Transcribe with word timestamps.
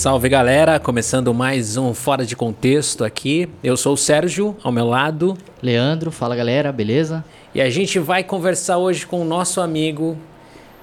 Salve 0.00 0.30
galera, 0.30 0.80
começando 0.80 1.34
mais 1.34 1.76
um 1.76 1.92
Fora 1.92 2.24
de 2.24 2.34
Contexto 2.34 3.04
aqui. 3.04 3.50
Eu 3.62 3.76
sou 3.76 3.92
o 3.92 3.96
Sérgio, 3.98 4.56
ao 4.62 4.72
meu 4.72 4.86
lado. 4.86 5.36
Leandro, 5.62 6.10
fala 6.10 6.34
galera, 6.34 6.72
beleza? 6.72 7.22
E 7.54 7.60
a 7.60 7.68
gente 7.68 7.98
vai 7.98 8.24
conversar 8.24 8.78
hoje 8.78 9.06
com 9.06 9.20
o 9.20 9.26
nosso 9.26 9.60
amigo 9.60 10.16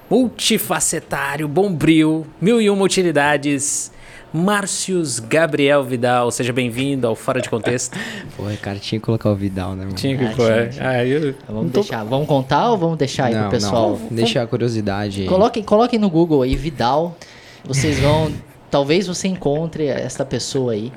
multifacetário, 0.08 1.48
bombril, 1.48 2.28
mil 2.40 2.62
e 2.62 2.70
uma 2.70 2.84
utilidades, 2.84 3.90
Márcios 4.32 5.18
Gabriel 5.18 5.82
Vidal. 5.82 6.30
Seja 6.30 6.52
bem-vindo 6.52 7.04
ao 7.04 7.16
Fora 7.16 7.40
de 7.40 7.50
Contexto. 7.50 7.98
Pô, 8.36 8.44
cara, 8.62 8.78
tinha 8.78 9.00
que 9.00 9.04
colocar 9.04 9.30
o 9.30 9.34
Vidal, 9.34 9.74
né, 9.74 9.82
mano? 9.82 9.96
Tinha 9.96 10.16
que 10.16 10.26
Ah, 10.26 10.32
pôr. 10.36 10.46
tinha, 10.46 10.68
tinha. 10.68 10.88
Ah, 10.90 11.04
eu... 11.04 11.34
Vamos 11.48 11.72
deixar, 11.72 12.04
vamos 12.04 12.28
contar 12.28 12.70
ou 12.70 12.78
vamos 12.78 12.96
deixar 12.96 13.24
aí 13.24 13.34
não, 13.34 13.40
pro 13.40 13.50
pessoal? 13.50 13.98
Não, 14.00 14.16
deixa 14.16 14.40
a 14.40 14.46
curiosidade 14.46 15.22
aí. 15.22 15.26
Coloquem, 15.26 15.64
coloquem 15.64 15.98
no 15.98 16.08
Google 16.08 16.42
aí 16.42 16.54
Vidal. 16.54 17.16
Vocês 17.64 17.98
vão, 17.98 18.32
talvez 18.70 19.06
você 19.06 19.28
encontre 19.28 19.86
essa 19.86 20.24
pessoa 20.24 20.72
aí. 20.72 20.92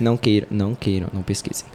Não 0.00 0.16
queiram, 0.16 0.46
não 0.50 0.74
queiram, 0.74 1.08
não 1.12 1.22
pesquisem. 1.22 1.66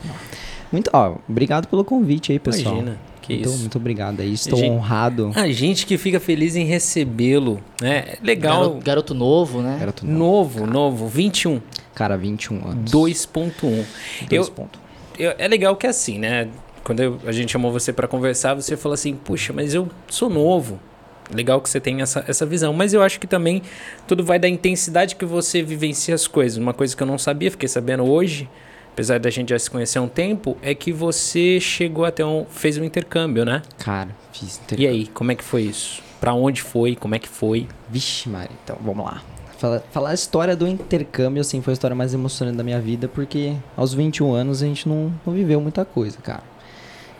Muito, 0.72 0.90
ó, 0.94 1.16
obrigado 1.28 1.68
pelo 1.68 1.84
convite 1.84 2.32
aí, 2.32 2.40
pessoal. 2.40 2.76
Imagina, 2.76 3.00
que 3.22 3.34
muito, 3.34 3.50
isso. 3.50 3.58
muito 3.60 3.78
obrigado 3.78 4.20
aí. 4.22 4.34
Estou 4.34 4.60
Gente- 4.60 4.72
honrado. 4.72 5.32
A 5.36 5.48
gente 5.52 5.86
que 5.86 5.98
fica 5.98 6.20
feliz 6.20 6.56
em 6.56 6.64
recebê-lo, 6.66 7.60
né? 7.82 8.16
Legal. 8.22 8.62
Garoto, 8.62 8.86
garoto 8.86 9.14
novo, 9.16 9.62
né? 9.62 9.80
Era 9.82 9.92
tudo 9.92 10.12
Novo, 10.12 10.68
novo, 10.68 11.08
21, 11.08 11.60
Cara, 11.96 12.16
21 12.18 12.58
anos. 12.68 12.92
2.1. 12.92 13.84
Dois 14.30 14.48
Eu, 14.48 14.54
pontos. 14.54 14.80
eu- 15.18 15.34
é 15.38 15.48
legal 15.48 15.76
que 15.76 15.88
é 15.88 15.90
assim, 15.90 16.20
né? 16.20 16.48
Quando 16.84 17.02
eu- 17.02 17.20
a 17.26 17.32
gente 17.32 17.52
chamou 17.52 17.72
você 17.72 17.92
pra 17.92 18.08
conversar, 18.08 18.54
você 18.56 18.78
falou 18.78 18.94
assim: 18.94 19.14
puxa, 19.16 19.52
mas 19.54 19.74
eu 19.74 19.88
sou 20.08 20.30
novo. 20.30 20.80
Legal 21.34 21.62
que 21.62 21.70
você 21.70 21.80
tem 21.80 22.02
essa, 22.02 22.24
essa 22.28 22.46
visão. 22.46 22.74
Mas 22.74 22.94
eu 22.94 23.02
acho 23.04 23.20
que 23.20 23.28
também 23.28 23.62
tudo 24.08 24.24
vai 24.24 24.40
da 24.40 24.48
intensidade 24.50 25.16
que 25.16 25.26
você 25.26 25.62
vivencia 25.62 26.16
as 26.16 26.28
coisas. 26.28 26.58
Uma 26.58 26.74
coisa 26.74 26.96
que 26.96 27.04
eu 27.04 27.08
não 27.08 27.18
sabia, 27.18 27.52
fiquei 27.52 27.70
sabendo 27.70 28.04
hoje, 28.04 28.50
apesar 28.92 29.20
da 29.20 29.30
gente 29.30 29.50
já 29.50 29.60
se 29.60 29.70
conhecer 29.70 30.00
há 30.00 30.02
um 30.02 30.08
tempo, 30.08 30.58
é 30.62 30.74
que 30.74 30.92
você 30.92 31.60
chegou 31.60 32.04
até 32.06 32.26
um. 32.26 32.46
fez 32.50 32.78
um 32.78 32.84
intercâmbio, 32.84 33.46
né? 33.46 33.62
Cara, 33.78 34.10
fiz 34.34 34.56
E 34.58 34.62
intercâmbio. 34.62 34.90
aí, 34.90 35.08
como 35.08 35.32
é 35.32 35.36
que 35.36 35.44
foi 35.44 35.62
isso? 35.64 36.02
Pra 36.20 36.34
onde 36.34 36.62
foi? 36.62 36.96
Como 36.96 37.14
é 37.16 37.20
que 37.20 37.30
foi? 37.30 37.68
Vixe, 37.90 38.28
Mari, 38.28 38.50
então 38.64 38.78
vamos 38.82 39.06
lá. 39.06 39.22
Fala- 39.58 39.84
Falar 39.92 40.10
a 40.10 40.14
história 40.14 40.56
do 40.56 40.68
intercâmbio, 40.68 41.42
assim, 41.42 41.62
foi 41.62 41.72
a 41.72 41.76
história 41.76 41.96
mais 41.96 42.14
emocionante 42.14 42.58
da 42.58 42.64
minha 42.64 42.80
vida, 42.82 43.08
porque 43.08 43.54
aos 43.78 43.94
21 43.94 44.34
anos 44.34 44.64
a 44.64 44.66
gente 44.66 44.88
não, 44.90 45.14
não 45.26 45.34
viveu 45.34 45.62
muita 45.62 45.86
coisa, 45.86 46.18
cara. 46.18 46.44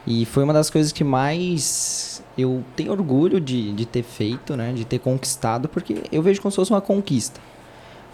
E 0.08 0.26
foi 0.26 0.44
uma 0.44 0.54
das 0.54 0.70
coisas 0.70 0.92
que 0.92 1.04
mais 1.04 2.09
eu 2.42 2.64
tenho 2.76 2.92
orgulho 2.92 3.40
de, 3.40 3.72
de 3.74 3.86
ter 3.86 4.04
feito, 4.04 4.56
né? 4.56 4.72
De 4.74 4.86
ter 4.86 5.00
conquistado, 5.00 5.68
porque 5.68 6.04
eu 6.12 6.22
vejo 6.22 6.42
como 6.42 6.52
se 6.52 6.56
fosse 6.56 6.72
uma 6.72 6.82
conquista. 6.82 7.40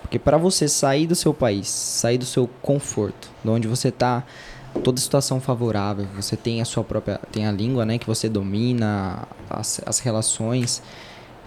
Porque 0.01 0.19
para 0.19 0.37
você 0.37 0.67
sair 0.67 1.07
do 1.07 1.15
seu 1.15 1.33
país, 1.33 1.67
sair 1.67 2.17
do 2.17 2.25
seu 2.25 2.47
conforto, 2.61 3.29
de 3.43 3.49
onde 3.49 3.67
você 3.67 3.91
tá, 3.91 4.23
toda 4.83 4.99
situação 4.99 5.39
favorável, 5.39 6.05
você 6.15 6.35
tem 6.37 6.61
a 6.61 6.65
sua 6.65 6.83
própria, 6.83 7.19
tem 7.31 7.47
a 7.47 7.51
língua, 7.51 7.85
né, 7.85 7.97
que 7.97 8.05
você 8.05 8.29
domina, 8.29 9.27
as, 9.49 9.81
as 9.85 9.99
relações, 9.99 10.83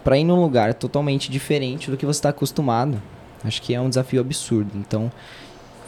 para 0.03 0.19
ir 0.19 0.25
num 0.25 0.41
lugar 0.41 0.75
totalmente 0.75 1.31
diferente 1.31 1.91
do 1.91 1.97
que 1.97 2.05
você 2.05 2.19
está 2.19 2.31
acostumado, 2.31 3.01
acho 3.45 3.63
que 3.63 3.75
é 3.75 3.81
um 3.81 3.89
desafio 3.89 4.21
absurdo. 4.21 4.71
Então, 4.75 5.11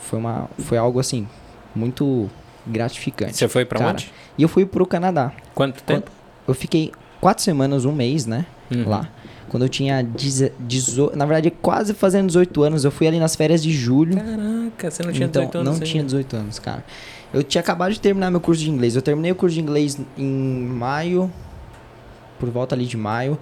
foi 0.03 0.19
uma, 0.19 0.49
foi 0.59 0.79
algo 0.79 1.01
assim 1.01 1.27
muito 1.75 2.31
gratificante. 2.67 3.37
Você 3.37 3.49
foi 3.49 3.65
pra 3.65 3.79
Cara, 3.79 3.91
onde? 3.93 4.13
E 4.37 4.43
eu 4.43 4.49
fui 4.49 4.65
pro 4.65 4.87
Canadá. 4.87 5.33
Quanto 5.55 5.83
tempo? 5.83 6.11
Eu 6.47 6.55
fiquei 6.55 6.93
quatro 7.21 7.43
semanas, 7.43 7.85
um 7.85 7.93
mês, 7.93 8.27
né? 8.27 8.47
Uhum. 8.71 8.89
Lá. 8.89 9.09
Quando 9.49 9.65
eu 9.65 9.69
tinha 9.69 10.01
18, 10.03 11.17
na 11.17 11.27
verdade, 11.27 11.51
quase 11.51 11.93
fazendo 11.93 12.29
18 12.29 12.63
anos, 12.63 12.85
eu 12.85 12.91
fui 12.91 13.09
ali 13.09 13.19
nas 13.19 13.35
férias 13.35 13.61
de 13.61 13.73
julho. 13.73 14.17
Caraca, 14.17 14.91
você 14.91 15.03
não 15.03 15.13
tinha 15.13 15.27
então, 15.27 15.43
18 15.43 15.59
anos 15.59 15.67
não 15.67 15.73
ainda. 15.75 15.87
tinha 15.87 16.05
18 16.05 16.37
anos, 16.37 16.59
cara. 16.61 16.85
Eu 17.35 17.43
tinha 17.43 17.61
acabado 17.61 17.93
de 17.93 18.01
terminar 18.01 18.31
meu 18.31 18.41
curso 18.41 18.63
de 18.63 18.71
inglês. 18.71 18.95
Eu 18.95 19.03
terminei 19.03 19.33
o 19.33 19.35
curso 19.35 19.55
de 19.55 19.61
inglês 19.61 19.99
em 20.17 20.65
maio, 20.67 21.31
por 22.39 22.49
volta 22.49 22.77
ali 22.77 22.87
de 22.87 22.97
maio. 22.97 23.37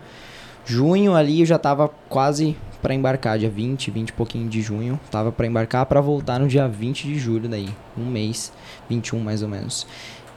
Junho 0.64 1.14
ali 1.14 1.40
eu 1.40 1.46
já 1.46 1.58
tava 1.58 1.88
quase 2.08 2.56
pra 2.80 2.94
embarcar, 2.94 3.38
dia 3.38 3.50
20, 3.50 3.90
20 3.90 4.08
e 4.08 4.12
pouquinho 4.12 4.48
de 4.48 4.62
junho. 4.62 4.98
Tava 5.10 5.30
pra 5.30 5.46
embarcar 5.46 5.84
pra 5.86 6.00
voltar 6.00 6.38
no 6.38 6.48
dia 6.48 6.66
20 6.66 7.06
de 7.06 7.18
julho 7.18 7.48
daí, 7.48 7.68
um 7.96 8.06
mês, 8.06 8.52
21 8.88 9.20
mais 9.20 9.42
ou 9.42 9.48
menos. 9.48 9.86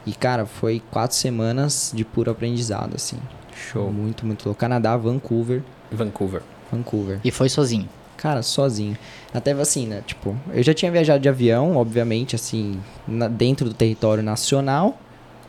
E 0.06 0.14
cara, 0.14 0.46
foi 0.46 0.82
quatro 0.92 1.16
semanas 1.16 1.92
de 1.94 2.04
puro 2.04 2.32
aprendizado 2.32 2.96
assim. 2.96 3.18
Show. 3.56 3.92
Muito, 3.92 4.26
muito 4.26 4.46
louco. 4.46 4.60
Canadá, 4.60 4.98
Vancouver, 4.98 5.62
Vancouver. 5.92 6.42
Vancouver. 6.72 7.20
E 7.24 7.30
foi 7.32 7.50
sozinho. 7.50 7.88
Cara, 8.18 8.42
sozinho. 8.44 8.98
Até 9.34 9.52
assim, 9.52 9.88
né? 9.88 10.04
Tipo, 10.06 10.36
eu 10.54 10.62
já 10.64 10.74
tinha 10.74 10.92
viajado 10.92 11.20
de 11.20 11.28
avião, 11.30 11.76
obviamente, 11.76 12.36
assim, 12.36 12.80
na- 13.08 13.28
dentro 13.28 13.68
do 13.68 13.74
território 13.74 14.24
nacional, 14.24 14.98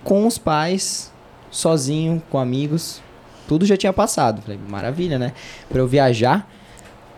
com 0.03 0.27
os 0.27 0.37
pais, 0.39 1.13
sozinho, 1.51 2.23
com 2.31 2.39
amigos. 2.39 3.01
Tudo 3.47 3.65
já 3.67 3.77
tinha 3.77 3.93
passado. 3.93 4.41
Falei, 4.43 4.59
maravilha, 4.69 5.19
né? 5.19 5.33
Pra 5.69 5.79
eu 5.81 5.87
viajar 5.87 6.49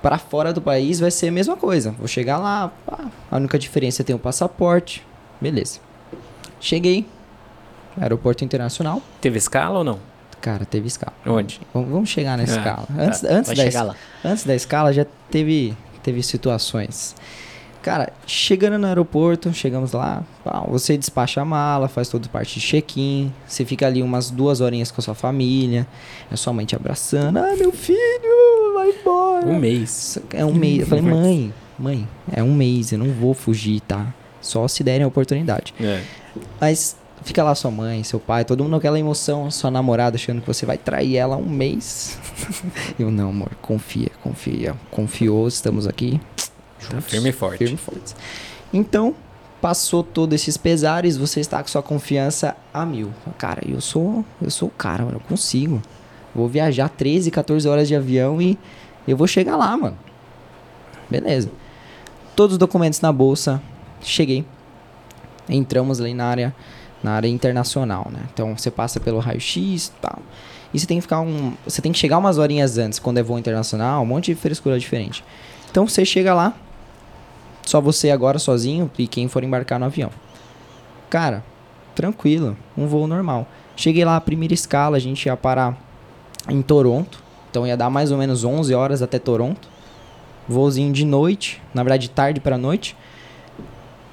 pra 0.03 0.19
fora 0.19 0.53
do 0.53 0.61
país 0.61 1.01
vai 1.01 1.11
ser 1.11 1.29
a 1.29 1.33
mesma 1.33 1.57
coisa. 1.57 1.93
Vou 1.93 2.07
chegar 2.09 2.39
lá, 2.39 2.71
pá, 2.85 3.07
a 3.31 3.37
única 3.37 3.59
diferença 3.59 4.03
é 4.03 4.05
ter 4.05 4.13
um 4.15 4.19
passaporte. 4.19 5.07
Beleza. 5.41 5.79
Cheguei. 6.61 7.07
Aeroporto 8.01 8.45
Internacional. 8.45 9.03
Teve 9.21 9.39
escala 9.39 9.79
ou 9.79 9.85
não? 9.85 9.99
Cara, 10.41 10.65
teve 10.65 10.87
escala. 10.89 11.15
Onde? 11.27 11.61
Vamos 11.73 11.91
vamos 11.91 12.09
chegar 12.11 12.37
na 12.37 12.43
Ah, 12.43 12.47
escala. 12.47 12.87
tá. 12.87 12.95
Antes, 13.03 13.25
antes 13.25 13.47
Vai 13.49 13.57
da 13.57 13.65
es- 13.67 13.75
lá. 13.75 13.95
Antes 14.25 14.45
da 14.45 14.55
escala 14.55 14.93
já 14.93 15.07
teve, 15.31 15.75
teve 16.03 16.23
situações. 16.23 17.15
Cara, 17.83 18.13
chegando 18.27 18.79
no 18.79 18.87
aeroporto, 18.87 19.53
chegamos 19.53 19.93
lá, 19.93 20.23
pá, 20.43 20.65
você 20.67 20.97
despacha 20.97 21.43
a 21.43 21.45
mala, 21.45 21.87
faz 21.87 22.09
toda 22.09 22.27
parte 22.31 22.59
de 22.59 22.67
check-in, 22.67 23.31
você 23.47 23.63
fica 23.63 23.87
ali 23.87 24.03
umas 24.03 24.31
duas 24.31 24.63
horinhas 24.63 24.91
com 24.91 25.03
a 25.03 25.05
sua 25.05 25.15
família, 25.15 25.87
é 26.33 26.37
sua 26.37 26.53
mãe 26.55 26.65
te 26.65 26.75
abraçando, 26.75 27.37
ah, 27.39 27.55
meu 27.59 27.71
filho, 27.73 28.73
vai 28.75 28.89
embora. 28.91 29.47
Um 29.47 29.59
mês. 29.59 30.19
É 30.33 30.45
um 30.47 30.55
mês. 30.55 30.81
Eu 30.81 30.87
falei, 30.87 31.03
mãe, 31.05 31.55
mãe, 31.79 32.09
é 32.33 32.43
um 32.43 32.55
mês, 32.55 32.91
eu 32.93 32.99
não 32.99 33.11
vou 33.13 33.35
fugir, 33.35 33.81
tá? 33.81 34.07
Só 34.41 34.67
se 34.67 34.83
derem 34.83 35.05
a 35.05 35.07
oportunidade. 35.09 35.75
É. 35.79 36.03
Mas 36.59 36.97
fica 37.23 37.43
lá 37.43 37.55
sua 37.55 37.71
mãe, 37.71 38.03
seu 38.03 38.19
pai, 38.21 38.45
todo 38.45 38.63
mundo 38.65 38.77
aquela 38.77 38.99
emoção, 38.99 39.51
sua 39.51 39.71
namorada 39.71 40.17
achando 40.17 40.41
que 40.41 40.47
você 40.47 40.67
vai 40.67 40.79
trair 40.79 41.17
ela 41.17 41.37
um 41.37 41.49
mês. 41.49 42.19
Eu 42.99 43.11
não, 43.11 43.31
amor, 43.31 43.51
confia, 43.61 44.11
confia. 44.23 44.75
Confiou, 44.91 45.47
estamos 45.49 45.87
aqui. 45.87 46.21
Tá 46.91 47.01
firme 47.01 47.31
e 47.31 47.33
forte. 47.33 47.59
Firme 47.59 47.75
e 47.75 47.79
forte. 47.79 48.15
Então, 48.73 49.15
passou 49.61 50.03
todos 50.03 50.35
esses 50.35 50.57
pesares, 50.57 51.17
você 51.17 51.41
está 51.41 51.63
com 51.63 51.69
sua 51.69 51.83
confiança 51.83 52.57
a 52.73 52.85
mil. 52.85 53.11
Cara, 53.39 53.63
eu 53.67 53.81
sou, 53.81 54.25
eu 54.43 54.51
sou 54.51 54.69
o 54.69 54.71
cara, 54.71 55.05
mano, 55.05 55.17
eu 55.17 55.29
consigo. 55.29 55.81
Vou 56.35 56.49
viajar 56.49 56.89
13, 56.89 57.31
14 57.31 57.67
horas 57.69 57.89
de 57.89 57.95
avião 57.95 58.43
e 58.43 58.59
eu 59.07 59.17
vou 59.17 59.27
chegar 59.27 59.57
lá, 59.57 59.75
mano. 59.77 59.97
Beleza. 61.09 61.51
Todos 62.35 62.55
os 62.55 62.59
documentos 62.59 63.01
na 63.01 63.13
bolsa. 63.13 63.63
Cheguei. 64.03 64.45
Entramos 65.49 66.01
ali 66.01 66.13
na 66.13 66.27
área, 66.27 66.55
na 67.05 67.13
área 67.13 67.29
internacional, 67.29 68.09
né? 68.11 68.21
Então 68.33 68.57
você 68.57 68.71
passa 68.71 68.99
pelo 68.99 69.19
raio-x 69.19 69.93
tal. 70.01 70.21
E 70.73 70.81
você 70.81 70.87
tem 70.87 70.97
que 70.97 71.03
ficar 71.03 71.21
um. 71.21 71.53
Você 71.67 71.83
tem 71.83 71.93
que 71.93 71.99
chegar 71.99 72.17
umas 72.17 72.39
horinhas 72.39 72.79
antes, 72.79 72.99
quando 72.99 73.19
é 73.19 73.23
voo 73.23 73.39
internacional, 73.39 74.03
um 74.03 74.07
monte 74.07 74.33
de 74.33 74.41
frescura 74.41 74.79
diferente. 74.79 75.23
Então 75.71 75.87
você 75.87 76.03
chega 76.03 76.33
lá, 76.33 76.55
só 77.67 77.79
você 77.79 78.11
agora 78.11 78.39
sozinho 78.39 78.91
e 78.99 79.07
quem 79.07 79.29
for 79.29 79.45
embarcar 79.45 79.79
no 79.79 79.85
avião. 79.85 80.11
Cara, 81.11 81.45
tranquilo, 81.95 82.57
um 82.77 82.87
voo 82.87 83.07
normal. 83.07 83.47
Cheguei 83.77 84.05
lá, 84.05 84.17
a 84.17 84.21
primeira 84.21 84.55
escala, 84.55 84.97
a 84.97 85.01
gente 85.01 85.27
ia 85.27 85.37
parar 85.37 85.77
em 86.49 86.63
Toronto. 86.63 87.23
Então 87.51 87.67
ia 87.67 87.77
dar 87.77 87.91
mais 87.91 88.11
ou 88.11 88.17
menos 88.17 88.45
11 88.45 88.75
horas 88.75 89.03
até 89.03 89.19
Toronto. 89.19 89.69
Voozinho 90.49 90.91
de 90.91 91.05
noite, 91.05 91.61
na 91.75 91.83
verdade 91.83 92.09
tarde 92.09 92.41
para 92.41 92.57
noite. 92.57 92.97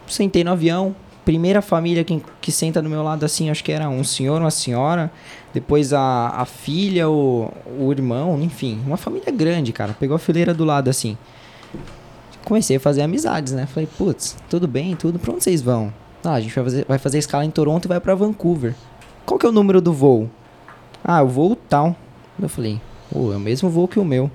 Sentei 0.08 0.44
no 0.44 0.52
avião. 0.52 0.94
Primeira 1.24 1.62
família 1.62 2.04
que, 2.04 2.22
que 2.42 2.52
senta 2.52 2.82
do 2.82 2.90
meu 2.90 3.04
lado 3.04 3.24
assim, 3.24 3.50
acho 3.50 3.64
que 3.64 3.72
era 3.72 3.88
um 3.88 4.04
senhor, 4.04 4.42
uma 4.42 4.50
senhora. 4.50 5.12
Depois 5.54 5.94
a, 5.94 6.30
a 6.30 6.46
filha, 6.46 7.10
o, 7.10 7.52
o 7.80 7.92
irmão, 7.92 8.42
enfim. 8.42 8.82
Uma 8.86 8.98
família 8.98 9.32
grande, 9.32 9.72
cara. 9.72 9.96
Pegou 10.00 10.16
a 10.16 10.20
fileira 10.20 10.54
do 10.54 10.66
lado 10.66 10.90
assim. 10.90 11.18
Comecei 12.44 12.78
a 12.78 12.80
fazer 12.80 13.04
amizades, 13.04 13.54
né? 13.54 13.68
Falei, 13.68 13.88
putz, 13.98 14.36
tudo 14.50 14.68
bem, 14.68 14.96
tudo. 14.96 15.20
Pra 15.20 15.32
onde 15.32 15.44
vocês 15.44 15.62
vão? 15.62 15.94
Ah, 16.24 16.34
a 16.34 16.42
gente 16.42 16.54
vai 16.54 16.64
fazer, 16.64 16.86
vai 16.88 16.98
fazer 16.98 17.18
escala 17.18 17.46
em 17.46 17.52
Toronto 17.52 17.86
e 17.86 17.88
vai 17.88 18.00
pra 18.00 18.16
Vancouver. 18.16 18.76
Qual 19.26 19.40
que 19.40 19.46
é 19.46 19.50
o 19.50 19.52
número 19.52 19.80
do 19.80 19.94
voo? 19.94 20.30
Ah, 21.04 21.22
o 21.22 21.28
voo 21.28 21.56
tal. 21.56 21.96
Eu 22.42 22.50
falei, 22.50 22.82
pô, 23.12 23.32
é 23.32 23.38
o 23.38 23.40
mesmo 23.40 23.70
voo 23.70 23.88
que 23.88 24.00
o 24.00 24.06
meu. 24.06 24.30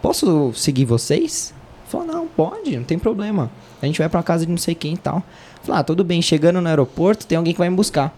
Posso 0.00 0.52
seguir 0.54 0.84
vocês? 0.84 1.54
Falou, 1.86 2.06
não, 2.06 2.26
pode, 2.26 2.76
não 2.76 2.84
tem 2.84 2.98
problema. 2.98 3.50
A 3.80 3.86
gente 3.86 3.98
vai 3.98 4.08
pra 4.08 4.22
casa 4.22 4.44
de 4.46 4.50
não 4.50 4.58
sei 4.58 4.74
quem 4.74 4.94
e 4.94 4.96
tal. 4.96 5.22
Falei, 5.62 5.80
ah, 5.80 5.84
tudo 5.84 6.02
bem, 6.04 6.20
chegando 6.20 6.60
no 6.60 6.68
aeroporto, 6.68 7.26
tem 7.26 7.36
alguém 7.38 7.52
que 7.52 7.58
vai 7.58 7.70
me 7.70 7.76
buscar. 7.76 8.14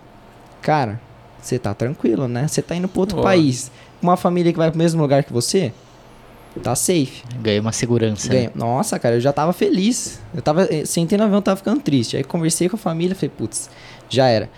Cara, 0.63 1.01
você 1.41 1.59
tá 1.59 1.75
tranquilo, 1.75 2.27
né? 2.27 2.49
Você 2.49 2.63
tá 2.63 2.75
indo 2.75 2.89
pra 2.89 3.01
outro 3.01 3.19
Ó. 3.19 3.23
país. 3.23 3.71
Uma 4.01 4.17
família 4.17 4.53
que 4.53 4.59
vai 4.59 4.71
pro 4.71 4.79
mesmo 4.79 5.01
lugar 5.03 5.25
que 5.25 5.33
você? 5.33 5.73
Tá 6.63 6.75
safe. 6.77 7.23
Ganhei 7.41 7.59
uma 7.59 7.73
segurança. 7.73 8.29
né? 8.29 8.35
Ganha. 8.35 8.53
Nossa, 8.55 8.99
cara, 8.99 9.17
eu 9.17 9.21
já 9.21 9.33
tava 9.33 9.53
feliz. 9.53 10.21
Eu 10.35 10.41
tava. 10.41 10.63
eh, 10.73 10.85
Sentei 10.87 11.19
no 11.19 11.25
avião, 11.25 11.43
tava 11.43 11.57
ficando 11.57 11.81
triste. 11.81 12.17
Aí 12.17 12.23
conversei 12.25 12.69
com 12.69 12.77
a 12.77 12.79
família, 12.79 13.15
falei, 13.15 13.31
putz, 13.37 13.69
já 14.09 14.29
era. 14.29 14.49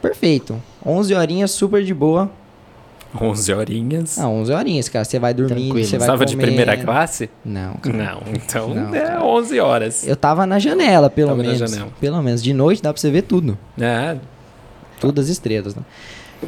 Perfeito. 0.00 0.60
11 0.84 1.14
horinhas, 1.14 1.50
super 1.50 1.84
de 1.84 1.92
boa. 1.92 2.30
11 3.20 3.52
horinhas. 3.54 4.18
Ah, 4.18 4.28
11 4.28 4.52
horinhas, 4.52 4.88
cara. 4.88 5.04
Você 5.04 5.18
vai 5.18 5.32
dormindo, 5.32 5.64
Tranquilo. 5.66 5.84
você 5.86 5.96
vai 5.98 6.06
Estava 6.06 6.26
de 6.26 6.36
primeira 6.36 6.76
classe? 6.76 7.30
Não, 7.44 7.74
cara. 7.74 7.96
Não, 7.96 8.22
então 8.34 8.74
Não, 8.74 8.94
é 8.94 9.00
cara. 9.00 9.24
11 9.24 9.60
horas. 9.60 10.06
Eu 10.06 10.14
tava 10.16 10.46
na 10.46 10.58
janela, 10.58 11.08
pelo 11.08 11.28
Tava 11.30 11.42
na 11.42 11.50
menos. 11.52 11.70
janela. 11.70 11.90
Pelo 12.00 12.22
menos. 12.22 12.42
De 12.42 12.52
noite 12.52 12.82
dá 12.82 12.92
pra 12.92 13.00
você 13.00 13.10
ver 13.10 13.22
tudo. 13.22 13.56
É, 13.80 14.16
Tudo 15.00 15.20
as 15.20 15.28
estrelas, 15.28 15.74
né? 15.74 15.82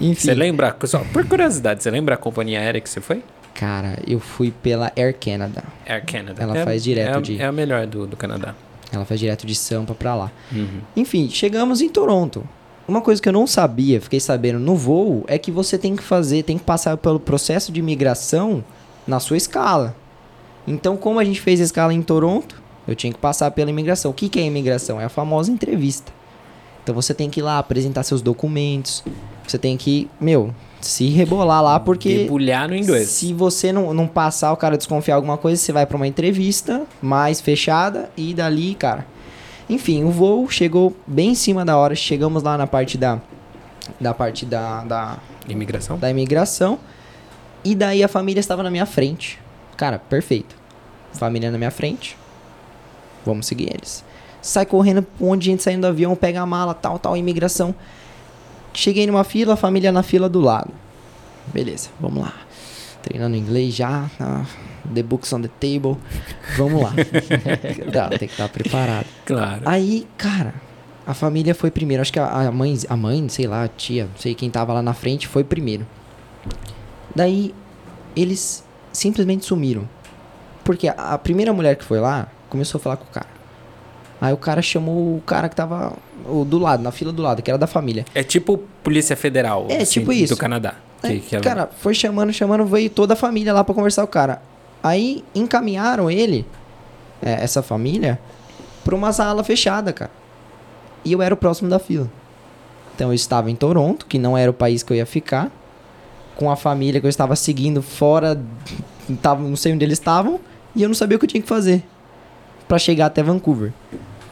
Enfim. 0.00 0.14
você 0.14 0.34
lembra, 0.34 0.76
só 0.84 1.00
por 1.12 1.24
curiosidade, 1.26 1.82
você 1.82 1.90
lembra 1.90 2.14
a 2.14 2.18
companhia 2.18 2.60
aérea 2.60 2.80
que 2.80 2.88
você 2.88 3.00
foi? 3.00 3.22
Cara, 3.54 3.98
eu 4.06 4.20
fui 4.20 4.52
pela 4.62 4.92
Air 4.96 5.16
Canada. 5.18 5.64
Air 5.86 6.04
Canada. 6.06 6.42
Ela 6.42 6.58
É- 6.58 6.64
faz 6.64 6.82
direto 6.84 7.14
é, 7.14 7.18
a- 7.18 7.20
de- 7.20 7.40
É 7.42 7.46
a 7.46 7.52
melhor 7.52 7.86
do, 7.86 8.06
do 8.06 8.16
Canadá. 8.16 8.54
Ela 8.92 9.04
faz 9.04 9.18
direto 9.18 9.46
de 9.46 9.54
Sampa 9.54 9.94
pra 9.94 10.14
lá. 10.14 10.30
Uhum. 10.52 10.80
Enfim, 10.96 11.28
chegamos 11.30 11.80
em 11.80 11.88
Toronto. 11.88 12.44
Uma 12.90 13.00
coisa 13.00 13.22
que 13.22 13.28
eu 13.28 13.32
não 13.32 13.46
sabia, 13.46 14.00
fiquei 14.00 14.18
sabendo 14.18 14.58
no 14.58 14.74
voo, 14.74 15.22
é 15.28 15.38
que 15.38 15.52
você 15.52 15.78
tem 15.78 15.94
que 15.94 16.02
fazer, 16.02 16.42
tem 16.42 16.58
que 16.58 16.64
passar 16.64 16.96
pelo 16.96 17.20
processo 17.20 17.70
de 17.70 17.78
imigração 17.78 18.64
na 19.06 19.20
sua 19.20 19.36
escala. 19.36 19.94
Então, 20.66 20.96
como 20.96 21.20
a 21.20 21.24
gente 21.24 21.40
fez 21.40 21.60
a 21.60 21.64
escala 21.64 21.94
em 21.94 22.02
Toronto, 22.02 22.60
eu 22.88 22.96
tinha 22.96 23.12
que 23.12 23.18
passar 23.20 23.52
pela 23.52 23.70
imigração. 23.70 24.10
O 24.10 24.14
que, 24.14 24.28
que 24.28 24.40
é 24.40 24.42
imigração? 24.42 25.00
É 25.00 25.04
a 25.04 25.08
famosa 25.08 25.52
entrevista. 25.52 26.10
Então 26.82 26.92
você 26.92 27.14
tem 27.14 27.30
que 27.30 27.38
ir 27.38 27.44
lá 27.44 27.60
apresentar 27.60 28.02
seus 28.02 28.22
documentos. 28.22 29.04
Você 29.46 29.56
tem 29.56 29.76
que, 29.76 30.10
meu, 30.20 30.52
se 30.80 31.10
rebolar 31.10 31.62
lá, 31.62 31.78
porque 31.78 32.18
Debulhar 32.18 32.68
no 32.68 32.74
inglês. 32.74 33.08
se 33.08 33.32
você 33.32 33.72
não, 33.72 33.94
não 33.94 34.08
passar, 34.08 34.52
o 34.52 34.56
cara 34.56 34.76
desconfiar 34.76 35.14
alguma 35.14 35.38
coisa, 35.38 35.62
você 35.62 35.70
vai 35.70 35.86
pra 35.86 35.96
uma 35.96 36.08
entrevista 36.08 36.82
mais 37.00 37.40
fechada 37.40 38.10
e 38.16 38.34
dali, 38.34 38.74
cara. 38.74 39.06
Enfim, 39.70 40.02
o 40.04 40.10
voo 40.10 40.50
chegou 40.50 40.96
bem 41.06 41.30
em 41.30 41.34
cima 41.34 41.64
da 41.64 41.78
hora. 41.78 41.94
Chegamos 41.94 42.42
lá 42.42 42.58
na 42.58 42.66
parte 42.66 42.98
da 42.98 43.20
da 43.98 44.12
parte 44.12 44.44
da, 44.44 44.84
da, 44.84 45.18
Imigração? 45.48 45.98
da 45.98 46.10
imigração. 46.10 46.78
E 47.64 47.74
daí 47.74 48.02
a 48.02 48.08
família 48.08 48.40
estava 48.40 48.62
na 48.62 48.70
minha 48.70 48.86
frente. 48.86 49.38
Cara, 49.76 49.98
perfeito. 49.98 50.54
Família 51.12 51.50
na 51.50 51.58
minha 51.58 51.70
frente. 51.70 52.16
Vamos 53.24 53.46
seguir 53.46 53.70
eles. 53.72 54.04
Sai 54.42 54.64
correndo, 54.64 55.06
um 55.20 55.26
monte 55.26 55.42
de 55.42 55.46
gente 55.50 55.62
saindo 55.62 55.82
do 55.82 55.86
avião, 55.86 56.16
pega 56.16 56.40
a 56.40 56.46
mala, 56.46 56.74
tal, 56.74 56.98
tal, 56.98 57.16
imigração. 57.16 57.74
Cheguei 58.72 59.06
numa 59.06 59.24
fila, 59.24 59.54
a 59.54 59.56
família 59.56 59.92
na 59.92 60.02
fila 60.02 60.28
do 60.28 60.40
lado. 60.40 60.72
Beleza, 61.46 61.90
vamos 62.00 62.22
lá. 62.22 62.34
Treinando 63.02 63.36
inglês 63.36 63.74
já. 63.74 64.10
ah, 64.20 64.44
the 64.92 65.02
books 65.02 65.32
on 65.32 65.42
the 65.42 65.48
table. 65.60 65.96
Vamos 66.56 66.82
lá. 66.82 66.92
Tá, 67.92 68.08
tem 68.10 68.18
que 68.18 68.34
estar 68.34 68.48
preparado. 68.48 69.06
Claro. 69.24 69.62
Aí, 69.64 70.06
cara, 70.16 70.54
a 71.06 71.14
família 71.14 71.54
foi 71.54 71.70
primeiro. 71.70 72.00
Acho 72.00 72.12
que 72.12 72.18
a, 72.18 72.26
a 72.26 72.52
mãe, 72.52 72.78
a 72.88 72.96
mãe, 72.96 73.28
sei 73.28 73.46
lá, 73.46 73.64
a 73.64 73.68
tia, 73.68 74.04
não 74.04 74.16
sei 74.16 74.34
quem 74.34 74.50
tava 74.50 74.72
lá 74.72 74.82
na 74.82 74.94
frente, 74.94 75.26
foi 75.26 75.42
primeiro. 75.44 75.86
Daí, 77.14 77.54
eles 78.14 78.64
simplesmente 78.92 79.44
sumiram. 79.44 79.88
Porque 80.64 80.88
a, 80.88 80.92
a 80.92 81.18
primeira 81.18 81.52
mulher 81.52 81.76
que 81.76 81.84
foi 81.84 82.00
lá 82.00 82.28
começou 82.48 82.78
a 82.78 82.82
falar 82.82 82.96
com 82.96 83.04
o 83.04 83.08
cara. 83.12 83.26
Aí 84.20 84.32
o 84.32 84.36
cara 84.36 84.60
chamou 84.60 85.16
o 85.16 85.22
cara 85.22 85.48
que 85.48 85.56
tava 85.56 85.94
do 86.46 86.58
lado, 86.58 86.82
na 86.82 86.92
fila 86.92 87.10
do 87.10 87.22
lado, 87.22 87.42
que 87.42 87.50
era 87.50 87.56
da 87.56 87.66
família. 87.66 88.04
É 88.14 88.22
tipo 88.22 88.58
Polícia 88.82 89.16
Federal. 89.16 89.66
É, 89.70 89.84
tipo 89.84 90.12
isso. 90.12 90.34
Do 90.34 90.38
Canadá. 90.38 90.74
Aí, 91.02 91.20
que 91.20 91.36
é- 91.36 91.40
Cara, 91.40 91.70
foi 91.78 91.94
chamando, 91.94 92.32
chamando, 92.32 92.64
veio 92.66 92.90
toda 92.90 93.14
a 93.14 93.16
família 93.16 93.52
lá 93.52 93.64
pra 93.64 93.74
conversar 93.74 94.02
com 94.02 94.08
o 94.08 94.12
cara. 94.12 94.42
Aí 94.82 95.24
encaminharam 95.34 96.10
ele, 96.10 96.46
é, 97.22 97.32
essa 97.42 97.62
família, 97.62 98.18
pra 98.84 98.94
uma 98.94 99.12
sala 99.12 99.42
fechada, 99.44 99.92
cara. 99.92 100.10
E 101.04 101.12
eu 101.12 101.22
era 101.22 101.32
o 101.34 101.36
próximo 101.36 101.68
da 101.70 101.78
fila. 101.78 102.10
Então 102.94 103.08
eu 103.08 103.14
estava 103.14 103.50
em 103.50 103.54
Toronto, 103.56 104.04
que 104.06 104.18
não 104.18 104.36
era 104.36 104.50
o 104.50 104.54
país 104.54 104.82
que 104.82 104.92
eu 104.92 104.96
ia 104.96 105.06
ficar, 105.06 105.50
com 106.36 106.50
a 106.50 106.56
família 106.56 107.00
que 107.00 107.06
eu 107.06 107.10
estava 107.10 107.34
seguindo 107.36 107.82
fora, 107.82 108.40
tava, 109.22 109.42
não 109.42 109.56
sei 109.56 109.72
onde 109.74 109.84
eles 109.84 109.98
estavam, 109.98 110.38
e 110.74 110.82
eu 110.82 110.88
não 110.88 110.94
sabia 110.94 111.16
o 111.16 111.18
que 111.18 111.24
eu 111.24 111.28
tinha 111.28 111.42
que 111.42 111.48
fazer 111.48 111.82
pra 112.68 112.78
chegar 112.78 113.06
até 113.06 113.22
Vancouver. 113.22 113.72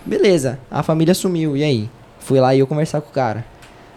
Beleza, 0.05 0.59
a 0.71 0.83
família 0.83 1.15
sumiu, 1.15 1.57
e 1.57 1.63
aí? 1.65 1.91
Fui 2.19 2.41
lá 2.41 2.55
e 2.55 2.59
eu 2.61 2.67
conversar 2.67 3.01
com 3.01 3.11
o 3.11 3.13
cara. 3.13 3.45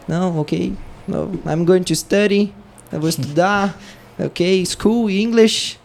Não, 0.08 0.40
ok, 0.40 0.74
no, 1.08 1.32
I'm 1.46 1.64
going 1.66 1.84
to 1.84 1.96
study, 1.96 2.54
eu 2.92 3.00
vou 3.00 3.10
estudar, 3.10 3.78
ok, 4.20 4.66
school, 4.66 5.10
English, 5.10 5.78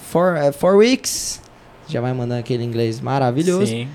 for, 0.00 0.34
uh, 0.36 0.52
four 0.52 0.76
weeks. 0.76 1.40
Já 1.88 2.00
vai 2.00 2.12
mandando 2.12 2.40
aquele 2.40 2.62
inglês 2.64 3.00
maravilhoso. 3.00 3.66
Sim. 3.66 3.88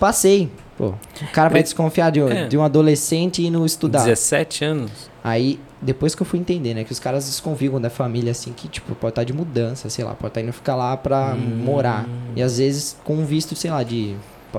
Passei. 0.00 0.50
Pô, 0.76 0.88
o 0.88 1.26
cara 1.32 1.48
vai 1.48 1.62
desconfiar 1.62 2.10
de, 2.10 2.20
um- 2.20 2.28
É. 2.28 2.46
de 2.48 2.56
um 2.58 2.62
adolescente 2.62 3.44
indo 3.44 3.64
estudar. 3.64 4.04
17 4.04 4.64
anos. 4.64 4.90
Aí, 5.24 5.58
depois 5.80 6.14
que 6.14 6.20
eu 6.22 6.26
fui 6.26 6.38
entender, 6.38 6.74
né? 6.74 6.84
Que 6.84 6.92
os 6.92 6.98
caras 6.98 7.24
desconfiam 7.26 7.80
da 7.80 7.88
família, 7.88 8.30
assim, 8.32 8.52
que, 8.52 8.68
tipo, 8.68 8.94
pode 8.94 9.12
estar 9.12 9.24
de 9.24 9.32
mudança, 9.32 9.88
sei 9.88 10.04
lá, 10.04 10.12
pode 10.14 10.28
estar 10.32 10.40
indo 10.42 10.52
ficar 10.52 10.76
lá 10.76 10.96
pra 10.96 11.34
Hum. 11.34 11.62
morar. 11.64 12.06
E 12.34 12.42
às 12.42 12.58
vezes 12.58 12.96
com 13.04 13.24
visto, 13.24 13.54
sei 13.56 13.70
lá, 13.70 13.82
de. 13.82 14.14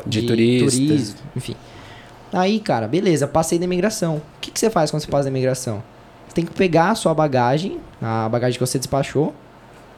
De 0.05 0.23
turista. 0.23 0.71
turismo, 0.77 1.15
enfim. 1.35 1.55
Aí, 2.33 2.59
cara, 2.59 2.87
beleza, 2.87 3.27
passei 3.27 3.57
da 3.59 3.65
imigração. 3.65 4.15
O 4.17 4.21
que, 4.41 4.51
que 4.51 4.59
você 4.59 4.69
faz 4.69 4.91
quando 4.91 5.01
você 5.01 5.07
passa 5.09 5.23
da 5.25 5.29
imigração? 5.29 5.81
Você 6.37 6.41
tem 6.41 6.45
que 6.45 6.53
pegar 6.55 6.91
a 6.91 6.95
sua 6.95 7.15
bagagem, 7.15 7.79
a 7.99 8.29
bagagem 8.29 8.59
que 8.59 8.63
você 8.65 8.77
despachou, 8.77 9.33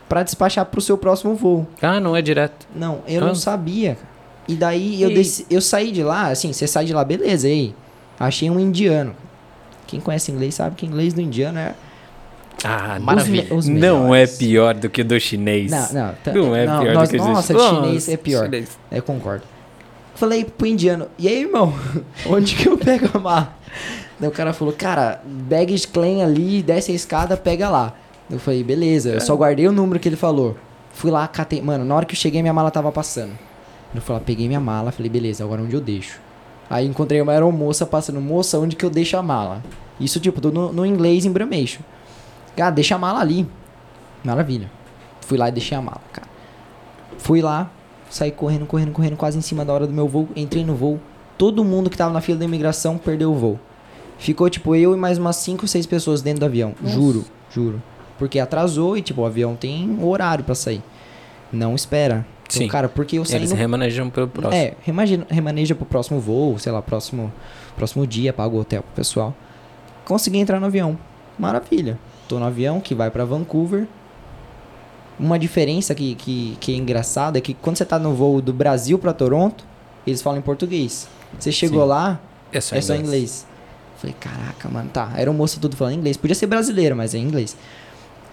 pra 0.07 0.23
despachar 0.23 0.65
pro 0.65 0.79
seu 0.79 0.97
próximo 0.97 1.35
voo. 1.35 1.67
Ah, 1.81 1.99
não 1.99 2.15
é 2.15 2.21
direto. 2.21 2.65
Não, 2.73 2.99
eu 3.05 3.21
Ah. 3.21 3.27
não 3.27 3.35
sabia. 3.35 3.97
E 4.47 4.55
daí 4.55 5.01
eu, 5.01 5.11
E- 5.11 5.15
desci- 5.15 5.45
eu 5.49 5.59
saí 5.59 5.91
de 5.91 6.01
lá, 6.01 6.27
assim, 6.29 6.53
você 6.53 6.65
sai 6.65 6.85
de 6.85 6.93
lá, 6.93 7.03
beleza, 7.03 7.49
e 7.49 7.51
aí? 7.51 7.75
Achei 8.17 8.49
um 8.49 8.57
indiano. 8.57 9.13
Quem 9.85 9.99
conhece 9.99 10.31
inglês 10.31 10.55
sabe 10.55 10.77
que 10.77 10.85
inglês 10.85 11.13
do 11.13 11.19
indiano 11.19 11.59
é. 11.59 11.73
Ah, 12.63 12.97
Maravilha. 13.01 13.53
Os 13.53 13.67
me- 13.67 13.75
os 13.75 13.81
não 13.81 14.15
é 14.15 14.25
pior 14.25 14.73
do 14.75 14.89
que 14.89 15.03
do 15.03 15.19
chinês. 15.19 15.69
Não, 15.69 15.91
não. 15.93 16.13
tá- 16.23 16.31
Não 16.33 16.55
é 16.55 16.63
pior 16.65 16.93
nós- 16.93 17.09
do 17.09 17.15
que 17.15 17.21
o 17.21 17.27
Nossa, 17.27 17.53
chinês. 17.53 17.69
chinês 17.69 18.09
é 18.09 18.15
pior. 18.17 18.45
chinês. 18.45 18.79
Eu 18.89 19.03
concordo. 19.03 19.43
Falei 20.15 20.45
pro 20.45 20.65
indiano, 20.67 21.07
e 21.17 21.27
aí, 21.27 21.41
irmão? 21.41 21.73
Onde 22.25 22.55
que 22.55 22.65
eu 22.69 22.77
pego 22.77 23.09
a 23.13 23.19
mala? 23.19 23.53
Daí 24.19 24.27
o 24.27 24.31
cara 24.31 24.51
falou, 24.51 24.73
cara, 24.73 25.21
baggage 25.25 25.87
claim 25.87 26.21
ali, 26.21 26.61
desce 26.61 26.91
a 26.91 26.95
escada, 26.95 27.37
pega 27.37 27.69
lá. 27.69 27.93
Eu 28.29 28.37
falei, 28.37 28.63
beleza, 28.63 29.11
eu 29.11 29.21
só 29.21 29.35
guardei 29.35 29.67
o 29.67 29.71
número 29.71 29.99
que 29.99 30.09
ele 30.09 30.15
falou. 30.15 30.55
Fui 30.91 31.09
lá, 31.09 31.27
catei. 31.27 31.61
Mano, 31.61 31.85
na 31.85 31.95
hora 31.95 32.05
que 32.05 32.13
eu 32.13 32.19
cheguei, 32.19 32.41
minha 32.41 32.53
mala 32.53 32.69
tava 32.69 32.91
passando. 32.91 33.31
Eu 33.95 34.01
lá, 34.07 34.19
peguei 34.19 34.47
minha 34.47 34.59
mala, 34.59 34.91
falei, 34.91 35.09
beleza, 35.09 35.43
agora 35.43 35.61
onde 35.61 35.73
eu 35.73 35.81
deixo? 35.81 36.19
Aí 36.69 36.85
encontrei 36.85 37.19
uma 37.19 37.31
aeromoça 37.31 37.85
passando, 37.85 38.21
moça, 38.21 38.59
onde 38.59 38.75
que 38.75 38.85
eu 38.85 38.89
deixo 38.89 39.17
a 39.17 39.23
mala? 39.23 39.63
Isso, 39.99 40.19
tipo, 40.19 40.45
no, 40.51 40.71
no 40.71 40.85
inglês 40.85 41.25
em 41.25 41.31
Brameixo. 41.31 41.79
Cara, 42.55 42.69
deixa 42.69 42.95
a 42.95 42.97
mala 42.97 43.19
ali. 43.19 43.47
Maravilha. 44.23 44.69
Fui 45.21 45.37
lá 45.37 45.49
e 45.49 45.51
deixei 45.51 45.77
a 45.77 45.81
mala, 45.81 46.01
cara. 46.13 46.27
Fui 47.17 47.41
lá, 47.41 47.71
saí 48.09 48.31
correndo, 48.31 48.65
correndo, 48.65 48.91
correndo, 48.91 49.17
quase 49.17 49.37
em 49.37 49.41
cima 49.41 49.65
da 49.65 49.73
hora 49.73 49.87
do 49.87 49.93
meu 49.93 50.07
voo. 50.07 50.29
Entrei 50.35 50.63
no 50.63 50.75
voo. 50.75 50.99
Todo 51.37 51.63
mundo 51.63 51.89
que 51.89 51.97
tava 51.97 52.13
na 52.13 52.21
fila 52.21 52.37
da 52.37 52.45
imigração 52.45 52.97
perdeu 52.97 53.31
o 53.31 53.35
voo. 53.35 53.59
Ficou, 54.19 54.49
tipo, 54.49 54.75
eu 54.75 54.93
e 54.93 54.97
mais 54.97 55.17
umas 55.17 55.37
5, 55.37 55.67
6 55.67 55.85
pessoas 55.87 56.21
dentro 56.21 56.41
do 56.41 56.45
avião. 56.45 56.75
Juro, 56.83 57.25
juro. 57.51 57.81
Porque 58.17 58.37
atrasou 58.39 58.97
e, 58.97 59.01
tipo, 59.01 59.21
o 59.21 59.25
avião 59.25 59.55
tem 59.55 59.97
horário 60.03 60.43
pra 60.43 60.53
sair. 60.53 60.83
Não 61.51 61.73
espera. 61.73 62.25
Então, 62.43 62.61
Sim. 62.61 62.67
cara, 62.67 62.89
porque 62.89 63.17
eu 63.17 63.23
saí 63.25 63.37
Eles 63.37 63.51
no 63.51 63.55
remanejam 63.57 64.09
pelo 64.09 64.27
próximo. 64.27 64.53
é, 64.61 64.73
remaneja, 64.81 65.25
remaneja 65.29 65.75
pro 65.75 65.85
próximo 65.85 66.19
voo, 66.19 66.57
sei 66.59 66.71
lá, 66.71 66.81
próximo, 66.81 67.31
próximo 67.75 68.05
dia, 68.05 68.33
paga 68.33 68.53
o 68.55 68.59
hotel 68.59 68.81
pro 68.83 68.91
pessoal. 68.93 69.33
Consegui 70.03 70.39
entrar 70.39 70.59
no 70.59 70.65
avião. 70.65 70.97
Maravilha. 71.37 71.97
Tô 72.27 72.39
no 72.39 72.45
avião 72.45 72.81
que 72.81 72.93
vai 72.93 73.09
pra 73.09 73.23
Vancouver. 73.23 73.87
Uma 75.19 75.37
diferença 75.37 75.93
que, 75.93 76.15
que, 76.15 76.57
que 76.59 76.73
é 76.73 76.77
engraçada 76.77 77.37
é 77.37 77.41
que 77.41 77.53
quando 77.53 77.77
você 77.77 77.85
tá 77.85 77.99
no 77.99 78.13
voo 78.13 78.41
do 78.41 78.51
Brasil 78.53 78.97
pra 78.97 79.13
Toronto, 79.13 79.63
eles 80.07 80.21
falam 80.21 80.39
em 80.39 80.41
português. 80.41 81.07
Você 81.39 81.51
chegou 81.51 81.83
Sim. 81.83 81.89
lá, 81.89 82.19
É 82.51 82.59
só 82.61 82.75
é 82.75 82.81
só 82.81 82.95
inglês. 82.95 83.45
Falei, 83.99 84.15
caraca, 84.17 84.69
mano, 84.69 84.89
tá. 84.89 85.11
Era 85.15 85.29
um 85.29 85.33
moço 85.33 85.59
tudo 85.59 85.75
falando 85.75 85.95
inglês. 85.95 86.15
Podia 86.15 86.35
ser 86.35 86.47
brasileiro, 86.47 86.95
mas 86.95 87.13
é 87.13 87.17
inglês. 87.17 87.55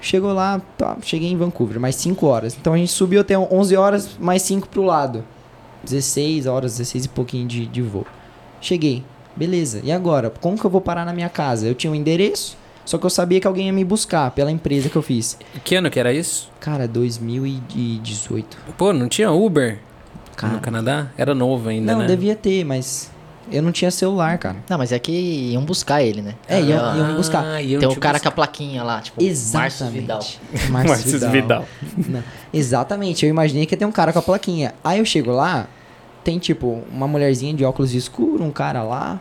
Chegou 0.01 0.33
lá, 0.33 0.61
tá, 0.79 0.97
cheguei 1.03 1.29
em 1.31 1.37
Vancouver, 1.37 1.81
mais 1.81 1.97
5 1.97 2.25
horas. 2.27 2.57
Então 2.59 2.73
a 2.73 2.77
gente 2.77 2.93
subiu 2.93 3.21
até 3.21 3.37
11 3.37 3.77
horas, 3.77 4.11
mais 4.21 4.43
5 4.43 4.69
pro 4.69 4.83
lado. 4.83 5.25
16 5.83 6.47
horas, 6.47 6.77
16 6.77 7.07
e 7.07 7.09
pouquinho 7.09 7.49
de, 7.49 7.67
de 7.67 7.83
voo. 7.83 8.07
Cheguei, 8.61 9.03
beleza. 9.35 9.81
E 9.83 9.91
agora? 9.91 10.31
Como 10.31 10.59
que 10.59 10.65
eu 10.65 10.71
vou 10.71 10.81
parar 10.81 11.05
na 11.05 11.13
minha 11.13 11.29
casa? 11.29 11.67
Eu 11.67 11.75
tinha 11.75 11.91
um 11.91 11.95
endereço, 11.95 12.57
só 12.85 12.99
que 12.99 13.07
eu 13.07 13.11
sabia 13.11 13.41
que 13.41 13.47
alguém 13.47 13.67
ia 13.67 13.73
me 13.73 13.85
buscar 13.85 14.31
pela 14.31 14.51
empresa 14.51 14.89
que 14.89 14.97
eu 14.97 15.03
fiz. 15.03 15.37
Que 15.65 15.75
ano 15.75 15.91
que 15.91 15.99
era 15.99 16.13
isso? 16.13 16.51
Cara, 16.61 16.87
2018. 16.87 18.57
Pô, 18.77 18.93
não 18.93 19.09
tinha 19.09 19.33
Uber 19.33 19.81
Cara, 20.37 20.55
no 20.55 20.61
Canadá? 20.61 21.09
Era 21.17 21.35
novo 21.35 21.69
ainda, 21.69 21.93
não, 21.93 22.01
né? 22.01 22.07
devia 22.07 22.37
ter, 22.37 22.65
mas 22.65 23.11
Eu 23.51 23.63
não 23.63 23.71
tinha 23.71 23.91
celular, 23.91 24.39
cara. 24.39 24.57
Não, 24.69 24.77
mas 24.79 24.91
é 24.93 24.99
que 24.99 25.13
iam 25.13 25.63
buscar 25.65 26.03
ele, 26.03 26.21
né? 26.23 26.35
É, 26.49 26.61
iam, 26.61 26.85
Ah, 26.85 26.97
iam 26.97 27.07
me 27.09 27.15
buscar. 27.15 27.63
Iam 27.63 27.79
Tem 27.81 27.89
um 27.89 27.93
te 27.93 28.01
cara 28.01 28.15
buscar. 28.19 28.31
com 28.31 28.33
a 28.33 28.37
plaquinha 28.37 28.83
lá, 28.83 29.01
tipo, 29.01 29.23
Márcio 29.53 29.87
Vidal. 29.91 30.19
Exatamente. 30.53 30.71
Márcio 30.71 31.31
Vidal. 31.31 31.65
Não, 32.09 32.23
exatamente, 32.53 33.25
eu 33.25 33.31
imaginei 33.31 33.65
que 33.67 33.75
ia 33.75 33.79
ter 33.79 33.85
um 33.85 33.93
cara 33.93 34.13
com 34.13 34.19
a 34.19 34.23
plaquinha. 34.23 34.75
Aí 34.83 34.99
eu 34.99 35.05
chego 35.05 35.31
lá, 35.31 35.67
tem 36.25 36.39
tipo 36.39 36.83
uma 36.93 37.07
mulherzinha 37.07 37.55
de 37.55 37.65
óculos 37.65 37.95
escuro, 37.95 38.43
um 38.43 38.51
cara 38.51 38.83
lá, 38.83 39.21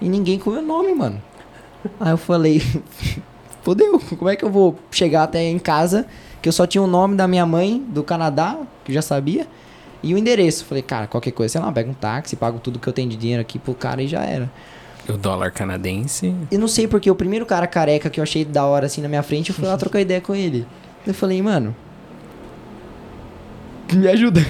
e 0.00 0.08
ninguém 0.08 0.38
com 0.38 0.50
o 0.50 0.52
meu 0.52 0.62
nome, 0.62 0.94
mano. 0.94 1.22
Aí 2.00 2.10
eu 2.12 2.18
falei, 2.18 2.62
fodeu, 3.62 4.00
como 4.18 4.28
é 4.28 4.36
que 4.36 4.44
eu 4.44 4.50
vou 4.50 4.78
chegar 4.90 5.22
até 5.24 5.42
em 5.42 5.58
casa, 5.58 6.06
que 6.42 6.48
eu 6.48 6.52
só 6.52 6.66
tinha 6.66 6.82
o 6.82 6.86
nome 6.86 7.16
da 7.16 7.26
minha 7.26 7.46
mãe 7.46 7.82
do 7.88 8.02
Canadá, 8.02 8.58
que 8.84 8.90
eu 8.90 8.94
já 8.94 9.02
sabia, 9.02 9.46
e 10.04 10.14
o 10.14 10.18
endereço. 10.18 10.64
Falei, 10.64 10.82
cara, 10.82 11.06
qualquer 11.06 11.32
coisa, 11.32 11.52
sei 11.52 11.60
lá, 11.60 11.72
pego 11.72 11.90
um 11.90 11.94
táxi, 11.94 12.36
pago 12.36 12.58
tudo 12.58 12.78
que 12.78 12.86
eu 12.86 12.92
tenho 12.92 13.08
de 13.08 13.16
dinheiro 13.16 13.40
aqui 13.40 13.58
pro 13.58 13.74
cara 13.74 14.02
e 14.02 14.06
já 14.06 14.22
era. 14.22 14.50
O 15.08 15.14
dólar 15.14 15.50
canadense. 15.50 16.34
Eu 16.50 16.58
não 16.58 16.68
sei 16.68 16.86
porque 16.86 17.10
o 17.10 17.14
primeiro 17.14 17.44
cara 17.44 17.66
careca 17.66 18.08
que 18.08 18.20
eu 18.20 18.22
achei 18.22 18.44
da 18.44 18.64
hora 18.64 18.86
assim 18.86 19.02
na 19.02 19.08
minha 19.08 19.22
frente, 19.22 19.50
eu 19.50 19.54
fui 19.54 19.66
lá 19.66 19.76
trocar 19.78 20.00
ideia 20.00 20.20
com 20.20 20.34
ele. 20.34 20.66
Eu 21.06 21.14
falei, 21.14 21.40
mano. 21.42 21.74
Me 23.92 24.08
ajuda. 24.08 24.40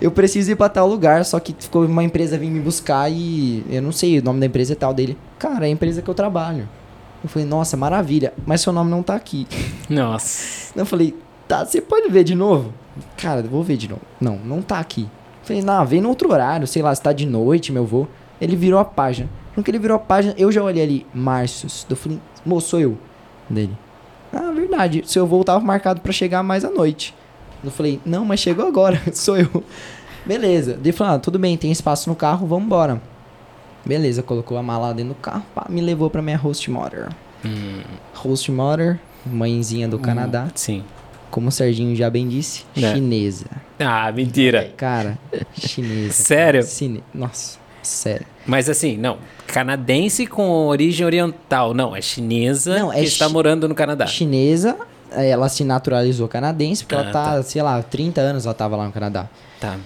Eu 0.00 0.10
preciso 0.10 0.52
ir 0.52 0.56
pra 0.56 0.68
tal 0.68 0.86
lugar, 0.86 1.24
só 1.24 1.40
que 1.40 1.54
ficou 1.58 1.84
uma 1.84 2.04
empresa 2.04 2.38
vir 2.38 2.50
me 2.50 2.60
buscar 2.60 3.10
e 3.10 3.64
eu 3.68 3.82
não 3.82 3.90
sei, 3.90 4.20
o 4.20 4.22
nome 4.22 4.38
da 4.38 4.46
empresa 4.46 4.74
é 4.74 4.76
tal 4.76 4.94
dele. 4.94 5.16
Cara, 5.38 5.66
é 5.66 5.68
a 5.68 5.70
empresa 5.70 6.00
que 6.00 6.08
eu 6.08 6.14
trabalho. 6.14 6.68
Eu 7.24 7.28
falei, 7.28 7.48
nossa, 7.48 7.76
maravilha, 7.76 8.32
mas 8.46 8.60
seu 8.60 8.72
nome 8.72 8.90
não 8.90 9.02
tá 9.02 9.16
aqui. 9.16 9.48
Nossa. 9.90 10.72
Eu 10.78 10.86
falei, 10.86 11.12
tá, 11.48 11.64
você 11.64 11.80
pode 11.80 12.08
ver 12.08 12.22
de 12.22 12.36
novo? 12.36 12.72
Cara, 13.16 13.42
vou 13.42 13.62
ver 13.62 13.76
de 13.76 13.88
novo. 13.88 14.02
Não, 14.20 14.36
não 14.36 14.62
tá 14.62 14.78
aqui. 14.78 15.08
Falei, 15.42 15.62
não, 15.62 15.84
vem 15.86 16.00
no 16.00 16.08
outro 16.08 16.30
horário, 16.32 16.66
sei 16.66 16.82
lá, 16.82 16.94
se 16.94 17.00
tá 17.00 17.12
de 17.12 17.24
noite, 17.26 17.72
meu 17.72 17.84
vô. 17.86 18.06
Ele 18.40 18.56
virou 18.56 18.78
a 18.78 18.84
página. 18.84 19.28
No 19.56 19.62
que 19.62 19.70
ele 19.70 19.78
virou 19.78 19.96
a 19.96 20.00
página, 20.00 20.34
eu 20.36 20.50
já 20.50 20.62
olhei 20.62 20.82
ali, 20.82 21.06
Márcios. 21.14 21.86
Eu 21.88 21.96
falei, 21.96 22.18
moço, 22.44 22.68
sou 22.68 22.80
eu. 22.80 22.98
Dele. 23.48 23.76
Ah, 24.32 24.50
verdade, 24.54 25.02
seu 25.06 25.26
voo 25.26 25.44
tava 25.44 25.64
marcado 25.64 26.00
pra 26.00 26.12
chegar 26.12 26.42
mais 26.42 26.64
à 26.64 26.70
noite. 26.70 27.14
Eu 27.64 27.70
falei, 27.70 28.00
não, 28.04 28.24
mas 28.24 28.40
chegou 28.40 28.66
agora, 28.66 29.00
sou 29.14 29.36
eu. 29.36 29.62
Beleza. 30.26 30.78
Ele 30.82 30.92
falou, 30.92 31.14
ah, 31.14 31.18
tudo 31.18 31.38
bem, 31.38 31.56
tem 31.56 31.70
espaço 31.70 32.10
no 32.10 32.16
carro, 32.16 32.46
vamos 32.46 32.66
embora. 32.66 33.00
Beleza, 33.84 34.22
colocou 34.22 34.58
a 34.58 34.62
mala 34.62 34.92
dentro 34.92 35.14
do 35.14 35.20
carro, 35.20 35.44
pá, 35.54 35.64
me 35.68 35.80
levou 35.80 36.10
pra 36.10 36.20
minha 36.20 36.36
host 36.36 36.68
mother. 36.70 37.08
Hum, 37.44 37.80
Host 38.14 38.50
mother, 38.50 38.98
mãezinha 39.24 39.86
do 39.88 39.98
Canadá, 39.98 40.48
sim. 40.56 40.82
Como 41.30 41.48
o 41.48 41.52
Serginho 41.52 41.94
já 41.96 42.08
bem 42.10 42.28
disse, 42.28 42.64
É. 42.76 42.94
chinesa. 42.94 43.46
Ah, 43.78 44.10
mentira. 44.12 44.72
Cara, 44.76 45.18
chinesa. 45.58 46.12
Sério? 46.12 46.62
Cine... 46.62 47.02
Nossa, 47.14 47.58
sério. 47.82 48.26
Mas 48.46 48.68
assim, 48.68 48.96
não. 48.96 49.18
Canadense 49.46 50.26
com 50.26 50.66
origem 50.66 51.04
oriental. 51.04 51.74
Não, 51.74 51.94
é 51.94 52.00
chinesa 52.00 52.78
Não, 52.78 52.92
é 52.92 52.96
que 53.00 53.04
está 53.04 53.26
chi- 53.26 53.32
morando 53.32 53.68
no 53.68 53.74
Canadá. 53.74 54.06
Chinesa, 54.06 54.76
eh, 55.12 55.28
ela 55.30 55.48
se 55.48 55.62
naturalizou 55.64 56.26
canadense, 56.28 56.84
porque 56.84 56.94
Ah, 56.94 57.00
ela 57.02 57.12
tá, 57.12 57.42
sei 57.42 57.62
lá, 57.62 57.82
30 57.82 58.20
anos 58.20 58.44
ela 58.46 58.54
tava 58.54 58.76
lá 58.76 58.84
no 58.86 58.92
Canadá. 58.92 59.28
Tá. 59.60 59.76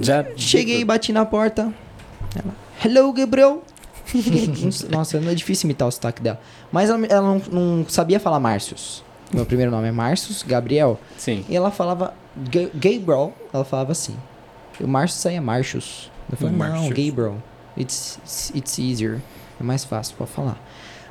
Já. 0.00 0.24
Cheguei, 0.36 0.84
bati 0.84 1.12
na 1.12 1.24
porta. 1.24 1.72
Ela, 2.36 2.54
hello, 2.84 3.12
Gabriel. 3.12 3.62
Nossa, 4.90 5.20
não 5.20 5.30
é 5.30 5.34
difícil 5.34 5.66
imitar 5.66 5.86
o 5.88 5.90
sotaque 5.90 6.22
dela. 6.22 6.40
Mas 6.72 6.88
ela, 6.90 7.06
ela 7.06 7.22
não, 7.22 7.42
não 7.78 7.86
sabia 7.88 8.18
falar 8.20 8.40
Márcios. 8.40 9.02
Meu 9.32 9.44
primeiro 9.44 9.70
nome 9.70 9.88
é 9.88 9.92
Márcios 9.92 10.42
Gabriel. 10.42 10.98
Sim. 11.16 11.44
E 11.48 11.54
ela 11.56 11.70
falava 11.70 12.14
Ga- 12.36 12.70
Gabriel, 12.74 13.32
ela 13.52 13.64
falava 13.64 13.92
assim. 13.92 14.16
E 14.80 14.84
o 14.84 14.88
Márcio 14.88 15.18
saía 15.20 15.40
Marcius. 15.40 16.10
Eu 16.30 16.36
falei, 16.36 16.52
não, 16.52 16.58
Marcius. 16.58 16.88
Gabriel. 16.88 17.36
It's, 17.76 18.52
it's 18.54 18.78
easier. 18.78 19.20
É 19.60 19.62
mais 19.64 19.84
fácil 19.84 20.16
pra 20.16 20.26
falar. 20.26 20.58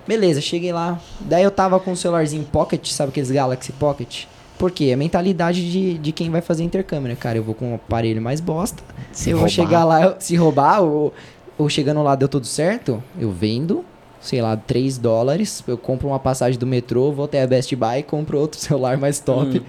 Beleza, 0.08 0.40
cheguei 0.42 0.72
lá. 0.72 1.00
Daí 1.20 1.44
eu 1.44 1.52
tava 1.52 1.80
com 1.80 1.92
o 1.92 1.98
celularzinho 1.98 2.44
Pocket, 2.46 2.88
sabe 2.90 3.10
aqueles 3.10 3.30
Galaxy 3.30 3.72
Pocket? 3.74 4.24
Por 4.58 4.72
quê? 4.72 4.86
É 4.86 4.94
a 4.94 4.98
mentalidade 4.98 5.70
de, 5.72 5.98
de 5.98 6.12
quem 6.12 6.30
vai 6.32 6.42
fazer 6.42 6.64
intercâmbio, 6.64 7.10
né, 7.10 7.16
cara? 7.16 7.38
Eu 7.38 7.44
vou 7.44 7.54
com 7.54 7.72
um 7.74 7.76
aparelho 7.76 8.22
mais 8.22 8.40
bosta. 8.42 8.82
Se 9.12 9.30
eu 9.30 9.38
vou 9.38 9.48
roubar. 9.48 9.50
chegar 9.54 9.84
lá, 9.84 10.02
eu- 10.04 10.16
se 10.20 10.36
roubar, 10.36 10.82
ou, 10.82 11.14
ou 11.58 11.70
chegando 11.70 12.02
lá 12.02 12.16
deu 12.16 12.28
tudo 12.28 12.48
certo, 12.48 13.04
eu 13.20 13.32
vendo, 13.32 13.84
sei 14.27 14.41
lá, 14.41 14.57
3 14.57 14.98
dólares, 14.98 15.63
eu 15.67 15.77
compro 15.77 16.07
uma 16.10 16.19
passagem 16.19 16.60
do 16.60 16.67
metrô, 16.67 17.12
vou 17.12 17.25
até 17.25 17.41
a 17.41 17.48
Best 17.48 17.74
Buy, 17.75 18.03
compro 18.03 18.38
outro 18.39 18.60
celular 18.62 18.98
mais 18.98 19.19
top. 19.19 19.60
Hum. 19.60 19.63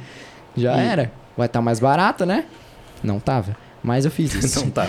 Já 0.57 0.75
Hum. 0.75 0.79
era. 0.81 1.13
Vai 1.37 1.47
estar 1.47 1.63
mais 1.63 1.79
barato, 1.79 2.27
né? 2.27 2.45
Não 3.03 3.21
tava. 3.21 3.57
Mas 3.83 4.05
eu 4.05 4.11
fiz 4.11 4.35
isso. 4.35 4.59
Então 4.59 4.71
tá. 4.71 4.87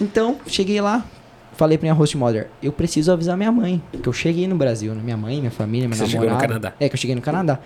Então, 0.00 0.36
cheguei 0.46 0.80
lá, 0.80 1.04
falei 1.52 1.78
pra 1.78 1.84
minha 1.84 1.94
host 1.94 2.16
mother, 2.16 2.48
eu 2.60 2.72
preciso 2.72 3.12
avisar 3.12 3.36
minha 3.36 3.52
mãe, 3.52 3.80
que 4.02 4.08
eu 4.08 4.12
cheguei 4.12 4.48
no 4.48 4.56
Brasil, 4.56 4.92
né? 4.94 5.00
Minha 5.04 5.16
mãe, 5.16 5.38
minha 5.38 5.52
família, 5.52 5.86
minha 5.88 5.96
Você 5.96 6.06
chegou 6.08 6.28
no. 6.28 6.36
Canadá. 6.36 6.72
É, 6.80 6.88
que 6.88 6.94
eu 6.96 6.98
cheguei 6.98 7.14
no 7.14 7.22
Canadá. 7.22 7.60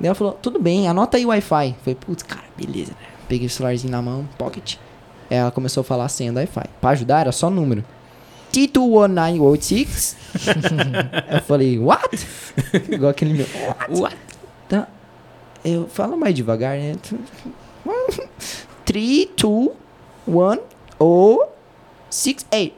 Daí 0.00 0.06
ela 0.08 0.14
falou, 0.14 0.32
tudo 0.34 0.58
bem, 0.58 0.88
anota 0.88 1.18
aí 1.18 1.24
o 1.26 1.28
Wi-Fi. 1.28 1.74
Falei, 1.82 1.94
putz, 1.94 2.22
cara, 2.22 2.44
beleza, 2.56 2.92
né? 2.92 3.06
Peguei 3.28 3.46
o 3.46 3.50
celularzinho 3.50 3.90
na 3.90 4.00
mão, 4.00 4.26
pocket. 4.38 4.76
Ela 5.28 5.50
começou 5.50 5.80
a 5.82 5.84
falar 5.84 6.04
a 6.04 6.08
senha 6.08 6.32
do 6.32 6.36
Wi-Fi. 6.38 6.64
Pra 6.80 6.90
ajudar, 6.90 7.20
era 7.20 7.32
só 7.32 7.50
número. 7.50 7.84
T21986. 8.56 10.16
eu 11.30 11.42
falei, 11.42 11.78
what? 11.78 12.26
Igual 12.90 13.10
aquele 13.10 13.34
meu. 13.34 13.46
What? 13.66 14.00
What? 14.00 14.16
Tá. 14.66 14.88
Eu 15.62 15.86
falo 15.88 16.16
mais 16.16 16.34
devagar, 16.34 16.78
né? 16.78 16.96
3, 18.86 19.28
2, 19.36 19.70
1, 20.26 20.58
ou 20.98 21.52
6, 22.08 22.46
8. 22.50 22.74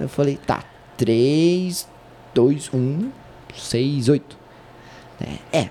Eu 0.00 0.08
falei, 0.08 0.38
tá. 0.46 0.64
3, 0.96 1.86
2, 2.34 2.70
1, 2.72 3.10
6, 3.54 4.08
8. 4.08 4.38
É, 5.20 5.58
é. 5.58 5.70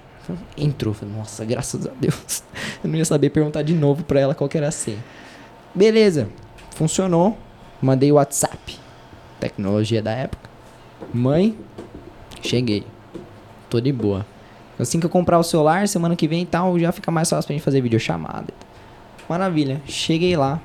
Entrou. 0.56 0.94
Falei, 0.94 1.16
nossa, 1.16 1.44
graças 1.44 1.88
a 1.88 1.92
Deus. 2.00 2.44
Eu 2.84 2.90
não 2.90 2.98
ia 2.98 3.06
saber 3.06 3.32
perguntar 3.32 3.64
de 3.64 3.74
novo 3.74 4.04
pra 4.04 4.20
ela 4.20 4.36
qual 4.36 4.48
que 4.48 4.58
era 4.58 4.68
a 4.68 4.72
senha. 4.72 5.04
Beleza. 5.74 6.30
Funcionou. 6.76 7.36
Mandei 7.82 8.12
o 8.12 8.16
WhatsApp. 8.16 8.87
Tecnologia 9.40 10.02
da 10.02 10.12
época. 10.12 10.50
Mãe, 11.14 11.58
cheguei. 12.42 12.84
Tô 13.70 13.80
de 13.80 13.92
boa. 13.92 14.26
Assim 14.80 15.00
que 15.00 15.06
eu 15.06 15.10
comprar 15.10 15.40
o 15.40 15.44
celular, 15.44 15.88
semana 15.88 16.16
que 16.16 16.28
vem 16.28 16.44
e 16.44 16.46
tal, 16.46 16.78
já 16.80 16.92
fica 16.92 17.12
mais 17.12 17.30
fácil 17.30 17.48
pra 17.48 17.54
gente 17.54 17.64
fazer 17.64 17.82
videochamada. 17.82 18.54
Maravilha. 19.28 19.82
Cheguei 19.88 20.36
lá. 20.36 20.62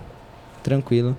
Tranquilo. 0.62 1.16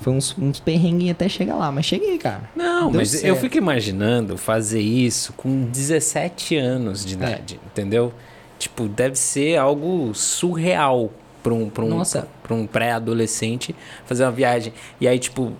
Foi 0.00 0.12
uns, 0.12 0.36
uns 0.38 0.60
perrenguinhos 0.60 1.12
até 1.12 1.28
chegar 1.28 1.54
lá, 1.54 1.72
mas 1.72 1.86
cheguei, 1.86 2.18
cara. 2.18 2.42
Não, 2.54 2.90
Deu 2.90 3.00
mas 3.00 3.14
eu 3.14 3.20
certo. 3.20 3.40
fico 3.40 3.56
imaginando 3.56 4.36
fazer 4.36 4.80
isso 4.80 5.32
com 5.32 5.64
17 5.64 6.56
anos 6.56 7.04
de 7.04 7.14
idade, 7.14 7.60
entendeu? 7.66 8.12
Tipo, 8.58 8.86
deve 8.86 9.16
ser 9.16 9.56
algo 9.56 10.12
surreal 10.14 11.10
para 11.42 11.54
um, 11.54 11.70
pra 11.70 11.84
um, 11.84 12.02
pra 12.42 12.54
um 12.54 12.66
pré-adolescente 12.66 13.74
fazer 14.04 14.24
uma 14.24 14.32
viagem. 14.32 14.72
E 15.00 15.08
aí, 15.08 15.18
tipo, 15.18 15.52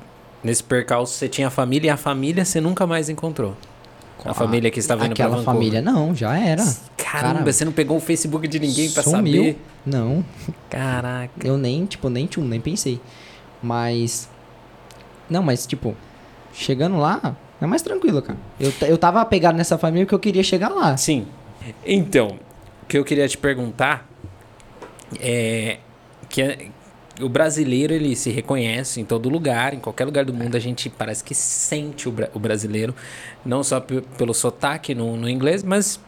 nesse 0.45 0.63
percalço 0.63 1.15
você 1.15 1.29
tinha 1.29 1.49
a 1.49 1.51
família 1.51 1.89
e 1.89 1.91
a 1.91 1.97
família 1.97 2.45
você 2.45 2.61
nunca 2.61 2.87
mais 2.87 3.09
encontrou. 3.09 3.57
A 4.25 4.33
família 4.33 4.71
que 4.71 4.79
estava 4.79 5.05
indo 5.07 5.15
pra 5.15 5.27
Aquela 5.27 5.43
família, 5.43 5.83
não, 5.83 6.15
já 6.15 6.39
era. 6.39 6.63
Caramba, 6.97 7.41
Cara, 7.41 7.53
você 7.53 7.65
não 7.65 7.73
pegou 7.73 7.97
o 7.97 8.01
Facebook 8.01 8.47
de 8.49 8.59
ninguém 8.59 8.91
pra 8.91 9.03
sumiu. 9.03 9.43
saber? 9.43 9.59
Não, 9.85 10.25
Caraca. 10.71 11.31
eu 11.47 11.59
nem, 11.59 11.85
tipo, 11.85 12.09
nem 12.09 12.27
tchum, 12.27 12.43
nem 12.45 12.61
pensei. 12.61 12.99
Mas. 13.63 14.29
Não, 15.29 15.43
mas, 15.43 15.67
tipo, 15.67 15.95
chegando 16.55 16.97
lá, 16.97 17.37
é 17.61 17.67
mais 17.67 17.83
tranquilo, 17.83 18.23
cara. 18.23 18.39
Eu, 18.59 18.73
eu 18.89 18.97
tava 18.97 19.21
apegado 19.21 19.57
nessa 19.57 19.77
família 19.77 20.07
porque 20.07 20.15
eu 20.15 20.19
queria 20.21 20.43
chegar 20.43 20.69
lá. 20.71 20.97
Sim. 20.97 21.27
Então, 21.85 22.39
o 22.83 22.87
que 22.87 22.97
eu 22.97 23.05
queria 23.05 23.29
te 23.29 23.37
perguntar 23.37 24.09
é 25.21 25.79
que 26.31 26.41
é- 26.43 26.69
o 27.21 27.29
brasileiro 27.29 27.93
ele 27.95 28.17
se 28.17 28.31
reconhece 28.31 29.01
em 29.01 29.05
todo 29.05 29.29
lugar, 29.29 29.73
em 29.75 29.79
qualquer 29.79 30.05
lugar 30.05 30.25
do 30.25 30.35
mundo 30.35 30.57
a 30.57 30.61
gente 30.61 30.89
parece 30.91 31.23
que 31.23 31.35
sente 31.35 32.09
o, 32.09 32.13
bra- 32.13 32.29
o 32.35 32.39
brasileiro, 32.39 32.95
não 33.45 33.63
só 33.63 33.79
pe- 33.81 34.03
pelo 34.19 34.35
sotaque 34.35 34.95
no, 34.95 35.17
no 35.17 35.29
inglês, 35.29 35.63
mas 35.63 36.01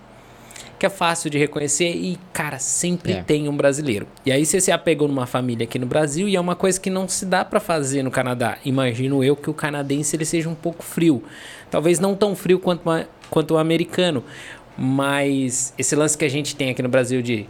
que 0.78 0.84
é 0.84 0.90
fácil 0.90 1.30
de 1.30 1.38
reconhecer 1.38 1.88
e, 1.90 2.18
cara, 2.34 2.58
sempre 2.58 3.12
É. 3.12 3.22
tem 3.22 3.48
um 3.48 3.56
brasileiro. 3.56 4.06
E 4.26 4.32
aí 4.32 4.44
você 4.44 4.60
se 4.60 4.70
apegou 4.70 5.08
numa 5.08 5.25
família 5.26 5.64
aqui 5.64 5.78
no 5.78 5.86
Brasil 5.86 6.28
e 6.28 6.36
é 6.36 6.40
uma 6.40 6.54
coisa 6.54 6.78
que 6.78 6.90
não 6.90 7.08
se 7.08 7.25
dá 7.25 7.44
pra 7.46 7.60
fazer 7.60 8.02
no 8.02 8.10
Canadá. 8.10 8.58
Imagino 8.64 9.25
eu 9.25 9.34
que 9.34 9.48
o 9.48 9.54
canadense 9.54 10.14
ele 10.16 10.26
seja 10.26 10.50
um 10.50 10.54
pouco 10.54 10.82
frio. 10.82 11.22
Talvez 11.70 11.98
não 11.98 12.14
tão 12.14 12.36
frio 12.36 12.58
quanto, 12.58 12.82
uma- 12.84 13.06
quanto 13.30 13.54
o 13.54 13.58
americano, 13.58 14.22
mas 14.76 15.72
esse 15.78 15.96
lance 15.96 16.16
que 16.16 16.25
a 16.25 16.28
gente 16.30 16.54
tem 16.54 16.70
aqui 16.70 16.82
no 16.82 16.88
Brasil 16.90 17.22
de 17.22 17.46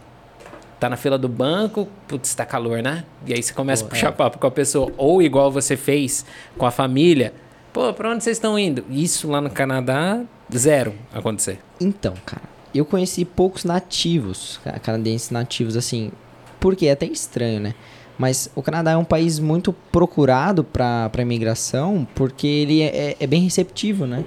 tá 0.79 0.89
na 0.89 0.95
fila 0.97 1.17
do 1.17 1.27
banco, 1.27 1.87
putz, 2.07 2.33
tá 2.35 2.45
calor, 2.45 2.81
né? 2.81 3.03
E 3.25 3.33
aí 3.33 3.41
você 3.41 3.53
começa 3.53 3.83
Pô, 3.83 3.87
a 3.87 3.89
puxar 3.91 4.07
é. 4.09 4.11
papo 4.11 4.37
com 4.37 4.47
a 4.47 4.51
pessoa, 4.51 4.91
ou 4.97 5.21
igual 5.21 5.51
você 5.51 5.75
fez 5.77 6.25
com 6.57 6.65
a 6.65 6.71
família. 6.71 7.33
Pô, 7.73 7.93
pra 7.93 8.09
onde 8.11 8.23
vocês 8.23 8.37
estão 8.37 8.57
indo? 8.57 8.83
Isso 8.89 9.29
lá 9.29 9.39
no 9.41 9.49
Canadá, 9.49 10.21
zero 10.55 10.93
acontecer. 11.13 11.59
Então, 11.79 12.13
cara, 12.25 12.43
eu 12.73 12.85
conheci 12.85 13.23
poucos 13.25 13.63
nativos, 13.63 14.59
ca- 14.63 14.79
canadenses 14.79 15.29
nativos, 15.31 15.75
assim. 15.77 16.11
Porque 16.59 16.87
é 16.87 16.91
até 16.91 17.05
estranho, 17.05 17.59
né? 17.59 17.73
Mas 18.17 18.49
o 18.55 18.63
Canadá 18.63 18.91
é 18.91 18.97
um 18.97 19.03
país 19.03 19.37
muito 19.39 19.71
procurado 19.91 20.63
para 20.63 21.11
imigração 21.19 22.07
porque 22.15 22.47
ele 22.47 22.81
é, 22.81 23.15
é 23.19 23.27
bem 23.27 23.43
receptivo, 23.43 24.07
né? 24.07 24.25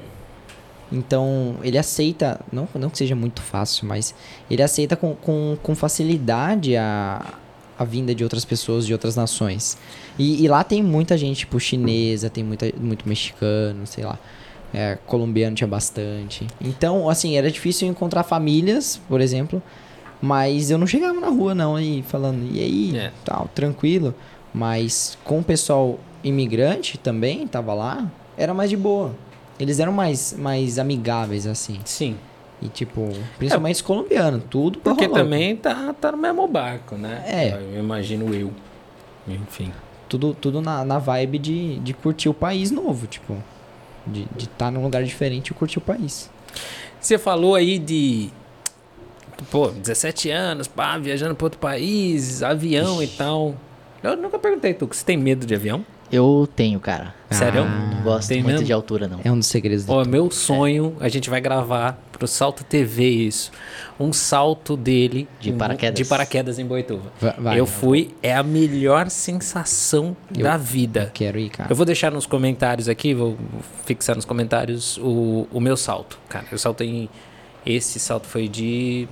Então, 0.93 1.57
ele 1.63 1.79
aceita, 1.79 2.41
não, 2.53 2.69
não 2.75 2.91
que 2.91 2.99
seja 2.99 3.15
muito 3.15 3.41
fácil, 3.41 3.87
mas 3.87 4.15
ele 4.51 4.63
aceita 4.63 4.97
com, 4.97 5.15
com, 5.15 5.57
com 5.63 5.75
facilidade 5.75 6.77
a, 6.77 7.35
a 7.79 7.85
vinda 7.85 8.15
de 8.15 8.25
outras 8.25 8.45
pessoas 8.45 8.87
de 8.87 8.93
outras 8.93 9.15
nações. 9.15 9.79
E, 10.19 10.43
e 10.45 10.49
lá 10.49 10.65
tem 10.65 10.83
muita 10.83 11.17
gente, 11.17 11.39
tipo, 11.41 11.61
chinesa, 11.61 12.29
tem 12.29 12.43
muita, 12.43 12.73
muito 12.79 13.09
mexicano, 13.09 13.87
sei 13.87 14.05
lá. 14.05 14.19
É, 14.73 14.99
colombiano 15.07 15.57
tinha 15.57 15.67
bastante. 15.67 16.47
Então, 16.61 17.09
assim, 17.09 17.37
era 17.37 17.51
difícil 17.51 17.89
encontrar 17.89 18.23
famílias, 18.23 19.01
por 19.09 19.21
exemplo. 19.21 19.63
Mas 20.23 20.71
eu 20.71 20.77
não 20.77 20.87
chegava 20.87 21.19
na 21.19 21.29
rua, 21.29 21.55
não, 21.55 21.81
e 21.81 22.03
falando, 22.03 22.47
e 22.53 22.61
aí, 22.61 22.97
É. 22.97 23.11
tal, 23.25 23.49
tranquilo. 23.55 24.15
Mas 24.53 25.17
com 25.25 25.39
o 25.39 25.43
pessoal 25.45 25.99
imigrante 26.23 26.99
também, 26.99 27.47
tava 27.47 27.73
lá, 27.73 28.11
era 28.37 28.53
mais 28.53 28.69
de 28.69 28.77
boa. 28.77 29.15
Eles 29.61 29.79
eram 29.79 29.93
mais, 29.93 30.33
mais 30.33 30.79
amigáveis, 30.79 31.47
assim. 31.47 31.79
Sim. 31.85 32.17
E, 32.63 32.69
tipo, 32.69 33.11
principalmente 33.39 33.77
os 33.77 33.83
colombianos, 33.83 34.43
tudo 34.51 34.79
Porque 34.81 35.09
também 35.09 35.57
tá, 35.57 35.95
tá 35.95 36.13
no 36.13 36.19
mesmo 36.19 36.47
barco, 36.49 36.97
né? 36.97 37.23
É. 37.27 37.53
Eu 37.75 37.79
imagino 37.79 38.35
eu. 38.35 38.51
Enfim. 39.29 39.73
Tudo, 40.09 40.35
tudo 40.35 40.61
na, 40.61 40.85
na 40.85 40.99
vibe 40.99 41.39
de, 41.39 41.79
de 41.79 41.95
curtir 41.95 42.29
o 42.29 42.35
país 42.35 42.71
novo, 42.71 43.07
tipo. 43.07 43.37
De 44.07 44.23
estar 44.23 44.37
de 44.37 44.49
tá 44.49 44.71
num 44.71 44.83
lugar 44.83 45.05
diferente 45.05 45.49
e 45.49 45.55
curtir 45.55 45.79
o 45.79 45.83
país. 45.83 46.31
Você 46.99 47.19
falou 47.19 47.55
aí 47.55 47.79
de. 47.79 48.31
Pô, 49.51 49.69
17 49.69 50.31
anos, 50.31 50.69
pá, 50.69 50.99
viajando 50.99 51.35
pra 51.35 51.47
outro 51.47 51.59
país, 51.59 52.43
avião 52.43 53.03
e 53.03 53.07
tal. 53.07 53.55
Eu 54.03 54.17
nunca 54.17 54.39
perguntei, 54.39 54.75
tu, 54.75 54.87
você 54.87 55.05
tem 55.05 55.17
medo 55.17 55.47
de 55.47 55.55
avião? 55.55 55.85
Eu 56.13 56.49
tenho, 56.57 56.81
cara. 56.81 57.15
Sério? 57.31 57.65
Não 57.65 58.03
gosto 58.03 58.29
Tem 58.29 58.39
muito 58.43 58.53
mesmo? 58.55 58.67
de 58.67 58.73
altura, 58.73 59.07
não. 59.07 59.21
É 59.23 59.31
um 59.31 59.39
dos 59.39 59.47
segredos 59.47 59.85
do 59.85 59.93
Ó, 59.93 60.05
meu 60.05 60.29
sonho, 60.31 60.97
a 60.99 61.09
gente 61.09 61.31
vai 61.31 61.41
gravar 61.41 61.97
pro 62.11 62.27
Salto 62.27 62.65
TV 62.65 63.09
isso. 63.09 63.53
Um 63.99 64.13
salto 64.13 64.77
dele 64.77 65.29
De 65.39 65.53
um- 65.53 65.57
paraquedas? 65.57 65.97
de 65.97 66.05
paraquedas 66.05 66.59
em 66.59 66.65
Boituva. 66.67 67.13
Va- 67.21 67.37
vai. 67.39 67.61
eu 67.61 67.67
fui, 67.67 68.11
é 68.21 68.35
a 68.35 68.43
melhor 68.43 69.09
sensação 69.11 70.17
Eu- 70.37 70.43
da 70.43 70.57
vida. 70.57 71.11
Quero 71.15 71.39
ir, 71.39 71.51
cara. 71.51 71.71
Eu 71.71 71.77
vou 71.77 71.87
deixar 71.87 72.11
nos 72.11 72.27
comentários 72.27 72.89
aqui, 72.89 73.15
vou 73.15 73.37
fixar 73.87 74.17
nos 74.17 74.25
comentários 74.25 74.99
o, 74.99 75.47
o 75.53 75.61
meu 75.61 75.77
salto. 75.77 76.19
Cara, 76.29 76.47
eu 76.51 76.59
saltei. 76.59 77.09
Esse 77.65 78.01
salto 78.01 78.27
foi 78.27 78.49
de 78.49 79.07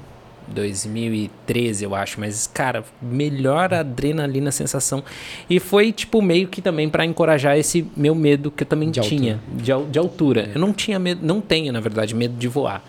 2013, 0.54 1.84
eu 1.84 1.94
acho. 1.94 2.18
Mas, 2.20 2.46
cara, 2.46 2.84
melhor 3.00 3.72
adrenalina, 3.74 4.50
sensação. 4.50 5.02
E 5.48 5.58
foi, 5.60 5.92
tipo, 5.92 6.20
meio 6.22 6.48
que 6.48 6.60
também 6.62 6.88
pra 6.88 7.04
encorajar 7.04 7.56
esse 7.58 7.86
meu 7.96 8.14
medo 8.14 8.50
que 8.50 8.62
eu 8.62 8.66
também 8.66 8.90
De 8.90 9.00
tinha. 9.00 9.38
De, 9.52 9.70
al- 9.72 9.86
de 9.86 9.98
altura. 9.98 10.50
Eu 10.54 10.60
não 10.60 10.72
tinha 10.72 10.98
medo, 10.98 11.24
não 11.26 11.40
tenho, 11.40 11.72
na 11.72 11.80
verdade, 11.80 12.14
medo 12.14 12.34
de 12.36 12.48
voar. 12.48 12.82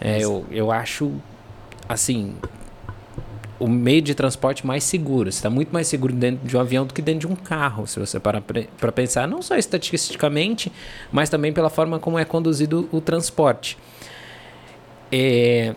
É, 0.00 0.18
eu, 0.22 0.44
eu 0.50 0.70
acho, 0.72 1.12
assim, 1.88 2.34
o 3.58 3.68
meio 3.68 4.02
de 4.02 4.14
transporte 4.14 4.66
mais 4.66 4.82
seguro. 4.84 5.30
Você 5.30 5.38
está 5.38 5.48
muito 5.48 5.70
mais 5.72 5.86
seguro 5.86 6.12
dentro 6.12 6.46
de 6.46 6.56
um 6.56 6.60
avião 6.60 6.84
do 6.84 6.92
que 6.92 7.00
dentro 7.00 7.20
de 7.28 7.32
um 7.32 7.36
carro, 7.36 7.86
se 7.86 7.98
você 8.00 8.18
parar 8.18 8.40
para 8.42 8.92
pensar, 8.92 9.28
não 9.28 9.40
só 9.40 9.56
estatisticamente, 9.56 10.70
mas 11.12 11.30
também 11.30 11.52
pela 11.52 11.70
forma 11.70 11.98
como 11.98 12.18
é 12.18 12.24
conduzido 12.24 12.88
o 12.92 13.00
transporte. 13.00 13.78
É, 15.12 15.74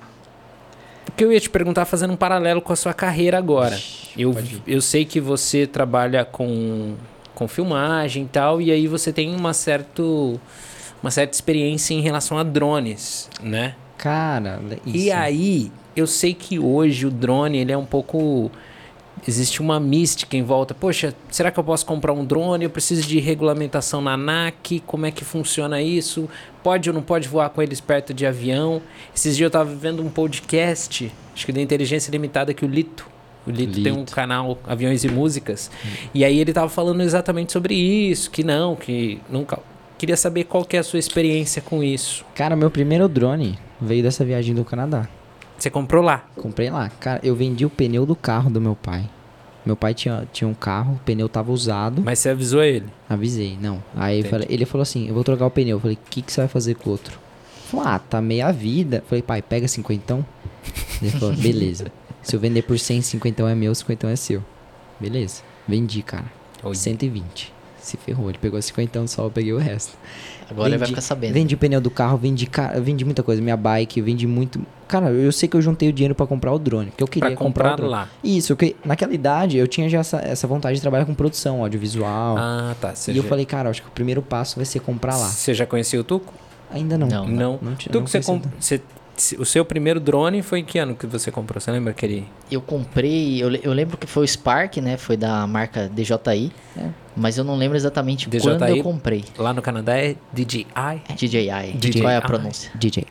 que 1.18 1.26
eu 1.26 1.32
ia 1.32 1.40
te 1.40 1.50
perguntar, 1.50 1.86
fazendo 1.86 2.14
um 2.14 2.16
paralelo 2.16 2.62
com 2.62 2.72
a 2.72 2.76
sua 2.76 2.94
carreira 2.94 3.40
agora. 3.40 3.78
Eu, 4.16 4.36
eu 4.68 4.82
sei 4.82 5.04
que 5.04 5.20
você 5.20 5.66
trabalha 5.66 6.24
com, 6.24 6.94
com 7.34 7.48
filmagem 7.48 8.24
e 8.24 8.28
tal, 8.28 8.62
e 8.62 8.72
aí 8.72 8.88
você 8.88 9.12
tem 9.12 9.36
uma, 9.36 9.52
certo, 9.52 10.39
uma 11.02 11.10
certa 11.10 11.34
experiência 11.34 11.96
em 11.96 12.02
relação 12.02 12.38
a 12.38 12.44
drones, 12.44 13.30
né? 13.41 13.76
Cara, 13.98 14.62
isso. 14.86 14.96
E 14.96 15.12
aí, 15.12 15.72
eu 15.96 16.06
sei 16.06 16.36
que 16.36 16.60
hoje 16.60 17.08
o 17.08 17.12
drone, 17.12 17.58
ele 17.58 17.72
é 17.72 17.78
um 17.78 17.86
pouco... 17.86 18.52
Existe 19.28 19.62
uma 19.62 19.80
mística 19.80 20.38
em 20.38 20.44
volta. 20.44 20.74
Poxa, 20.74 21.13
será 21.30 21.52
que 21.52 21.60
eu 21.60 21.63
posso 21.63 21.86
comprar 21.86 22.13
um 22.13 22.24
drone? 22.24 22.63
Eu 22.63 22.70
preciso 22.70 23.06
de 23.06 23.20
regulamentação 23.20 24.02
na 24.02 24.13
ANAC. 24.13 24.82
Como 24.86 25.06
é 25.06 25.12
que 25.12 25.26
funciona 25.26 25.82
isso? 25.82 26.30
Pode 26.63 26.90
ou 26.90 26.94
não 26.94 27.02
pode 27.02 27.28
voar 27.28 27.50
com 27.50 27.62
eles 27.62 27.82
perto 27.82 28.13
de 28.13 28.26
avião? 28.26 28.82
Esses 29.13 29.36
dias 29.36 29.48
eu 29.48 29.52
tava 29.52 29.74
vendo 29.76 30.02
um 30.02 30.10
podcast, 30.10 31.12
acho 31.36 31.46
que 31.46 31.52
da 31.52 31.62
Inteligência 31.62 32.10
Limitada, 32.10 32.54
que 32.54 32.63
o 32.63 32.68
Lito. 32.68 33.06
O 33.46 33.52
Lito, 33.52 33.82
tem 33.82 33.92
um 33.92 34.00
Lito. 34.00 34.13
canal 34.13 34.58
Aviões 34.66 35.04
e 35.04 35.10
Músicas. 35.10 35.70
E 36.13 36.24
aí 36.24 36.40
ele 36.40 36.54
tava 36.54 36.70
falando 36.70 37.02
exatamente 37.02 37.52
sobre 37.52 37.74
isso, 37.74 38.32
que 38.32 38.44
não, 38.44 38.76
que 38.76 39.20
nunca... 39.30 39.60
Queria 39.98 40.16
saber 40.16 40.44
qual 40.44 40.63
que 40.63 40.78
é 40.78 40.80
a 40.80 40.84
sua 40.84 41.00
experiência 41.00 41.62
com 41.62 41.84
isso. 41.84 42.24
Cara, 42.36 42.56
meu 42.56 42.70
primeiro 42.70 43.08
drone 43.10 43.58
veio 43.82 44.04
dessa 44.04 44.24
viagem 44.24 44.54
do 44.54 44.63
Canadá. 44.63 45.08
Você 45.58 45.72
comprou 45.72 46.04
lá? 46.04 46.28
Comprei 46.36 46.70
lá. 46.70 46.90
Cara, 47.00 47.20
eu 47.24 47.36
vendi 47.36 47.66
o 47.66 47.70
pneu 47.70 48.06
do 48.06 48.16
carro 48.16 48.50
do 48.50 48.62
meu 48.62 48.76
pai. 48.76 49.10
Meu 49.67 49.75
pai 49.75 49.93
tinha, 49.93 50.25
tinha 50.32 50.47
um 50.47 50.53
carro, 50.53 50.93
o 50.95 50.99
pneu 51.06 51.27
tava 51.27 51.51
usado. 51.51 52.01
Mas 52.03 52.19
você 52.19 52.30
avisou 52.30 52.63
ele? 52.63 52.86
Avisei, 53.10 53.58
não. 53.62 53.84
Aí 53.95 54.23
falei- 54.23 54.47
ele 54.49 54.65
falou 54.65 54.82
assim: 54.84 55.08
eu 55.08 55.13
vou 55.13 55.23
trocar 55.23 55.45
o 55.45 55.51
pneu. 55.51 55.75
Eu 55.75 55.80
falei: 55.82 55.97
o 56.01 56.10
que, 56.10 56.21
que 56.21 56.32
você 56.32 56.41
vai 56.41 56.47
fazer 56.47 56.75
com 56.75 56.89
o 56.89 56.91
outro? 56.93 57.19
Falou: 57.69 57.86
ah, 57.86 57.99
tá 57.99 58.21
meia 58.21 58.51
vida. 58.51 58.97
Eu 58.97 59.03
falei: 59.10 59.21
pai, 59.21 59.41
pega 59.41 59.67
cinquentão. 59.67 60.25
Ele 61.01 61.12
falou: 61.12 61.36
beleza. 61.38 61.91
Se 62.23 62.36
eu 62.36 62.39
vender 62.39 62.62
por 62.63 62.80
100, 62.80 63.01
cinquentão 63.01 63.47
é 63.47 63.53
meu, 63.53 63.75
cinquentão 63.75 64.10
é 64.10 64.15
seu. 64.15 64.43
Beleza. 64.99 65.41
Vendi, 65.67 66.01
cara. 66.01 66.25
Oi. 66.63 66.73
120. 66.75 67.53
Se 67.80 67.95
ferrou. 67.97 68.30
Ele 68.30 68.38
pegou 68.38 68.62
cinquentão 68.62 69.06
só, 69.08 69.25
eu 69.25 69.32
peguei 69.32 69.53
o 69.53 69.58
resto. 69.58 69.97
Agora 70.49 70.69
ele 70.69 70.77
vai 70.77 70.88
Vendi- 70.88 70.91
ficar 70.91 71.01
sabendo. 71.01 71.34
Vendi 71.34 71.56
o 71.56 71.58
pneu 71.58 71.80
do 71.82 71.89
carro, 71.91 72.17
vendi, 72.17 72.49
vendi 72.82 73.06
muita 73.06 73.21
coisa. 73.23 73.41
Minha 73.41 73.56
bike, 73.58 74.01
vendi 74.01 74.25
muito. 74.27 74.62
Cara, 74.88 75.10
eu 75.12 75.32
sei 75.32 75.50
que 75.50 75.56
eu 75.58 75.62
juntei 75.62 75.89
o 75.89 75.93
dinheiro 75.93 76.15
pra 76.15 76.26
comprar 76.26 76.54
o 76.54 76.60
drone. 76.60 76.91
Que 76.95 77.04
eu 77.04 77.08
queria 77.08 77.30
Pra 77.30 77.38
comprar 77.38 77.71
comprar 77.71 77.88
lá. 77.88 78.10
Isso, 78.23 78.56
que 78.56 78.76
naquela 78.86 79.13
idade 79.13 79.58
eu 79.58 79.67
tinha 79.67 79.89
já 79.89 80.00
essa, 80.00 80.17
essa 80.19 80.47
vontade 80.47 80.76
de 80.76 80.82
trabalhar 80.82 81.06
com 81.06 81.13
produção 81.13 81.62
audiovisual. 81.62 82.38
Ah, 82.38 82.76
tá. 82.80 82.93
E 83.08 83.12
eu 83.17 83.23
já- 83.23 83.30
falei, 83.30 83.45
cara, 83.45 83.69
acho 83.69 83.82
que 83.82 83.88
o 83.88 83.91
primeiro 83.91 84.21
passo 84.21 84.56
vai 84.56 84.65
ser 84.65 84.80
comprar 84.80 85.17
lá. 85.17 85.28
Você 85.28 85.54
já 85.54 85.65
conhecia 85.65 86.00
o 86.00 86.04
Tuco? 86.04 86.34
Ainda 86.71 86.97
não. 86.97 87.08
Não. 87.08 87.28
Não. 87.28 87.60
não 87.62 87.76
tinha- 87.76 87.91
Tuco, 87.91 88.00
não 88.02 88.08
você 88.08 88.21
comp... 88.21 88.45
O 89.39 89.45
seu 89.45 89.65
primeiro 89.65 90.00
drone 90.00 90.43
foi 90.43 90.60
em 90.60 90.63
que 90.63 90.78
ano 90.78 90.93
que 90.93 91.08
você 91.08 91.32
comprou? 91.32 91.60
Você 91.60 91.71
lembra 91.71 91.89
aquele? 91.89 92.28
Eu 92.52 92.62
comprei, 92.62 93.41
eu, 93.41 93.52
eu 93.56 93.73
lembro 93.73 93.97
que 93.97 94.06
foi 94.06 94.23
o 94.23 94.28
Spark, 94.28 94.78
né? 94.78 94.95
Foi 94.95 95.17
da 95.17 95.47
marca 95.47 95.89
DJI. 95.89 96.52
É. 96.78 96.89
Mas 97.15 97.36
eu 97.36 97.43
não 97.43 97.56
lembro 97.56 97.76
exatamente 97.76 98.30
DJI? 98.30 98.41
quando 98.43 98.63
eu 98.67 98.84
comprei. 98.84 99.26
Lá 99.36 99.52
no 99.54 99.62
Canadá 99.63 99.97
é 99.97 100.15
DJI. 100.32 100.67
DJI. 101.15 101.73
DJI. 101.80 102.02
Qual 102.02 102.12
é 102.12 102.17
a 102.17 102.21
pronúncia? 102.21 102.71
DJI. 102.76 103.08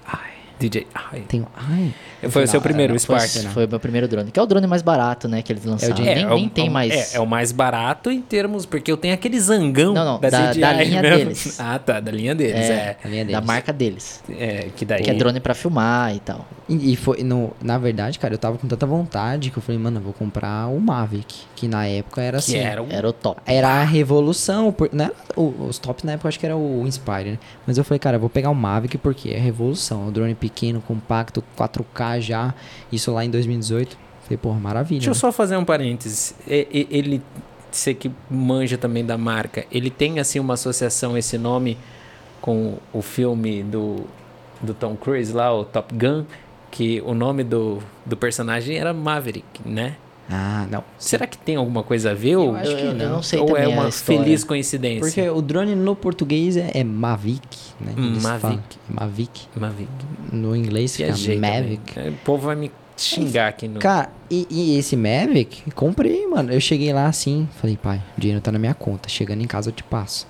DJI. 0.58 0.86
Tem. 1.28 1.44
Ai. 1.54 1.92
Foi 2.30 2.44
o 2.44 2.48
seu 2.48 2.60
primeiro, 2.60 2.94
o 2.94 3.00
Foi, 3.00 3.18
Spark. 3.20 3.44
não. 3.44 3.50
foi 3.52 3.66
o 3.66 3.68
meu 3.68 3.78
primeiro 3.78 4.08
drone. 4.08 4.30
Que 4.30 4.40
é 4.40 4.42
o 4.42 4.46
drone 4.46 4.66
mais 4.66 4.80
barato, 4.82 5.28
né? 5.28 5.42
Que 5.42 5.52
eles 5.52 5.64
lançaram. 5.64 5.94
de- 5.94 6.02
nem 6.02 6.12
é, 6.24 6.26
nem 6.26 6.48
tem 6.48 6.66
é 6.66 6.68
o- 6.68 6.72
mais. 6.72 7.14
É, 7.14 7.16
é 7.18 7.20
o 7.20 7.26
mais 7.26 7.52
barato 7.52 8.10
em 8.10 8.22
termos, 8.22 8.64
porque 8.64 8.90
eu 8.90 8.96
tenho 8.96 9.12
aquele 9.14 9.38
zangão 9.38 9.92
Não, 9.92 10.04
não, 10.04 10.20
da, 10.20 10.30
da- 10.30 10.50
DJI 10.50 10.60
da 10.60 10.72
linha 10.72 11.02
mesmo. 11.02 11.18
deles. 11.18 11.58
Ah, 11.66 11.78
tá, 11.78 12.00
da 12.00 12.10
linha 12.10 12.34
deles, 12.34 12.54
é. 12.70 12.96
Linha 13.04 13.24
da 13.24 13.32
deles. 13.32 13.46
marca 13.46 13.72
deles. 13.72 14.22
É, 14.30 14.68
que 14.74 14.84
daí... 14.84 15.02
Que 15.02 15.10
é 15.10 15.14
drone 15.14 15.40
pra 15.40 15.54
filmar 15.54 16.14
e 16.14 16.20
tal. 16.20 16.46
E, 16.68 16.92
e 16.92 16.96
foi, 16.96 17.22
no, 17.22 17.52
na 17.62 17.76
verdade, 17.78 18.18
cara, 18.18 18.34
eu 18.34 18.38
tava 18.38 18.56
com 18.58 18.66
tanta 18.66 18.86
vontade 18.86 19.50
que 19.50 19.58
eu 19.58 19.62
falei, 19.62 19.80
mano, 19.80 19.98
eu 19.98 20.02
vou 20.02 20.12
comprar 20.12 20.68
o 20.68 20.80
Mavic. 20.80 21.34
Que 21.56 21.66
na 21.66 21.86
época 21.86 22.20
era 22.22 22.36
Que 22.38 22.44
assim. 22.52 22.58
era 22.58 22.82
um... 22.82 22.86
Era 22.90 23.08
o 23.08 23.12
top. 23.12 23.40
Era 23.46 23.68
a 23.80 23.82
revolução, 23.82 24.70
por- 24.70 24.90
né? 24.92 25.10
O- 25.34 25.66
os 25.68 25.78
tops 25.78 26.04
na 26.04 26.12
época 26.12 26.26
eu 26.26 26.28
acho 26.28 26.38
que 26.38 26.44
era 26.46 26.56
o 26.56 26.86
Inspire, 26.86 27.30
né? 27.32 27.38
Mas 27.66 27.78
eu 27.78 27.82
falei, 27.82 27.98
cara, 27.98 28.16
eu 28.16 28.20
vou 28.20 28.28
pegar 28.30 28.50
o 28.50 28.54
Mavic 28.54 28.98
porque 28.98 29.30
é 29.30 29.38
revolução. 29.38 30.06
O 30.06 30.10
drone 30.12 30.34
pequeno, 30.34 30.80
compacto, 30.82 31.42
4K 31.56 32.20
já. 32.20 32.54
Isso 32.92 33.10
lá 33.10 33.24
em 33.24 33.30
2018. 33.30 33.96
Falei, 34.24 34.36
porra, 34.36 34.60
maravilha. 34.60 34.98
Deixa 35.00 35.10
eu 35.10 35.14
né? 35.14 35.18
só 35.20 35.32
fazer 35.32 35.56
um 35.56 35.64
parênteses. 35.64 36.34
Ele, 36.46 37.22
você 37.70 37.94
que 37.94 38.10
manja 38.30 38.76
também 38.76 39.04
da 39.04 39.16
marca, 39.16 39.64
ele 39.72 39.88
tem 39.88 40.18
assim 40.18 40.38
uma 40.38 40.54
associação, 40.54 41.16
esse 41.16 41.38
nome, 41.38 41.78
com 42.40 42.76
o 42.92 43.00
filme 43.00 43.62
do, 43.62 44.04
do 44.60 44.74
Tom 44.74 44.94
Cruise 44.94 45.32
lá, 45.32 45.54
o 45.54 45.64
Top 45.64 45.94
Gun, 45.94 46.24
que 46.70 47.00
o 47.06 47.14
nome 47.14 47.42
do, 47.44 47.78
do 48.04 48.16
personagem 48.16 48.76
era 48.76 48.92
Maverick, 48.92 49.44
né? 49.64 49.96
Ah, 50.28 50.66
não. 50.70 50.82
Será 50.98 51.26
que 51.26 51.38
tem 51.38 51.54
alguma 51.56 51.82
coisa 51.84 52.10
a 52.10 52.14
ver? 52.14 52.36
ou 52.36 52.56
acho 52.56 52.70
eu, 52.72 52.76
que 52.76 52.82
eu- 52.82 52.88
eu 52.88 52.94
não. 52.94 53.08
não 53.16 53.22
sei 53.22 53.38
ou 53.38 53.56
é 53.56 53.68
uma 53.68 53.90
feliz 53.92 54.42
coincidência? 54.42 55.00
Porque 55.00 55.30
o 55.30 55.40
drone 55.40 55.74
no 55.76 55.94
português 55.94 56.56
é, 56.56 56.70
é 56.74 56.82
Mavic, 56.84 57.46
né? 57.80 57.92
Eles 57.96 58.22
Mavic. 58.22 58.40
falam. 58.42 58.62
Mavic. 58.88 59.46
Mavic. 59.56 59.88
No 60.32 60.56
inglês 60.56 60.96
fica 60.96 61.06
Viajei 61.12 61.38
Mavic. 61.38 61.94
também. 61.94 62.08
É, 62.08 62.10
O 62.10 62.18
povo 62.24 62.46
vai 62.46 62.56
me 62.56 62.72
xingar 62.96 63.48
aqui 63.48 63.68
no... 63.68 63.78
Cara, 63.78 64.10
e, 64.30 64.46
e 64.50 64.76
esse 64.78 64.96
Mavic, 64.96 65.70
comprei, 65.72 66.26
mano. 66.26 66.52
Eu 66.52 66.60
cheguei 66.60 66.92
lá 66.92 67.06
assim, 67.06 67.48
falei, 67.60 67.76
pai, 67.76 68.02
o 68.16 68.20
dinheiro 68.20 68.40
tá 68.42 68.50
na 68.50 68.58
minha 68.58 68.74
conta. 68.74 69.08
Chegando 69.08 69.42
em 69.42 69.46
casa 69.46 69.68
eu 69.68 69.72
te 69.72 69.84
passo. 69.84 70.26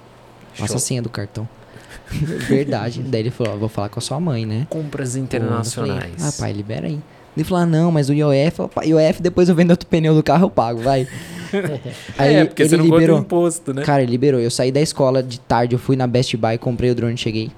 Passa 0.59 0.77
a 0.77 0.79
senha 0.79 1.01
do 1.01 1.09
cartão. 1.09 1.49
Verdade. 2.11 3.03
Daí 3.03 3.21
ele 3.23 3.31
falou, 3.31 3.55
ó, 3.55 3.57
vou 3.57 3.69
falar 3.69 3.89
com 3.89 3.99
a 3.99 4.03
sua 4.03 4.21
mãe, 4.21 4.45
né? 4.47 4.67
Compras 4.71 5.17
Eu 5.17 5.23
internacionais. 5.23 5.73
falei, 6.05 6.15
ah, 6.21 6.33
pai, 6.39 6.53
libera 6.53 6.87
aí. 6.87 7.01
Ele 7.37 7.45
falou, 7.45 7.65
ah, 7.65 7.67
não, 7.67 7.93
mas 7.93 8.09
o 8.09 8.15
IOF, 8.15 8.59
eu 8.61 8.69
falei, 8.69 8.71
"Pai, 8.95 9.09
IOF 9.09 9.21
depois 9.21 9.49
eu 9.49 9.55
vendo 9.55 9.71
outro 9.71 9.87
pneu 9.87 10.15
do 10.15 10.23
carro, 10.23 10.47
eu 10.47 10.51
pago, 10.51 10.81
vai. 10.81 11.07
Aí 12.19 12.35
é, 12.37 12.45
porque 12.45 12.63
ele 12.63 12.69
você 12.71 12.77
não 12.77 12.85
liberou. 12.85 13.19
imposto, 13.19 13.75
né? 13.75 13.83
Cara, 13.83 14.03
ele 14.03 14.11
liberou. 14.11 14.41
Eu 14.41 14.51
saí 14.51 14.73
da 14.73 14.81
escola 14.81 15.23
de 15.23 15.39
tarde, 15.41 15.75
eu 15.75 15.79
fui 15.79 15.97
na 15.97 16.07
Best 16.07 16.37
Buy, 16.37 16.59
comprei 16.59 16.91
o 16.91 16.95
drone, 16.95 17.17
cheguei. 17.17 17.51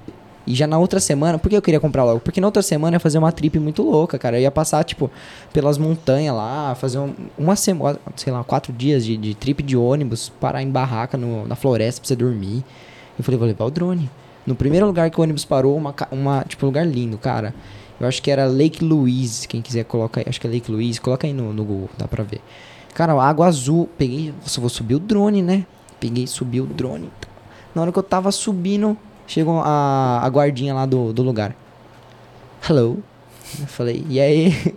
E 0.47 0.55
já 0.55 0.67
na 0.67 0.79
outra 0.79 0.99
semana, 0.99 1.39
por 1.39 1.49
que 1.51 1.57
eu 1.57 1.61
queria 1.63 1.79
comprar 1.79 2.05
logo? 2.05 2.21
Porque 2.21 2.41
na 2.41 2.47
outra 2.47 2.63
semana 2.63 2.95
eu 2.95 2.97
ia 2.97 3.01
fazer 3.01 3.19
uma 3.19 3.31
trip 3.31 3.59
muito 3.59 3.83
louca, 3.83 4.19
cara. 4.19 4.39
Eu 4.39 4.43
ia 4.43 4.51
passar, 4.51 4.83
tipo, 4.83 5.11
pelas 5.53 5.77
montanhas 5.77 6.35
lá, 6.35 6.75
fazer 6.75 6.99
um- 6.99 7.13
uma 7.37 7.55
semana, 7.55 7.99
sei 8.17 8.33
lá, 8.33 8.43
quatro 8.43 8.73
dias 8.73 9.05
de, 9.05 9.17
de 9.17 9.35
trip 9.35 9.63
de 9.63 9.77
ônibus, 9.77 10.31
parar 10.41 10.63
em 10.63 10.71
barraca 10.71 11.19
no- 11.19 11.47
na 11.47 11.55
floresta 11.55 12.01
pra 12.01 12.09
você 12.09 12.17
dormir. 12.17 12.65
Eu 13.19 13.25
falei, 13.25 13.39
vou 13.39 13.47
levar 13.47 13.67
o 13.67 13.71
drone. 13.71 14.09
No 14.47 14.55
primeiro 14.55 14.87
lugar 14.87 15.11
que 15.11 15.21
o 15.21 15.23
ônibus 15.23 15.45
parou, 15.45 15.77
uma, 15.77 15.95
uma 16.11 16.43
tipo, 16.49 16.65
um 16.65 16.69
lugar 16.71 16.87
lindo, 16.87 17.19
cara. 17.19 17.55
Eu 18.01 18.07
acho 18.07 18.23
que 18.23 18.31
era 18.31 18.47
Lake 18.47 18.85
Louise, 18.85 19.49
quem 19.49 19.61
quiser 19.61 19.85
coloca 19.85 20.21
aí, 20.21 20.27
acho 20.29 20.41
que 20.41 20.47
é 20.47 20.51
Lake 20.51 20.71
Louise, 20.71 21.01
coloca 21.01 21.27
aí 21.27 21.33
no, 21.33 21.53
no 21.53 21.65
Google, 21.65 21.91
dá 21.99 22.07
pra 22.07 22.23
ver. 22.23 22.41
Cara, 22.95 23.13
água 23.21 23.47
azul, 23.47 23.89
peguei, 23.99 24.33
nossa, 24.41 24.61
vou 24.61 24.71
subir 24.71 24.95
o 24.95 24.99
drone, 24.99 25.43
né? 25.43 25.67
Peguei, 25.99 26.27
subi 26.27 26.61
o 26.61 26.67
drone. 26.67 27.11
Na 27.75 27.83
hora 27.83 27.93
que 27.93 27.99
eu 27.99 28.03
tava 28.03 28.31
subindo, 28.31 28.97
chegou 29.27 29.61
a, 29.61 30.21
a 30.23 30.29
guardinha 30.29 30.75
lá 30.75 30.87
do, 30.87 31.13
do 31.13 31.23
lugar. 31.23 31.57
Hello. 32.69 33.03
Eu 33.59 33.67
falei, 33.67 34.05
e 34.09 34.21
aí? 34.21 34.77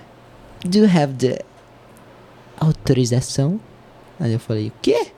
Do 0.64 0.78
you 0.78 0.84
have 0.84 1.14
the 1.14 1.44
autorização? 2.58 3.58
Aí 4.20 4.32
eu 4.32 4.38
falei, 4.38 4.68
o 4.68 4.72
quê? 4.80 5.08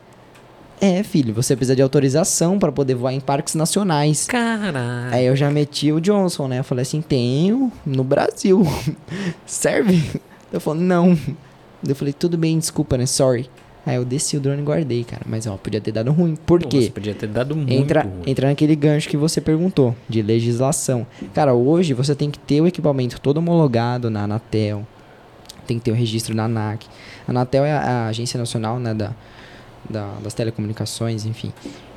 É, 0.85 1.03
filho, 1.03 1.33
você 1.33 1.57
precisa 1.57 1.75
de 1.75 1.81
autorização 1.81 2.59
pra 2.59 2.71
poder 2.71 2.95
voar 2.95 3.15
em 3.15 3.21
parques 3.21 3.55
nacionais. 3.55 4.27
Caralho. 4.27 5.15
Aí 5.15 5.25
eu 5.25 5.35
já 5.35 5.51
meti 5.51 5.91
o 5.91 5.99
Johnson, 5.99 6.47
né? 6.47 6.59
Eu 6.59 6.65
falei 6.65 6.83
assim, 6.83 7.01
tenho 7.01 7.73
no 7.87 8.05
Brasil. 8.05 8.63
Serve? 9.47 10.21
Eu 10.53 10.61
falei, 10.61 10.83
não. 10.83 11.19
Eu 11.89 11.97
falei, 11.97 12.13
tudo 12.13 12.37
bem, 12.37 12.59
desculpa, 12.59 12.99
né? 12.99 13.07
Sorry. 13.07 13.49
Aí 13.87 13.97
eu 13.97 14.05
desci 14.05 14.37
o 14.37 14.41
drone 14.41 14.61
e 14.61 14.65
guardei, 14.65 15.05
cara. 15.05 15.23
Mas 15.25 15.47
ó, 15.47 15.57
podia 15.57 15.81
ter 15.81 15.91
dado 15.91 16.13
ruim. 16.13 16.37
Por 16.37 16.61
Nossa, 16.63 16.77
quê? 16.77 16.91
podia 16.93 17.15
ter 17.15 17.29
dado 17.29 17.57
muito 17.57 17.73
Entra, 17.73 18.03
ruim. 18.03 18.23
entra 18.27 18.49
naquele 18.49 18.77
gancho 18.77 19.09
que 19.09 19.17
você 19.17 19.41
perguntou, 19.41 19.97
de 20.07 20.21
legislação. 20.21 21.07
Cara, 21.33 21.55
hoje 21.55 21.95
você 21.95 22.15
tem 22.15 22.31
que 22.31 22.39
ter 22.39 22.61
o 22.61 22.67
equipamento 22.67 23.19
todo 23.23 23.39
homologado 23.39 24.11
na 24.11 24.25
Anatel. 24.25 24.87
Tem 25.67 25.79
que 25.79 25.85
ter 25.87 25.93
o 25.93 25.95
registro 25.95 26.35
na 26.35 26.45
ANAC. 26.45 26.87
A 27.27 27.31
Anatel 27.31 27.65
é 27.65 27.73
a, 27.73 27.81
a 27.81 28.09
agência 28.09 28.37
nacional 28.37 28.79
né, 28.79 28.93
da, 28.93 29.13
da- 29.89 30.15
das 30.23 30.35
telecomunicações, 30.35 31.25
enfim. 31.27 31.53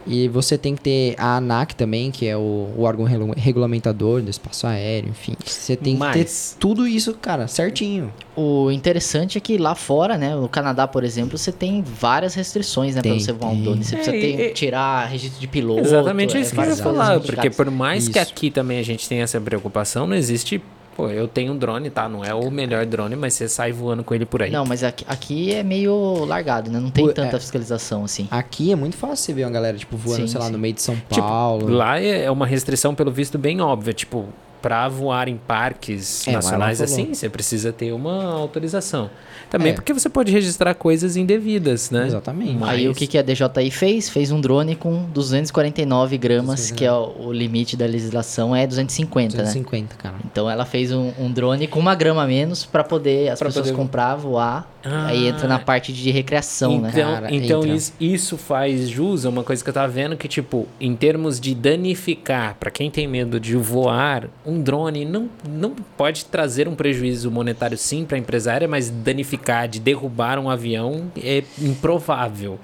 E 0.10 0.30
você 0.30 0.58
tem 0.58 0.74
que 0.74 0.82
ter 0.82 1.16
a 1.18 1.36
ANAC 1.36 1.74
também, 1.76 2.12
que 2.12 2.26
é 2.26 2.38
o, 2.38 2.70
o 2.78 2.84
órgão 2.84 3.06
regulamentador 3.36 4.22
do 4.22 4.30
espaço 4.30 4.66
aéreo, 4.66 5.10
enfim. 5.10 5.36
Você 5.46 5.76
tem 5.76 5.94
que 5.96 6.00
Mas- 6.00 6.54
ter 6.54 6.60
tudo 6.60 6.88
isso, 6.88 7.14
cara, 7.16 7.46
certinho. 7.48 8.14
O 8.36 8.72
interessante 8.72 9.38
é 9.38 9.42
que 9.42 9.58
lá 9.58 9.76
fora, 9.76 10.18
né, 10.18 10.34
no 10.36 10.48
Canadá, 10.48 10.88
por 10.88 11.04
exemplo, 11.04 11.38
você 11.38 11.52
tem 11.52 11.82
várias 11.84 12.36
restrições, 12.36 12.96
né, 12.96 13.02
Tem, 13.02 13.14
pra 13.16 13.20
você 13.22 13.34
voar 13.34 13.50
um 13.50 13.56
tem. 13.56 13.64
drone. 13.64 13.84
Você 13.84 13.96
É, 13.96 13.98
precisa 13.98 14.18
ter- 14.18 14.40
e- 14.52 14.54
tirar 14.54 15.06
registro 15.08 15.42
de 15.42 15.48
piloto. 15.48 15.82
Exatamente 15.82 16.38
é, 16.38 16.42
isso 16.42 16.54
que 16.54 16.60
eu 16.62 16.66
ia 16.66 16.76
falar. 16.78 17.20
Porque 17.20 17.50
por 17.50 17.70
mais 17.70 18.08
que 18.08 18.18
Isso. 18.18 18.32
aqui 18.32 18.50
também 18.50 18.80
a 18.80 18.84
gente 18.84 19.10
tenha 19.10 19.24
essa 19.24 19.42
preocupação, 19.42 20.08
não 20.08 20.16
existe. 20.16 20.62
Pô, 20.98 21.10
eu 21.10 21.28
tenho 21.28 21.54
um 21.54 21.58
drone, 21.58 21.92
tá? 21.92 22.10
Não 22.10 22.26
é 22.26 22.34
o 22.34 22.50
melhor 22.50 22.84
drone, 22.84 23.16
mas 23.16 23.36
você 23.36 23.48
sai 23.48 23.72
voando 23.72 24.04
com 24.04 24.16
ele 24.16 24.26
por 24.26 24.42
aí. 24.42 24.50
Não, 24.50 24.66
mas 24.66 24.84
aqui, 24.84 25.06
aqui 25.08 25.54
é 25.54 25.62
meio 25.62 26.26
largado, 26.26 26.72
né? 26.72 26.80
Não 26.80 26.90
tem 26.90 27.06
Pô, 27.06 27.14
tanta 27.14 27.38
é. 27.38 27.40
fiscalização 27.40 28.04
assim. 28.04 28.28
Aqui 28.32 28.72
é 28.72 28.76
muito 28.76 28.98
fácil 28.98 29.18
você 29.18 29.34
ver 29.34 29.44
uma 29.46 29.52
galera, 29.52 29.78
tipo, 29.78 29.96
voando, 29.96 30.22
Sim, 30.22 30.28
sei 30.28 30.40
lá, 30.40 30.48
sim. 30.48 30.52
no 30.54 30.58
meio 30.58 30.74
de 30.74 30.82
São 30.82 30.96
Tipo, 30.96 31.22
Paulo. 31.22 31.70
Lá 31.70 32.00
é 32.02 32.24
é 32.24 32.32
uma 32.32 32.48
restrição, 32.48 32.96
pelo 32.96 33.12
visto, 33.12 33.38
bem 33.38 33.62
óbvia. 33.62 33.94
Tipo, 33.94 34.26
pra 34.62 34.88
voar 34.88 35.28
em 35.28 35.38
parques 35.38 36.28
É, 36.28 36.32
nacionais 36.32 36.82
assim, 36.82 37.14
você 37.14 37.30
precisa 37.30 37.72
ter 37.72 37.92
uma 37.92 38.24
autorização. 38.34 39.10
Também 39.50 39.72
É. 39.72 39.76
porque 39.76 39.94
você 39.94 40.10
pode 40.10 40.32
registrar 40.32 40.74
coisas 40.74 41.16
indevidas, 41.16 41.90
né? 41.90 42.06
Exatamente. 42.08 42.54
Mas- 42.58 42.70
Aí 42.70 42.90
o 42.90 42.94
que, 42.94 43.08
que 43.08 43.18
a 43.18 43.22
DJI 43.22 43.72
fez? 43.72 44.10
Fez 44.10 44.30
um 44.32 44.42
drone 44.42 44.76
com 44.76 45.06
249 45.14 46.18
gramas, 46.18 46.70
249. 46.72 46.74
que 46.76 46.86
é 46.86 46.92
o, 46.92 47.28
o 47.30 47.32
limite 47.34 47.78
da 47.78 47.86
legislação 47.86 48.56
é 48.56 48.68
250, 48.68 49.38
né? 49.38 49.44
250, 49.44 49.96
cara. 49.96 50.16
Então 50.26 50.50
ela 50.50 50.66
fez 50.66 50.92
um, 50.92 51.12
um 51.20 51.32
drone 51.32 51.68
com 51.68 51.80
uma 51.80 51.96
grama 51.96 52.24
a 52.24 52.28
menos 52.28 52.66
pra 52.66 52.84
poder 52.84 53.30
as 53.30 53.40
Pra 53.40 53.48
pessoas 53.48 53.68
poder- 53.68 53.78
comprar, 53.78 54.16
voar. 54.16 54.70
Ah. 54.84 55.08
Aí 55.08 55.28
entra 55.28 55.48
na 55.48 55.60
parte 55.60 55.92
de 55.92 56.12
recreação, 56.12 56.80
né? 56.80 56.90
Então, 56.94 57.14
Cara, 57.14 57.34
então 57.36 57.60
entra. 57.64 57.76
isso, 57.76 57.94
isso 58.00 58.38
faz 58.38 58.88
jus 58.90 59.26
a 59.26 59.30
uma 59.30 59.44
coisa 59.44 59.62
que 59.64 59.70
eu 59.70 59.74
tava 59.74 59.88
vendo 59.88 60.16
que, 60.16 60.28
tipo, 60.28 60.66
em 60.80 60.96
termos 60.96 61.40
de 61.40 61.54
danificar, 61.56 62.56
pra 62.60 62.72
quem 62.72 62.90
tem 62.90 63.08
medo 63.08 63.40
de 63.40 63.56
voar, 63.56 64.28
um 64.48 64.62
drone 64.62 65.04
não, 65.04 65.30
não 65.48 65.72
pode 65.98 66.26
trazer 66.26 66.68
um 66.68 66.76
prejuízo 66.76 67.30
monetário 67.30 67.78
sim 67.78 68.06
pra 68.06 68.18
empresa 68.18 68.52
aérea, 68.52 68.68
mas 68.68 68.90
danificar, 68.90 69.68
de 69.68 69.80
derrubar 69.80 70.40
um 70.40 70.50
avião 70.50 71.12
é 71.22 71.44
improvável. 71.62 72.58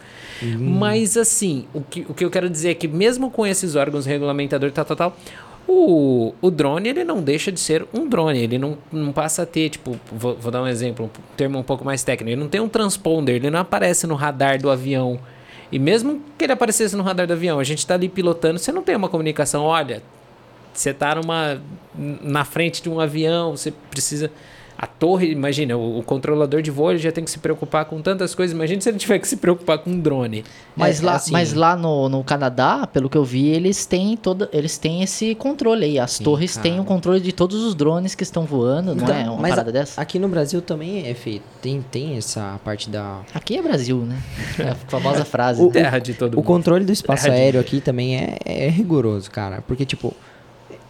Mas 0.60 1.16
assim, 1.16 1.66
o 1.74 1.82
que, 1.82 2.06
o 2.10 2.14
que 2.14 2.26
eu 2.26 2.30
quero 2.30 2.50
dizer 2.50 2.72
é 2.72 2.74
que 2.74 2.88
mesmo 2.88 3.30
com 3.30 3.46
esses 3.46 3.76
órgãos 3.76 4.06
regulamentadores, 4.06 4.74
tal, 4.74 4.86
tal, 4.86 4.96
tal, 4.98 5.18
o, 5.68 6.34
o 6.42 6.52
drone 6.52 6.90
ele 6.90 7.04
não 7.04 7.22
deixa 7.22 7.52
de 7.52 7.60
ser 7.60 7.86
um 7.94 8.08
drone, 8.08 8.40
ele 8.40 8.58
não, 8.58 8.78
não 8.92 9.12
passa 9.12 9.44
a 9.44 9.46
ter, 9.46 9.70
tipo, 9.70 9.98
vou, 10.12 10.36
vou 10.36 10.52
dar 10.52 10.62
um 10.62 10.68
exemplo, 10.68 11.06
um 11.06 11.36
termo 11.36 11.60
um 11.60 11.64
pouco 11.64 11.86
mais 11.86 12.04
técnico, 12.04 12.32
ele 12.32 12.42
não 12.42 12.50
tem 12.50 12.62
um 12.62 12.68
transponder, 12.68 13.36
ele 13.36 13.50
não 13.50 13.60
aparece 13.60 14.08
no 14.08 14.16
radar 14.16 14.62
do 14.62 14.70
avião. 14.70 15.20
E 15.72 15.80
mesmo 15.80 16.22
que 16.38 16.46
ele 16.46 16.54
aparecesse 16.54 16.96
no 16.96 17.04
radar 17.04 17.26
do 17.26 17.34
avião, 17.34 17.60
a 17.60 17.64
gente 17.64 17.86
tá 17.88 17.96
ali 17.96 18.08
pilotando, 18.08 18.60
você 18.60 18.72
não 18.72 18.84
tem 18.84 18.96
uma 18.96 19.10
comunicação, 19.10 19.64
olha, 19.64 20.04
você 20.74 20.94
tá 20.94 21.16
numa 21.16 21.62
na 21.96 22.44
frente 22.44 22.82
de 22.82 22.90
um 22.90 23.00
avião, 23.00 23.52
você 23.56 23.72
precisa 23.92 24.32
a 24.76 24.88
torre, 24.88 25.32
imagina, 25.32 25.78
o, 25.78 26.00
o 26.00 26.04
controlador 26.04 26.62
de 26.62 26.72
voo 26.72 26.98
já 26.98 27.12
tem 27.12 27.24
que 27.24 27.30
se 27.30 27.38
preocupar 27.38 27.86
com 27.86 28.02
tantas 28.02 28.34
coisas. 28.34 28.54
Imagina 28.56 28.82
se 28.82 28.90
ele 28.90 28.98
tiver 28.98 29.20
que 29.20 29.28
se 29.28 29.38
preocupar 29.38 29.78
com 29.78 29.92
um 29.92 30.00
drone. 30.00 30.44
Mas, 30.76 31.00
É, 31.02 31.06
lá, 31.06 31.14
assim- 31.16 31.32
mas 31.32 31.54
lá 31.54 31.76
no, 31.76 32.10
no 32.10 32.24
Canadá, 32.24 32.88
pelo 32.88 33.08
que 33.08 33.16
eu 33.16 33.24
vi, 33.24 33.48
eles 33.50 33.86
têm 33.86 34.18
todo, 34.18 34.50
eles 34.52 34.78
têm 34.80 35.04
esse 35.04 35.36
controle 35.36 35.86
aí. 35.86 36.00
As 36.00 36.14
Sim, 36.14 36.24
torres 36.24 36.58
têm 36.58 36.72
cara. 36.72 36.82
o 36.82 36.86
controle 36.86 37.22
de 37.22 37.32
todos 37.32 37.64
os 37.64 37.76
drones 37.76 38.16
que 38.16 38.24
estão 38.24 38.46
voando, 38.46 38.96
não 38.96 39.04
Então, 39.04 39.16
é? 39.16 39.24
Uma 39.30 39.38
mas 39.42 39.50
parada 39.52 39.70
a- 39.70 39.74
dessa? 39.74 40.02
Aqui 40.02 40.18
no 40.18 40.28
Brasil 40.28 40.60
também 40.62 41.08
é 41.08 41.14
feito. 41.14 41.44
Tem, 41.62 41.80
tem 41.92 42.18
essa 42.18 42.60
parte 42.66 42.90
da. 42.90 43.22
Aqui 43.34 43.56
é 43.56 43.62
Brasil, 43.62 43.98
né? 44.00 44.18
É 44.58 44.70
a 44.70 44.76
famosa 44.76 45.24
frase. 45.24 45.62
O- 45.62 45.68
né? 45.68 45.72
Terra 45.72 46.00
de 46.00 46.16
todo 46.16 46.34
O 46.34 46.38
mundo. 46.38 46.46
controle 46.46 46.84
do 46.84 46.92
espaço 46.92 47.26
Tadinho. 47.28 47.42
aéreo 47.44 47.62
aqui 47.62 47.80
também 47.80 48.18
é, 48.18 48.38
é 48.44 48.70
rigoroso, 48.70 49.30
cara. 49.30 49.62
Porque, 49.62 49.86
tipo, 49.86 50.14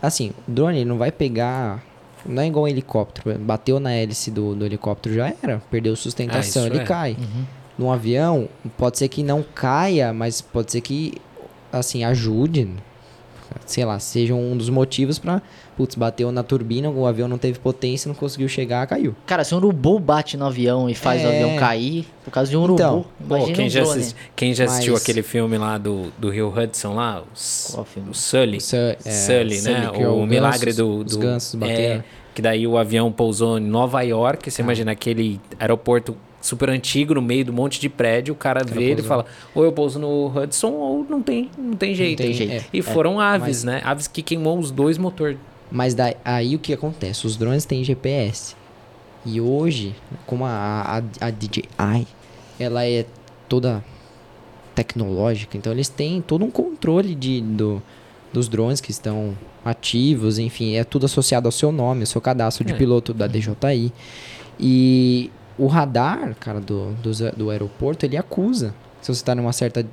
assim, 0.04 0.32
o 0.48 0.52
drone 0.52 0.78
ele 0.80 0.86
não 0.86 0.98
vai 0.98 1.12
pegar. 1.12 1.84
Não 2.26 2.42
é 2.42 2.48
igual 2.48 2.66
um 2.66 2.68
helicóptero. 2.68 3.38
Bateu 3.39 3.80
na 3.80 3.92
hélice 3.92 4.30
do, 4.32 4.56
do 4.56 4.66
helicóptero, 4.66 5.16
já 5.16 5.34
era. 5.42 5.62
Perdeu 5.72 5.96
sustentação, 5.96 6.63
Ah, 6.63 6.68
ele 6.68 6.80
é. 6.80 6.84
cai. 6.84 7.18
Uhum. 7.20 7.46
Num 7.78 7.92
avião, 7.92 8.48
pode 8.78 8.98
ser 9.00 9.08
que 9.08 9.24
não 9.24 9.44
caia, 9.44 10.13
mas 10.13 10.39
pode 10.39 10.72
ser 10.72 10.80
que, 10.82 11.16
assim, 11.72 12.04
ajude. 12.04 12.70
Sei 13.66 13.84
lá, 13.86 13.98
seja 14.00 14.34
um 14.36 14.56
dos 14.58 14.70
motivos 14.70 15.18
pra. 15.20 15.42
Putz, 15.76 15.96
bateu 15.96 16.32
na 16.32 16.44
turbina, 16.44 16.88
o 16.89 17.08
avião 17.08 17.28
não 17.28 17.38
teve 17.39 17.58
potência, 17.58 18.08
não 18.08 18.13
conseguiu 18.13 18.48
chegar, 18.48 18.86
caiu. 18.86 19.16
Cara, 19.26 19.44
se 19.44 19.56
um 19.56 19.58
urubu 19.58 19.98
bate 20.00 20.38
no 20.38 20.46
avião 20.46 20.88
e 20.88 20.94
faz 20.94 21.24
o 21.24 21.28
É. 21.28 21.36
avião 21.44 21.58
cair, 21.58 22.06
por 22.24 22.30
causa 22.32 22.52
de 22.52 22.56
um 22.56 22.62
urubu, 22.62 22.80
Então, 22.82 23.06
Pô, 23.28 23.36
imagina 23.38 23.56
quem, 23.56 23.66
um 23.66 23.70
já 23.70 23.84
quem 24.36 24.54
já 24.54 24.66
assistiu 24.66 24.94
Mas- 24.94 25.02
aquele 25.02 25.24
filme 25.24 25.58
lá 25.58 25.78
do, 25.80 26.12
do 26.20 26.30
Rio 26.30 26.54
Hudson 26.56 26.94
lá? 26.94 27.22
O, 27.22 27.72
Qual 27.74 27.86
filme? 27.86 28.10
o 28.12 28.13
Sully. 28.13 28.62
Su- 28.62 28.76
é, 28.76 28.98
Sully, 29.04 29.62
né? 29.62 29.89
que 29.96 30.02
é 30.04 30.08
o, 30.08 30.26
milagre 30.28 30.72
gansos- 30.72 30.78
do, 30.78 30.98
Os 31.06 31.12
do 31.13 31.20
gansos 31.20 31.56
é, 31.56 31.58
bateram. 31.58 32.04
que 32.36 32.42
daí 32.42 32.68
o 32.68 32.78
avião 32.78 33.12
pousou 33.12 33.58
em 33.58 33.62
Nova 33.63 34.02
York. 34.04 34.52
Você 34.52 34.62
imagina 34.62 34.92
aquele 34.92 35.42
aeroporto 35.60 36.16
super 36.43 36.69
antigo 36.69 37.15
no 37.15 37.21
meio 37.21 37.49
um 37.49 37.53
monte 37.56 37.79
de 37.79 37.88
prédio. 37.89 38.34
O 38.34 38.38
cara 38.38 38.63
vê 38.63 38.84
ele 38.84 38.95
pousou. 38.95 39.08
fala: 39.10 39.25
ou 39.56 39.63
eu 39.63 39.71
pouso 39.71 39.97
no 39.97 40.27
Hudson 40.27 40.71
ou 40.71 41.06
não 41.10 41.21
tem, 41.21 41.49
não 41.58 41.73
tem 41.73 41.95
jeito. 41.95 42.17
tem 42.17 42.27
hein? 42.27 42.34
jeito. 42.34 42.51
É, 42.51 42.63
E 42.71 42.82
foram 42.84 43.19
aves, 43.19 43.63
mas- 43.63 43.75
né? 43.75 43.82
Aves 43.84 44.08
que 44.08 44.21
queimou 44.21 44.60
os 44.60 44.69
dois 44.69 44.97
motores. 44.97 45.38
Mas 45.71 45.95
daí, 45.95 46.15
aí 46.23 46.56
o 46.56 46.60
que 46.60 46.71
acontece? 46.73 47.25
Os 47.25 47.36
drones 47.38 47.65
têm 47.65 47.84
GPS. 47.84 48.56
E 49.25 49.39
hoje, 49.41 49.95
como 50.27 50.43
a, 50.45 51.01
a, 51.19 51.27
a 51.27 51.32
DJI, 51.32 52.06
ela 52.60 52.86
é 52.86 53.06
toda 53.47 53.84
tecnológica, 54.75 55.56
então 55.58 55.71
eles 55.71 55.88
têm 55.88 56.21
todo 56.21 56.43
um 56.43 56.49
controle 56.51 57.13
de, 57.15 57.39
do, 57.41 57.82
dos 58.34 58.47
drones 58.49 58.82
que 58.82 58.91
estão 58.91 59.38
ativos, 59.63 60.39
enfim, 60.39 60.75
é 60.75 60.84
tudo 60.84 61.06
associado 61.06 61.47
ao 61.47 61.51
seu 61.51 61.71
nome, 61.71 62.01
ao 62.01 62.06
seu 62.08 62.19
cadastro 62.19 62.65
de 62.65 62.73
É. 62.73 62.75
piloto 62.75 63.13
da 63.13 63.27
DJI. 63.27 63.91
E 64.60 65.32
o 65.58 65.68
radar, 65.68 66.36
cara, 66.39 66.60
do, 66.60 66.92
dos 67.02 67.22
a- 67.22 67.32
do 67.32 67.50
aeroporto, 67.50 68.06
ele 68.06 68.18
acusa. 68.18 68.74
Se 69.02 69.08
você 69.13 69.20
está 69.22 69.36
numa 69.36 69.54
certa 69.54 69.86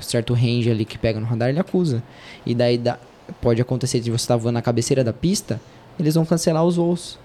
certo 0.00 0.34
range 0.34 0.70
ali 0.70 0.84
que 0.84 0.98
pega 0.98 1.20
no 1.20 1.26
radar, 1.26 1.48
ele 1.48 1.58
acusa. 1.60 2.02
E 2.44 2.54
daí 2.54 2.76
dá- 2.78 2.98
pode 3.40 3.60
acontecer 3.60 4.00
de 4.00 4.10
você 4.10 4.22
estar 4.24 4.36
voando 4.36 4.54
na 4.54 4.62
cabeceira 4.62 5.04
da 5.04 5.12
pista, 5.12 5.60
eles 5.98 6.14
vão 6.14 6.24
cancelar 6.24 6.64
os 6.64 6.76
voos. 6.76 7.18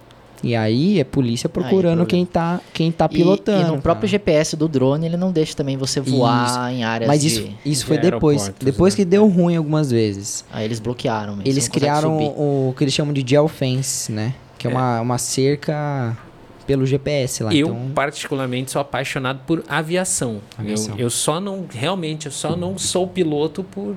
E 0.43 0.55
aí 0.57 0.99
é 0.99 1.05
polícia 1.05 1.47
procurando 1.47 1.99
problema. 1.99 2.05
quem 2.05 2.25
tá 2.25 2.59
quem 2.73 2.91
tá 2.91 3.05
E- 3.09 3.15
pilotando. 3.15 3.61
E, 3.69 3.75
no 3.75 3.81
próprio 3.81 4.01
cara. 4.01 4.19
GPS 4.19 4.57
do 4.57 4.67
drone, 4.67 5.05
ele 5.05 5.15
não 5.15 5.31
deixa 5.31 5.55
também 5.55 5.77
você 5.77 6.01
voar 6.01 6.69
em 6.73 6.83
áreas 6.83 7.07
Mas 7.07 7.21
de... 7.21 7.27
isso, 7.27 7.47
isso 7.65 7.81
de 7.83 7.87
foi 7.87 7.97
depois. 7.97 8.53
Depois 8.59 8.93
né? 8.93 8.97
que 8.97 9.05
deu 9.05 9.25
ruim 9.29 9.55
algumas 9.55 9.89
vezes. 9.89 10.43
Aí 10.51 10.65
eles 10.65 10.79
bloquearam. 10.81 11.37
mesmo, 11.37 11.49
Eles 11.49 11.67
criaram 11.69 12.17
o, 12.17 12.69
o 12.69 12.73
que 12.77 12.83
eles 12.83 12.93
chamam 12.93 13.13
de 13.13 13.23
gel 13.25 13.47
fence, 13.47 14.11
né? 14.11 14.33
Que 14.57 14.67
é, 14.67 14.71
É. 14.71 14.73
Uma, 14.73 14.99
uma 15.01 15.17
cerca 15.17 16.17
pelo 16.65 16.85
GPS 16.85 17.43
lá. 17.43 17.53
Eu, 17.53 17.67
então, 17.67 17.91
particularmente, 17.93 18.71
sou 18.71 18.81
apaixonado 18.81 19.41
por 19.45 19.63
aviação. 19.67 20.41
Aviação. 20.57 20.95
Eu, 20.95 21.05
eu 21.05 21.09
só 21.09 21.39
não, 21.39 21.65
realmente, 21.69 22.25
eu 22.27 22.31
só 22.31 22.55
não 22.55 22.77
sou 22.77 23.07
piloto 23.07 23.63
por 23.63 23.95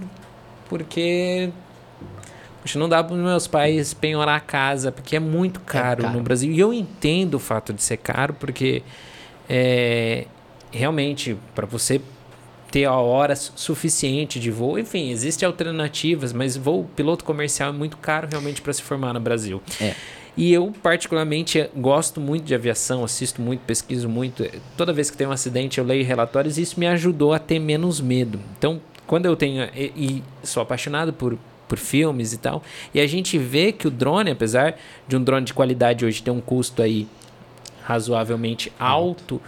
porque 0.69 1.51
poxa, 2.61 2.79
não 2.79 2.89
dá 2.89 3.03
para 3.05 3.15
meus 3.17 3.47
pais 3.47 3.95
penhorar 3.95 4.37
a 4.37 4.41
casa, 4.41 4.91
porque 4.91 5.15
é 5.17 5.21
muito 5.21 5.61
caro, 5.61 6.03
caro. 6.03 6.17
no 6.17 6.23
Brasil. 6.23 6.53
E 6.53 6.59
eu 6.59 6.73
entendo 6.75 7.35
o 7.35 7.39
fato 7.39 7.73
de 7.73 7.83
ser 7.83 7.99
caro, 7.99 8.35
porque 8.35 8.83
é, 9.49 10.27
realmente, 10.73 11.37
para 11.55 11.67
você 11.67 12.01
ter 12.71 12.85
a 12.85 12.95
hora 12.95 13.37
su- 13.37 13.53
suficiente 13.55 14.41
de 14.41 14.51
voo, 14.51 14.77
enfim, 14.79 15.11
existem 15.11 15.47
alternativas, 15.47 16.33
mas 16.33 16.57
voo 16.57 16.85
piloto 16.97 17.25
comercial 17.25 17.69
é 17.71 17.73
muito 17.73 17.97
caro 17.97 18.27
realmente 18.29 18.61
para 18.61 18.73
se 18.73 18.83
formar 18.83 19.13
no 19.13 19.21
Brasil. 19.21 19.63
É. 19.81 19.95
E 20.37 20.53
eu, 20.53 20.73
particularmente, 20.83 21.69
gosto 21.75 22.21
muito 22.21 22.45
de 22.45 22.55
aviação, 22.55 23.03
assisto 23.03 23.41
muito, 23.41 23.61
pesquiso 23.61 24.09
muito. 24.09 24.45
Toda 24.77 24.93
vez 24.93 25.11
que 25.11 25.17
tem 25.17 25.27
um 25.27 25.33
acidente, 25.33 25.79
eu 25.79 25.85
leio 25.85 26.05
relatórios 26.05 26.59
e 26.59 26.63
isso 26.63 26.79
me 26.79 26.87
ajudou 26.87 27.33
a 27.33 27.39
ter 27.39 27.59
menos 27.59 28.01
medo. 28.01 28.39
Então, 28.59 28.81
quando 29.07 29.27
eu 29.27 29.35
tenho. 29.35 29.65
E, 29.75 29.93
e 29.97 30.23
sou 30.43 30.63
apaixonado 30.63 31.13
por, 31.13 31.39
por 31.67 31.79
filmes 31.79 32.33
e 32.35 32.39
tal. 32.39 32.63
E 32.93 33.01
a 33.01 33.07
gente 33.07 33.39
vê 33.39 33.73
que 33.73 33.89
o 33.89 33.91
drone, 33.91 34.31
apesar 34.31 34.77
de 35.09 35.17
um 35.17 35.23
drone 35.23 35.47
de 35.47 35.55
qualidade 35.55 36.05
hoje 36.05 36.23
ter 36.23 36.31
um 36.31 36.41
custo 36.41 36.83
aí 36.83 37.09
razoavelmente 37.83 38.71
alto, 38.79 39.41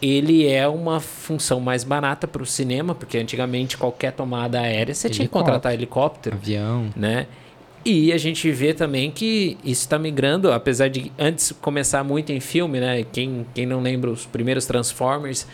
ele 0.00 0.46
é 0.46 0.68
uma 0.68 1.00
função 1.00 1.58
mais 1.58 1.82
barata 1.82 2.28
para 2.28 2.42
o 2.42 2.46
cinema, 2.46 2.94
porque 2.94 3.18
antigamente 3.18 3.76
qualquer 3.76 4.12
tomada 4.12 4.60
aérea 4.60 4.94
você 4.94 5.08
tinha 5.08 5.16
que 5.16 5.22
Helicóptero. 5.22 5.54
contratar 5.54 5.74
helicóptero 5.74 6.36
avião. 6.36 6.90
né? 6.94 7.26
E 7.84 8.12
a 8.12 8.18
gente 8.18 8.50
vê 8.50 8.74
também 8.74 9.10
que 9.10 9.56
isso 9.64 9.82
está 9.82 9.98
migrando, 9.98 10.52
apesar 10.52 10.88
de 10.88 11.12
antes 11.18 11.52
começar 11.52 12.02
muito 12.04 12.32
em 12.32 12.40
filme, 12.40 12.80
né? 12.80 13.04
Quem, 13.12 13.46
quem 13.54 13.64
não 13.66 13.80
lembra 13.80 14.10
os 14.10 14.26
primeiros 14.26 14.66
Transformers, 14.66 15.46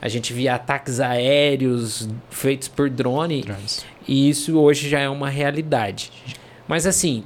a 0.00 0.08
gente 0.08 0.32
via 0.32 0.54
ataques 0.54 1.00
aéreos 1.00 2.08
feitos 2.30 2.68
por 2.68 2.88
drone, 2.88 3.44
e 4.06 4.28
isso 4.28 4.58
hoje 4.58 4.88
já 4.88 5.00
é 5.00 5.08
uma 5.08 5.28
realidade. 5.28 6.10
Mas 6.68 6.86
assim, 6.86 7.24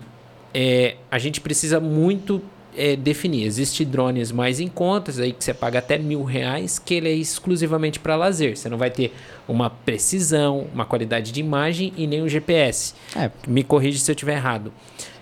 é, 0.53 0.97
a 1.11 1.19
gente 1.19 1.41
precisa 1.41 1.79
muito 1.79 2.41
é, 2.77 2.97
definir. 2.97 3.45
Existem 3.45 3.87
drones 3.87 4.33
mais 4.33 4.61
em 4.61 4.69
contas, 4.69 5.19
aí 5.19 5.33
que 5.33 5.43
você 5.45 5.55
paga 5.55 5.79
até 5.79 5.99
mil 5.99 6.23
reais, 6.25 6.79
que 6.79 6.95
ele 6.95 7.09
é 7.09 7.15
exclusivamente 7.15 7.99
para 7.99 8.17
lazer. 8.17 8.57
Você 8.57 8.69
não 8.69 8.79
vai 8.79 8.91
ter 8.91 9.13
uma 9.49 9.71
precisão, 9.71 10.67
uma 10.73 10.85
qualidade 10.85 11.33
de 11.33 11.41
imagem 11.41 11.93
e 11.97 12.07
nem 12.07 12.23
um 12.23 12.29
GPS. 12.29 12.95
É, 13.17 13.31
Me 13.47 13.63
corrige 13.63 13.99
se 13.99 14.11
eu 14.11 14.15
estiver 14.15 14.37
errado. 14.37 14.73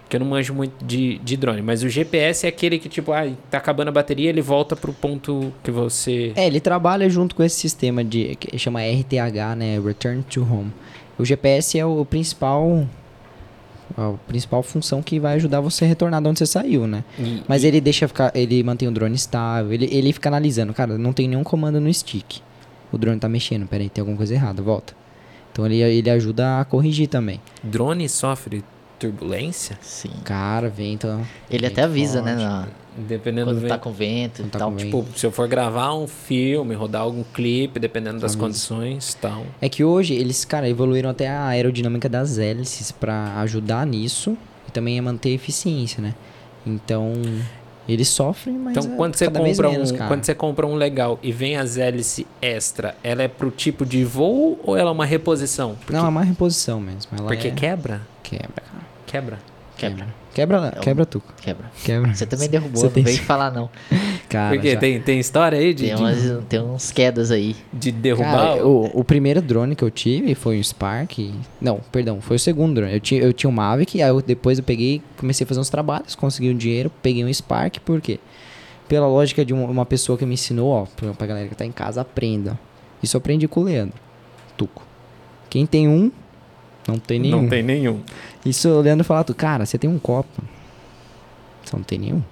Que 0.08 0.16
eu 0.16 0.20
não 0.20 0.26
manjo 0.26 0.52
muito 0.52 0.84
de, 0.84 1.18
de 1.18 1.36
drone. 1.38 1.62
Mas 1.62 1.82
o 1.82 1.88
GPS 1.88 2.44
é 2.44 2.48
aquele 2.50 2.78
que, 2.78 2.88
tipo, 2.88 3.12
ah, 3.12 3.30
tá 3.50 3.56
acabando 3.56 3.88
a 3.88 3.92
bateria, 3.92 4.28
ele 4.28 4.42
volta 4.42 4.76
pro 4.76 4.92
ponto 4.92 5.52
que 5.62 5.70
você. 5.70 6.32
É, 6.36 6.46
ele 6.46 6.60
trabalha 6.60 7.08
junto 7.08 7.34
com 7.34 7.42
esse 7.42 7.56
sistema 7.56 8.04
de 8.04 8.36
que 8.36 8.58
chama 8.58 8.80
RTH, 8.82 9.56
né, 9.56 9.80
Return 9.80 10.22
to 10.24 10.42
Home. 10.42 10.70
O 11.18 11.24
GPS 11.24 11.78
é 11.78 11.86
o 11.86 12.04
principal 12.04 12.86
a 13.96 14.12
principal 14.26 14.62
função 14.62 15.02
que 15.02 15.18
vai 15.20 15.34
ajudar 15.36 15.60
você 15.60 15.84
a 15.84 15.88
retornar 15.88 16.20
de 16.22 16.28
onde 16.28 16.38
você 16.38 16.46
saiu, 16.46 16.86
né? 16.86 17.04
E- 17.18 17.42
Mas 17.48 17.64
ele 17.64 17.80
deixa 17.80 18.08
ficar, 18.08 18.30
ele 18.34 18.62
mantém 18.62 18.88
o 18.88 18.92
drone 18.92 19.14
estável, 19.14 19.72
ele, 19.72 19.88
ele 19.90 20.12
fica 20.12 20.28
analisando, 20.28 20.72
cara, 20.72 20.96
não 20.98 21.12
tem 21.12 21.28
nenhum 21.28 21.44
comando 21.44 21.80
no 21.80 21.92
stick. 21.92 22.40
O 22.90 22.98
drone 22.98 23.18
tá 23.18 23.28
mexendo, 23.28 23.66
peraí, 23.66 23.88
tem 23.88 24.00
alguma 24.02 24.16
coisa 24.16 24.34
errada, 24.34 24.62
volta. 24.62 24.94
Então 25.52 25.66
ele, 25.66 25.80
ele 25.80 26.08
ajuda 26.10 26.60
a 26.60 26.64
corrigir 26.64 27.08
também. 27.08 27.40
drone 27.62 28.08
sofre 28.08 28.64
turbulência? 29.10 29.78
Sim. 29.82 30.10
Cara, 30.24 30.68
vento. 30.68 31.06
Ele 31.50 31.62
vento 31.66 31.72
até 31.72 31.82
avisa, 31.82 32.22
né? 32.22 32.32
forte. 32.32 32.44
na- 32.44 32.68
Dependendo 32.94 33.46
quando 33.46 33.60
do 33.62 33.66
tá 33.68 33.74
vento. 33.76 33.82
com 33.84 33.90
vento 33.92 34.42
e 34.42 34.44
tá 34.48 34.58
tal. 34.58 34.70
com 34.70 34.76
vento. 34.76 34.84
Tipo, 35.04 35.18
se 35.18 35.24
eu 35.24 35.32
for 35.32 35.48
gravar 35.48 35.94
um 35.94 36.06
filme, 36.06 36.74
rodar 36.74 37.00
algum 37.02 37.22
clipe, 37.24 37.80
dependendo 37.80 38.16
das 38.20 38.32
Avisa. 38.32 38.38
condições 38.38 39.12
e 39.12 39.16
tal. 39.16 39.44
É 39.62 39.68
que 39.70 39.82
hoje 39.82 40.12
eles, 40.14 40.44
cara, 40.44 40.68
evoluíram 40.68 41.08
até 41.08 41.26
a 41.28 41.46
aerodinâmica 41.46 42.06
das 42.08 42.36
hélices 42.36 42.92
pra 42.92 43.38
ajudar 43.40 43.86
nisso 43.86 44.36
e 44.68 44.70
também 44.70 44.98
a 44.98 45.02
manter 45.02 45.30
a 45.30 45.32
eficiência, 45.32 46.02
né? 46.02 46.14
Então, 46.66 47.14
eles 47.88 48.08
sofrem, 48.08 48.56
mas 48.58 48.76
Então, 48.76 48.92
é 48.92 48.96
quando 48.96 49.14
você, 49.16 49.24
cada 49.24 49.40
vez 49.42 49.56
compra 49.56 49.70
menos, 49.72 49.90
um, 49.90 49.96
cara. 49.96 50.08
quando 50.08 50.24
você 50.24 50.34
compra 50.34 50.66
um 50.66 50.74
legal 50.74 51.18
e 51.22 51.32
vem 51.32 51.56
as 51.56 51.78
hélice 51.78 52.26
extra, 52.42 52.94
ela 53.02 53.22
é 53.22 53.28
pro 53.28 53.50
tipo 53.50 53.86
de 53.86 54.04
voo 54.04 54.60
ou 54.62 54.76
ela 54.76 54.90
é 54.90 54.92
uma 54.92 55.06
reposição? 55.06 55.76
Porque, 55.80 55.94
Não, 55.94 56.04
é 56.04 56.08
uma 56.10 56.22
reposição 56.24 56.78
mesmo. 56.78 57.10
Ela 57.18 57.26
porque 57.26 57.48
é... 57.48 57.52
quebra? 57.52 58.02
quebra, 58.22 58.48
cara. 58.56 58.71
Quebra. 59.12 59.38
Quebra. 59.76 60.06
Quebra, 60.34 60.72
É 60.74 60.78
um- 60.78 60.82
quebra 60.82 61.04
tu. 61.06 61.22
Quebra. 61.42 61.70
Quebra. 61.84 62.14
Você 62.14 62.24
também 62.24 62.48
derrubou, 62.50 62.76
Você 62.80 62.86
não 62.86 62.92
tem- 62.92 63.02
veio 63.04 63.18
falar 63.24 63.50
não. 63.50 63.68
Cara, 64.28 64.54
Porque 64.54 64.72
já- 64.72 64.80
tem, 64.80 65.00
tem 65.00 65.18
história 65.20 65.58
aí 65.58 65.74
de, 65.74 65.86
Tem, 65.88 65.94
de, 65.96 66.02
umas, 66.02 66.44
tem 66.48 66.60
uns 66.60 66.90
quedas 66.90 67.30
aí. 67.30 67.54
de 67.72 67.92
derrubar? 67.92 68.32
Cara, 68.32 68.66
o, 68.66 68.90
o 69.00 69.04
primeiro 69.04 69.42
drone 69.42 69.76
que 69.76 69.82
eu 69.84 69.90
tive 69.90 70.34
foi 70.34 70.58
um 70.58 70.62
Spark. 70.62 71.18
Não, 71.60 71.80
perdão, 71.92 72.20
foi 72.20 72.36
o 72.36 72.38
segundo 72.38 72.74
drone. 72.76 72.94
Eu 72.94 73.00
tinha, 73.00 73.20
eu 73.20 73.32
tinha 73.32 73.50
um 73.50 73.52
Mavic, 73.52 74.00
aí 74.02 74.08
eu, 74.08 74.22
depois 74.22 74.58
eu 74.58 74.64
peguei, 74.64 75.02
comecei 75.18 75.44
a 75.44 75.48
fazer 75.48 75.60
uns 75.60 75.68
trabalhos, 75.68 76.14
consegui 76.14 76.48
um 76.50 76.56
dinheiro, 76.56 76.90
peguei 77.02 77.22
um 77.24 77.32
Spark, 77.32 77.78
por 77.80 78.00
quê? 78.00 78.18
Pela 78.88 79.06
lógica 79.06 79.44
de 79.44 79.52
um- 79.52 79.64
uma 79.70 79.84
pessoa 79.84 80.16
que 80.16 80.24
me 80.24 80.34
ensinou, 80.34 80.70
ó, 80.70 80.86
pra, 80.96 81.12
pra 81.12 81.26
galera 81.26 81.48
que 81.48 81.54
tá 81.54 81.66
em 81.66 81.72
casa, 81.72 82.00
aprenda. 82.00 82.58
Isso 83.02 83.16
eu 83.16 83.18
aprendi 83.18 83.46
com 83.48 83.60
o 83.60 83.64
Leandro. 83.64 83.98
Tuco. 84.56 84.82
Quem 85.50 85.66
tem 85.66 85.88
um, 85.88 86.10
não 86.88 86.98
tem 86.98 87.18
nenhum. 87.18 87.42
Não 87.42 87.48
tem 87.48 87.62
nenhum. 87.62 88.00
Isso 88.44 88.68
o 88.68 88.80
Leandro 88.80 89.04
fala, 89.04 89.22
tu, 89.24 89.34
cara, 89.34 89.64
você 89.66 89.78
tem 89.78 89.88
um 89.88 89.98
copo. 89.98 90.42
Você 91.64 91.76
não 91.76 91.82
tem 91.82 91.98
nenhum. 91.98 92.22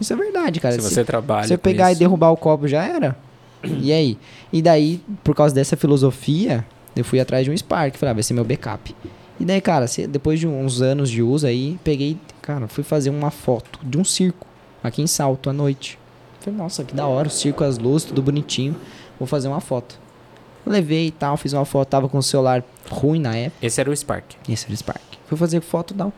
Isso 0.00 0.12
é 0.12 0.16
verdade, 0.16 0.60
cara. 0.60 0.74
Se 0.74 0.82
Se- 0.82 0.94
você 0.94 1.04
trabalha 1.04 1.46
se 1.46 1.54
eu 1.54 1.58
pegar 1.58 1.90
e 1.90 1.92
isso. 1.92 1.98
derrubar 1.98 2.30
o 2.30 2.36
copo, 2.36 2.66
já 2.68 2.84
era. 2.84 3.16
E 3.80 3.92
aí? 3.92 4.18
E 4.52 4.62
daí, 4.62 5.00
por 5.24 5.34
causa 5.34 5.54
dessa 5.54 5.76
filosofia, 5.76 6.64
eu 6.94 7.04
fui 7.04 7.18
atrás 7.18 7.44
de 7.44 7.50
um 7.50 7.56
Spark. 7.56 7.96
Falei, 7.96 8.10
ah, 8.10 8.14
vai 8.14 8.22
ser 8.22 8.34
meu 8.34 8.44
backup. 8.44 8.94
E 9.40 9.44
daí, 9.44 9.60
cara, 9.60 9.86
depois 10.08 10.38
de 10.40 10.46
uns 10.46 10.80
anos 10.80 11.10
de 11.10 11.22
uso 11.22 11.46
aí, 11.46 11.78
peguei, 11.84 12.16
cara, 12.40 12.68
fui 12.68 12.84
fazer 12.84 13.10
uma 13.10 13.30
foto 13.30 13.80
de 13.82 13.98
um 13.98 14.04
circo 14.04 14.46
aqui 14.82 15.02
em 15.02 15.06
Salto 15.06 15.50
à 15.50 15.52
noite. 15.52 15.98
Falei, 16.40 16.58
nossa, 16.58 16.84
que 16.84 16.94
da 16.94 17.06
hora, 17.06 17.28
o 17.28 17.30
circo, 17.30 17.64
as 17.64 17.76
luzes, 17.76 18.06
tudo 18.08 18.22
bonitinho. 18.22 18.76
Vou 19.18 19.26
fazer 19.26 19.48
uma 19.48 19.60
foto. 19.60 19.98
Levei 20.64 21.08
e 21.08 21.10
tal, 21.10 21.36
fiz 21.36 21.52
uma 21.52 21.64
foto, 21.64 21.88
tava 21.88 22.08
com 22.08 22.18
o 22.18 22.22
celular 22.22 22.62
ruim 22.90 23.20
na 23.20 23.34
época. 23.36 23.64
Esse 23.66 23.80
era 23.80 23.90
o 23.90 23.96
Spark. 23.96 24.24
Esse 24.48 24.64
era 24.66 24.74
o 24.74 24.76
Spark. 24.76 25.00
Fui 25.26 25.36
fazer 25.36 25.60
foto 25.60 25.94
tal. 25.94 26.12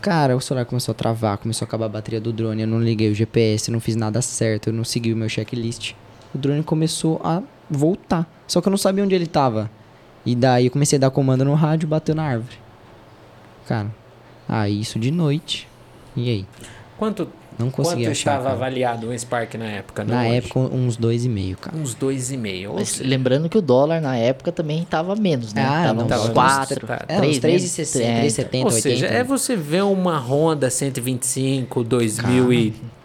Cara, 0.00 0.36
o 0.36 0.40
celular 0.40 0.64
começou 0.64 0.92
a 0.92 0.94
travar, 0.96 1.38
começou 1.38 1.64
a 1.64 1.68
acabar 1.68 1.86
a 1.86 1.88
bateria 1.88 2.20
do 2.20 2.32
drone, 2.32 2.62
eu 2.62 2.66
não 2.66 2.80
liguei 2.80 3.10
o 3.10 3.14
GPS, 3.14 3.70
não 3.70 3.78
fiz 3.78 3.94
nada 3.94 4.20
certo, 4.20 4.68
eu 4.68 4.72
não 4.72 4.82
segui 4.82 5.12
o 5.12 5.16
meu 5.16 5.28
checklist. 5.28 5.94
O 6.34 6.38
drone 6.38 6.62
começou 6.62 7.20
a 7.22 7.42
voltar. 7.70 8.26
Só 8.48 8.60
que 8.60 8.66
eu 8.66 8.70
não 8.70 8.76
sabia 8.76 9.04
onde 9.04 9.14
ele 9.14 9.26
tava. 9.26 9.70
E 10.26 10.34
daí 10.34 10.66
eu 10.66 10.70
comecei 10.70 10.96
a 10.96 11.00
dar 11.00 11.10
comando 11.10 11.44
no 11.44 11.54
rádio 11.54 11.88
bateu 11.88 12.14
na 12.14 12.24
árvore. 12.24 12.56
Cara, 13.66 13.94
aí 14.48 14.80
isso 14.80 14.98
de 14.98 15.10
noite. 15.10 15.68
E 16.16 16.28
aí? 16.28 16.46
Quanto, 16.98 17.28
Não 17.58 17.70
consegui 17.70 18.02
quanto 18.02 18.10
achar. 18.12 18.30
estava 18.32 18.42
cara. 18.44 18.54
avaliado 18.54 19.08
um 19.10 19.18
Spark 19.18 19.54
na 19.54 19.66
época? 19.66 20.04
Na 20.04 20.20
hoje? 20.22 20.34
época, 20.36 20.58
uns 20.60 20.96
dois 20.96 21.24
e 21.24 21.28
meio, 21.28 21.56
cara. 21.56 21.76
Uns 21.76 21.94
dois 21.94 22.30
e 22.32 22.36
meio. 22.36 22.70
ou 22.70 22.76
Mas 22.76 22.88
seja, 22.88 23.08
lembrando 23.08 23.48
que 23.48 23.58
o 23.58 23.62
dólar 23.62 24.00
na 24.00 24.16
época 24.16 24.50
também 24.52 24.84
tava 24.84 25.14
menos, 25.16 25.52
né? 25.52 25.62
Ah, 25.64 25.82
tava 25.88 25.94
não, 25.94 26.04
uns 26.04 26.08
tava 26.08 26.30
4, 26.30 26.84
uns- 26.86 26.90
É, 27.08 27.20
uns 27.20 27.38
3, 27.38 27.62
3,60, 27.62 27.98
né? 28.04 28.20
3,70, 28.22 28.64
Ou 28.64 28.70
seja, 28.70 29.04
80. 29.06 29.20
é 29.20 29.24
você 29.24 29.56
ver 29.56 29.84
uma 29.84 30.18
Honda 30.18 30.70
125 30.70 31.84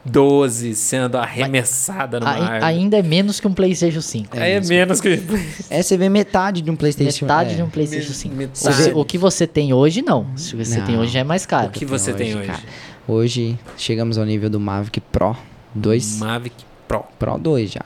2012 0.06 0.74
sendo 0.76 1.18
arremessada 1.18 2.20
numa 2.20 2.32
Ai- 2.32 2.42
árvore. 2.42 2.64
ainda 2.64 2.98
é 2.98 3.04
menos 3.04 3.40
que 3.40 3.48
um 3.48 3.54
PlayStation 3.54 4.02
5. 4.02 4.40
Aí 4.40 4.54
é 4.54 4.62
menos 4.62 5.02
que. 5.02 5.18
É, 5.70 5.82
você 5.82 5.98
vê 5.98 6.08
metade 6.08 6.62
de 6.62 6.72
um 6.72 6.76
Playstation. 6.76 7.26
Metade 7.26 7.54
é. 7.54 7.56
de 7.58 7.64
um 7.64 7.70
PlayStation 7.70 8.10
Me- 8.10 8.16
5. 8.16 8.36
metade. 8.36 8.92
O, 8.96 9.04
que 9.04 9.18
você 9.18 9.46
tem 9.46 9.74
hoje, 9.74 10.02
não. 10.02 10.26
Se 10.36 10.56
o 10.56 10.58
que 10.58 10.66
você 10.66 10.82
tem 10.82 10.96
Não. 10.96 11.02
hoje 11.04 11.12
já 11.14 11.20
é 11.20 11.24
mais 11.24 11.46
caro. 11.46 11.68
O 11.68 11.72
que 11.72 11.86
você 11.86 12.14
tem 12.14 12.36
hoje? 12.36 12.48
cara. 12.48 12.60
Hoje 13.08 13.58
chegamos 13.78 14.18
ao 14.18 14.26
nível 14.26 14.50
do 14.50 14.60
Mavic 14.60 15.00
Pro 15.00 15.36
2. 15.74 16.20
Mavic 16.20 16.56
Pro. 16.88 17.04
Pro 17.18 17.38
2 17.38 17.72
já. 17.72 17.82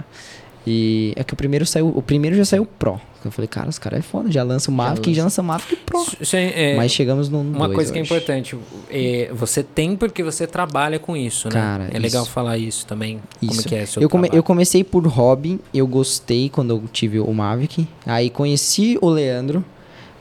E 0.66 1.14
é 1.16 1.24
que 1.24 1.34
o 1.34 1.38
primeiro 1.38 1.66
saiu. 1.66 1.88
O 1.90 2.02
primeiro 2.02 2.36
já 2.36 2.46
saiu 2.46 2.66
Pro. 2.66 3.00
Eu 3.24 3.30
falei, 3.32 3.48
cara, 3.48 3.70
os 3.70 3.78
caras 3.78 4.00
é 4.00 4.02
foda, 4.02 4.32
já 4.32 4.42
lança 4.42 4.72
o 4.72 4.74
Mavic 4.74 5.12
e 5.12 5.14
já 5.14 5.24
lança 5.24 5.42
o 5.42 5.46
Mavic 5.46 5.76
Pro. 5.76 6.04
É- 6.34 6.72
é 6.74 6.76
Mas 6.76 6.92
chegamos 6.92 7.30
no 7.30 7.40
uma 7.42 7.68
2 7.68 7.76
coisa 7.76 7.94
que 7.94 8.00
é 8.00 8.02
hoje. 8.02 8.12
importante. 8.12 8.58
é, 8.90 9.30
você 9.32 9.62
tem 9.62 9.96
porque 9.96 10.24
você 10.24 10.48
trabalha 10.48 10.98
com 10.98 11.16
isso, 11.16 11.48
né? 11.48 11.54
Cara, 11.54 11.90
é 11.94 12.00
legal 12.00 12.24
isso. 12.24 12.32
falar 12.32 12.58
isso 12.58 12.84
também. 12.88 13.20
Como 13.40 13.52
Isso. 13.52 13.68
que 13.68 13.76
é 13.76 13.86
seu 13.86 14.02
Eu, 14.02 14.10
come- 14.10 14.30
eu 14.34 14.42
comecei 14.42 14.84
por 14.84 15.06
hobby, 15.06 15.60
eu 15.72 15.86
gostei 15.86 16.50
quando 16.50 16.72
eu 16.72 16.84
tive 16.92 17.20
o 17.20 17.32
Mavic. 17.32 17.88
Aí 18.08 18.30
conheci 18.32 18.98
o 19.02 19.10
Leandro. 19.10 19.64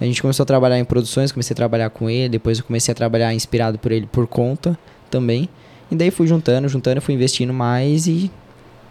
A 0.01 0.05
gente 0.05 0.23
começou 0.23 0.43
a 0.45 0.47
trabalhar 0.47 0.79
em 0.79 0.85
produções, 0.85 1.31
comecei 1.31 1.53
a 1.55 1.57
trabalhar 1.57 1.91
com 1.91 2.09
ele. 2.09 2.31
Depois 2.31 2.59
eu 2.59 2.65
comecei 2.65 2.91
a 2.93 2.95
trabalhar 2.95 3.35
inspirado 3.35 3.79
por 3.79 3.93
ele 3.93 4.07
por 4.07 4.27
conta 4.27 4.79
também. 5.11 5.49
E 5.91 5.95
daí 5.95 6.11
fui 6.11 6.27
juntando, 6.27 6.69
juntando, 6.69 7.01
fui 7.01 7.15
investindo 7.15 7.53
mais. 7.53 8.07
E, 8.07 8.31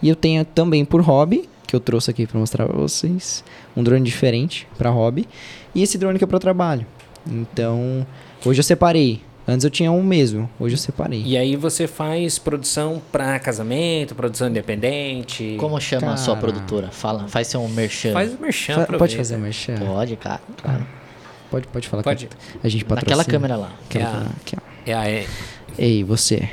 e 0.02 0.10
eu 0.10 0.16
tenho 0.16 0.46
também 0.46 0.86
por 0.86 1.02
hobby, 1.02 1.50
que 1.66 1.76
eu 1.76 1.80
trouxe 1.80 2.12
aqui 2.12 2.28
pra 2.28 2.40
mostrar 2.40 2.68
pra 2.68 2.78
vocês, 2.78 3.44
um 3.76 3.84
drone 3.84 4.04
diferente 4.04 4.68
pra 4.78 4.90
hobby. 4.90 5.28
E 5.74 5.82
esse 5.82 5.98
drone 5.98 6.18
que 6.18 6.24
é 6.24 6.28
pro 6.28 6.40
trabalho. 6.40 6.86
Então, 7.28 8.06
hoje 8.46 8.60
eu 8.60 8.64
separei 8.64 9.22
Antes 9.50 9.64
eu 9.64 9.72
tinha 9.72 9.92
um 9.92 10.04
mesmo, 10.04 10.48
hoje 10.60 10.76
eu 10.76 10.78
separei. 10.78 11.24
E 11.26 11.36
aí 11.36 11.56
você 11.56 11.88
faz 11.88 12.38
produção 12.38 13.02
pra 13.12 13.40
casamento, 13.40 14.14
produção 14.14 14.48
independente. 14.48 15.56
Como 15.60 15.82
chama 15.82 16.14
a 16.14 16.18
sua 16.18 16.36
Cara. 16.36 16.46
produtora? 16.52 16.92
Fala, 16.92 17.28
faz 17.28 17.48
seu 17.48 17.68
merchan. 17.68 18.14
Faz 18.14 18.32
o 18.32 18.40
merchan, 18.40 18.86
Fa- 18.86 18.98
pode 18.98 19.18
fazer 19.18 19.38
um 19.38 19.40
merchan? 19.40 19.76
Pode, 19.78 20.16
cara. 20.18 20.40
Claro. 20.62 20.86
Pode, 21.50 21.68
pode 21.68 21.88
falar 21.88 22.04
Pode. 22.04 22.30
a 22.64 22.68
gente 22.70 22.86
patrocina. 22.86 23.18
Naquela 23.18 23.26
câmera 23.26 23.56
lá. 23.56 23.72
Aquela 23.90 24.04
É 24.04 24.08
a- 24.08 24.12
câmera, 24.12 24.32
aqui, 24.42 24.56
ó. 24.58 24.62
É 24.86 24.94
a 24.94 25.10
é, 25.10 25.26
Ei, 25.78 26.04
você. 26.04 26.50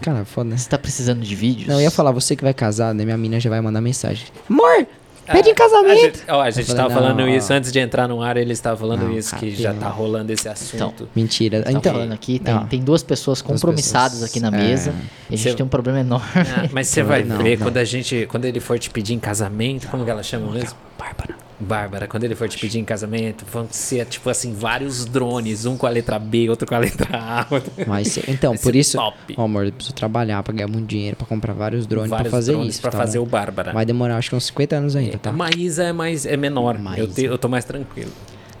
Cara, 0.00 0.24
foda, 0.24 0.50
né? 0.50 0.56
Você 0.56 0.68
tá 0.68 0.78
precisando 0.78 1.20
de 1.22 1.34
vídeos? 1.34 1.68
Não, 1.68 1.76
eu 1.76 1.82
ia 1.82 1.90
falar, 1.90 2.10
você 2.12 2.36
que 2.36 2.42
vai 2.42 2.52
casar, 2.52 2.94
né? 2.94 3.04
Minha 3.04 3.16
mina 3.16 3.40
já 3.40 3.48
vai 3.48 3.60
mandar 3.60 3.80
mensagem. 3.80 4.26
Amor, 4.48 4.86
pede 5.26 5.48
em 5.48 5.52
A 5.52 5.54
casamento. 5.54 6.00
gente, 6.18 6.22
ó, 6.28 6.42
a 6.42 6.50
gente 6.50 6.66
falei, 6.66 6.82
tava 6.82 6.94
falando 6.94 7.16
não, 7.18 7.28
isso 7.28 7.50
antes 7.52 7.72
de 7.72 7.78
entrar 7.78 8.06
no 8.08 8.20
ar, 8.22 8.36
ele 8.36 8.52
estava 8.52 8.76
falando 8.76 9.02
Não, 9.04 9.16
isso, 9.16 9.30
cara, 9.30 9.40
que 9.46 9.54
já 9.54 9.72
tá 9.72 9.88
rolando 9.88 10.32
esse 10.32 10.48
assunto. 10.48 11.08
Mentira. 11.16 11.62
Tá 11.62 11.72
então, 11.72 11.92
falando 11.92 12.12
aqui, 12.12 12.38
tem, 12.38 12.66
tem 12.66 12.80
duas 12.82 13.02
pessoas 13.02 13.40
compromissadas 13.40 14.18
pessoas, 14.20 14.30
aqui 14.30 14.40
na 14.40 14.48
é. 14.48 14.50
mesa. 14.50 14.90
E 15.30 15.34
a 15.34 15.36
gente 15.36 15.48
Você- 15.50 15.54
tem 15.56 15.64
um 15.64 15.68
problema 15.68 16.00
enorme. 16.00 16.26
Ah, 16.34 16.68
mas 16.72 16.88
você 16.88 17.02
vai 17.04 17.22
Não, 17.24 17.38
ver 17.38 17.58
não. 17.58 17.66
quando 17.66 17.76
a 17.78 17.84
gente. 17.84 18.26
Quando 18.30 18.44
ele 18.44 18.60
for 18.60 18.78
te 18.78 18.90
pedir 18.90 19.14
em 19.14 19.18
casamento, 19.18 19.88
como 19.88 20.04
que 20.04 20.10
ela 20.10 20.22
chama 20.22 20.50
mesmo? 20.52 20.76
Bárbara. 20.98 21.34
Bárbara, 21.64 22.06
quando 22.08 22.24
ele 22.24 22.34
for 22.34 22.48
te 22.48 22.58
pedir 22.58 22.78
em 22.78 22.84
casamento, 22.84 23.44
vão 23.52 23.66
ser, 23.70 24.06
tipo 24.06 24.28
assim, 24.30 24.52
vários 24.54 25.04
drones, 25.04 25.66
um 25.66 25.76
com 25.76 25.86
a 25.86 25.90
letra 25.90 26.18
B, 26.18 26.48
outro 26.48 26.66
com 26.66 26.74
a 26.74 26.78
letra 26.78 27.08
A. 27.12 27.46
Mas, 27.86 28.18
então, 28.28 28.52
Vai 28.54 28.62
por 28.62 28.74
isso, 28.76 28.96
top. 28.96 29.34
ó, 29.36 29.44
amor, 29.44 29.66
eu 29.66 29.72
preciso 29.72 29.94
trabalhar 29.94 30.42
pra 30.42 30.52
ganhar 30.54 30.68
muito 30.68 30.86
dinheiro, 30.86 31.16
pra 31.16 31.26
comprar 31.26 31.52
vários 31.52 31.86
drones, 31.86 32.10
vários 32.10 32.28
pra 32.30 32.38
fazer 32.38 32.52
drones 32.52 32.74
isso. 32.74 32.82
pra 32.82 32.90
tá 32.90 32.98
fazer 32.98 33.18
bom? 33.18 33.24
o 33.24 33.28
Bárbara. 33.28 33.72
Vai 33.72 33.84
demorar, 33.84 34.16
acho 34.16 34.30
que 34.30 34.36
uns 34.36 34.46
50 34.46 34.76
anos 34.76 34.96
ainda, 34.96 35.16
A 35.16 35.18
tá? 35.18 35.32
Maísa 35.32 35.84
é 35.84 35.92
mais 35.92 36.24
é 36.26 36.36
menor. 36.36 36.76
Eu, 36.76 36.80
Maísa. 36.80 37.06
te- 37.14 37.24
eu 37.24 37.36
tô 37.38 37.48
mais 37.48 37.64
tranquilo. 37.64 38.10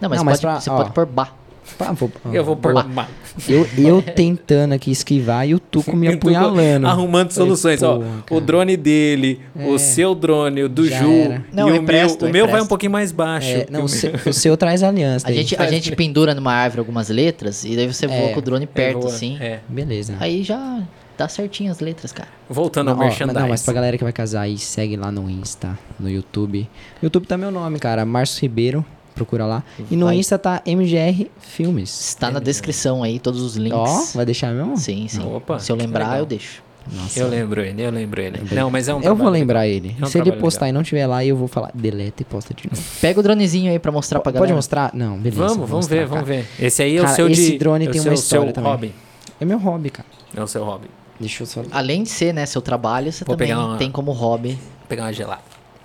Não, 0.00 0.08
mas, 0.08 0.18
Não, 0.18 0.24
mas 0.24 0.40
pode, 0.40 0.52
pra- 0.52 0.60
você 0.60 0.70
ó. 0.70 0.76
pode 0.76 0.92
pôr 0.92 1.06
bar. 1.06 1.34
Pá, 1.78 1.92
vou- 1.92 2.10
Eu 2.32 2.44
vou 2.44 2.56
por. 2.56 2.72
Ma- 2.86 3.08
Eu, 3.48 3.66
eu 3.78 4.02
tentando 4.02 4.72
aqui 4.74 4.90
esquivar 4.90 5.48
e 5.48 5.54
o 5.54 5.58
Tuco 5.58 5.96
me 5.96 6.08
apunhalando. 6.12 6.86
Arrumando 6.86 7.30
Falei, 7.32 7.46
soluções. 7.48 7.82
Ó, 7.82 7.96
porra, 7.98 8.24
o 8.30 8.40
drone 8.40 8.76
dele, 8.76 9.40
É. 9.56 9.66
o 9.66 9.78
seu 9.78 10.14
drone, 10.14 10.64
o 10.64 10.68
do 10.68 10.86
Já 10.86 10.98
Ju. 10.98 11.10
era. 11.10 11.44
Não, 11.52 11.68
e 11.68 11.72
o 11.72 11.76
empresto, 11.76 12.24
meu, 12.24 12.26
eu 12.26 12.30
o 12.30 12.32
meu 12.32 12.48
vai 12.48 12.60
um 12.60 12.66
pouquinho 12.66 12.92
mais 12.92 13.12
baixo. 13.12 13.48
É, 13.48 13.66
não, 13.70 13.84
o 13.84 13.88
seu, 13.88 14.12
o 14.26 14.32
seu 14.32 14.56
traz 14.56 14.82
aliança. 14.82 15.28
A 15.28 15.32
gente, 15.32 15.56
a 15.56 15.66
gente 15.70 15.94
pendura 15.96 16.34
numa 16.34 16.52
árvore 16.52 16.80
algumas 16.80 17.08
letras 17.08 17.64
e 17.64 17.74
daí 17.76 17.86
você 17.86 18.06
voa 18.06 18.18
É. 18.30 18.32
com 18.32 18.38
o 18.38 18.42
drone 18.42 18.64
É, 18.64 18.66
perto, 18.66 19.00
voa. 19.00 19.10
assim. 19.12 19.36
É. 19.40 19.60
Beleza. 19.68 20.14
Aí 20.20 20.42
já 20.42 20.82
dá 21.16 21.28
certinho 21.28 21.70
as 21.70 21.80
letras, 21.80 22.12
cara. 22.12 22.28
Voltando 22.48 22.86
Não, 22.86 22.92
ao 22.94 22.98
ó, 22.98 23.00
mas, 23.02 23.08
merchandising. 23.10 23.40
não, 23.40 23.48
mas 23.48 23.62
pra 23.62 23.74
galera 23.74 23.96
que 23.96 24.04
vai 24.04 24.12
casar 24.12 24.42
aí, 24.42 24.58
segue 24.58 24.96
lá 24.96 25.10
no 25.12 25.30
Insta, 25.30 25.78
no 25.98 26.10
YouTube. 26.10 26.68
YouTube 27.02 27.26
tá 27.26 27.36
meu 27.36 27.50
nome, 27.50 27.78
cara. 27.78 28.04
Márcio 28.04 28.42
Ribeiro. 28.42 28.84
Procura 29.20 29.44
lá. 29.44 29.62
E 29.90 29.96
no 29.96 30.06
Vai. 30.06 30.16
Insta 30.16 30.38
tá 30.38 30.62
MGR 30.64 31.26
Filmes. 31.40 31.90
Está 32.08 32.30
na 32.30 32.40
descrição 32.40 33.02
aí 33.02 33.18
todos 33.18 33.42
os 33.42 33.54
links. 33.54 33.78
Ó, 33.78 34.16
vai 34.16 34.24
deixar 34.24 34.50
mesmo? 34.54 34.78
Sim, 34.78 35.06
sim. 35.08 35.22
Opa, 35.22 35.58
Se 35.58 35.70
eu 35.70 35.76
lembrar, 35.76 36.04
legal. 36.04 36.18
eu 36.20 36.26
deixo. 36.26 36.62
Nossa. 36.90 37.20
Eu 37.20 37.28
lembro 37.28 37.60
ele, 37.60 37.82
eu 37.82 37.90
lembro 37.90 38.18
ele. 38.22 38.40
Não, 38.50 38.70
mas 38.70 38.88
é 38.88 38.94
um 38.94 39.02
Eu 39.02 39.14
vou 39.14 39.28
lembrar 39.28 39.60
legal. 39.60 39.76
ele. 39.76 39.96
É 40.00 40.04
um 40.04 40.08
Se 40.08 40.18
ele 40.18 40.32
postar 40.32 40.64
legal. 40.64 40.68
e 40.68 40.78
não 40.78 40.82
tiver 40.82 41.06
lá, 41.06 41.22
eu 41.22 41.36
vou 41.36 41.46
falar, 41.46 41.70
deleta 41.74 42.22
e 42.22 42.24
posta 42.24 42.54
de 42.54 42.66
novo. 42.66 42.82
Pega 42.98 43.20
o 43.20 43.22
dronezinho 43.22 43.70
aí 43.70 43.78
pra 43.78 43.92
mostrar 43.92 44.20
pra 44.20 44.32
galera. 44.32 44.46
Pode 44.48 44.56
mostrar? 44.56 44.90
Não, 44.94 45.18
beleza. 45.18 45.36
Vamos, 45.42 45.56
vamos 45.56 45.70
mostrar, 45.70 45.96
ver, 45.96 46.08
cara. 46.08 46.14
vamos 46.22 46.28
ver. 46.28 46.46
Esse 46.58 46.82
aí 46.82 46.96
é 46.96 47.00
Cara, 47.02 47.12
o 47.12 47.14
seu 47.16 47.28
esse 47.28 47.50
de, 47.52 47.58
drone 47.58 47.86
é 47.86 47.90
tem 47.90 48.00
seu, 48.00 48.10
uma 48.10 48.16
seu 48.16 48.24
história 48.38 48.52
também. 48.54 48.70
hobby. 48.72 48.94
É 49.38 49.44
meu 49.44 49.58
hobby, 49.58 49.90
cara. 49.90 50.08
É 50.34 50.42
o 50.42 50.46
seu 50.46 50.64
hobby. 50.64 50.88
Deixa 51.20 51.42
eu 51.42 51.46
só... 51.46 51.62
Além 51.70 52.02
de 52.04 52.08
ser, 52.08 52.32
né, 52.32 52.46
seu 52.46 52.62
trabalho, 52.62 53.12
você 53.12 53.22
Vou 53.26 53.36
também 53.36 53.48
pegar 53.48 53.66
uma- 53.66 53.76
tem 53.76 53.90
como 53.90 54.10
hobby. 54.12 54.52
Vou 54.52 54.58
pegar 54.88 55.02
uma 55.04 55.12
gelada. 55.12 55.42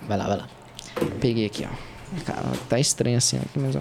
Vai 0.08 0.16
lá, 0.16 0.26
vai 0.26 0.36
lá. 0.38 0.46
Peguei 1.20 1.44
aqui, 1.44 1.66
ó. 1.70 1.95
Cara, 2.24 2.42
tá 2.68 2.78
estranho 2.78 3.18
assim, 3.18 3.38
ó. 3.38 3.60
Mas, 3.60 3.76
ó. 3.76 3.80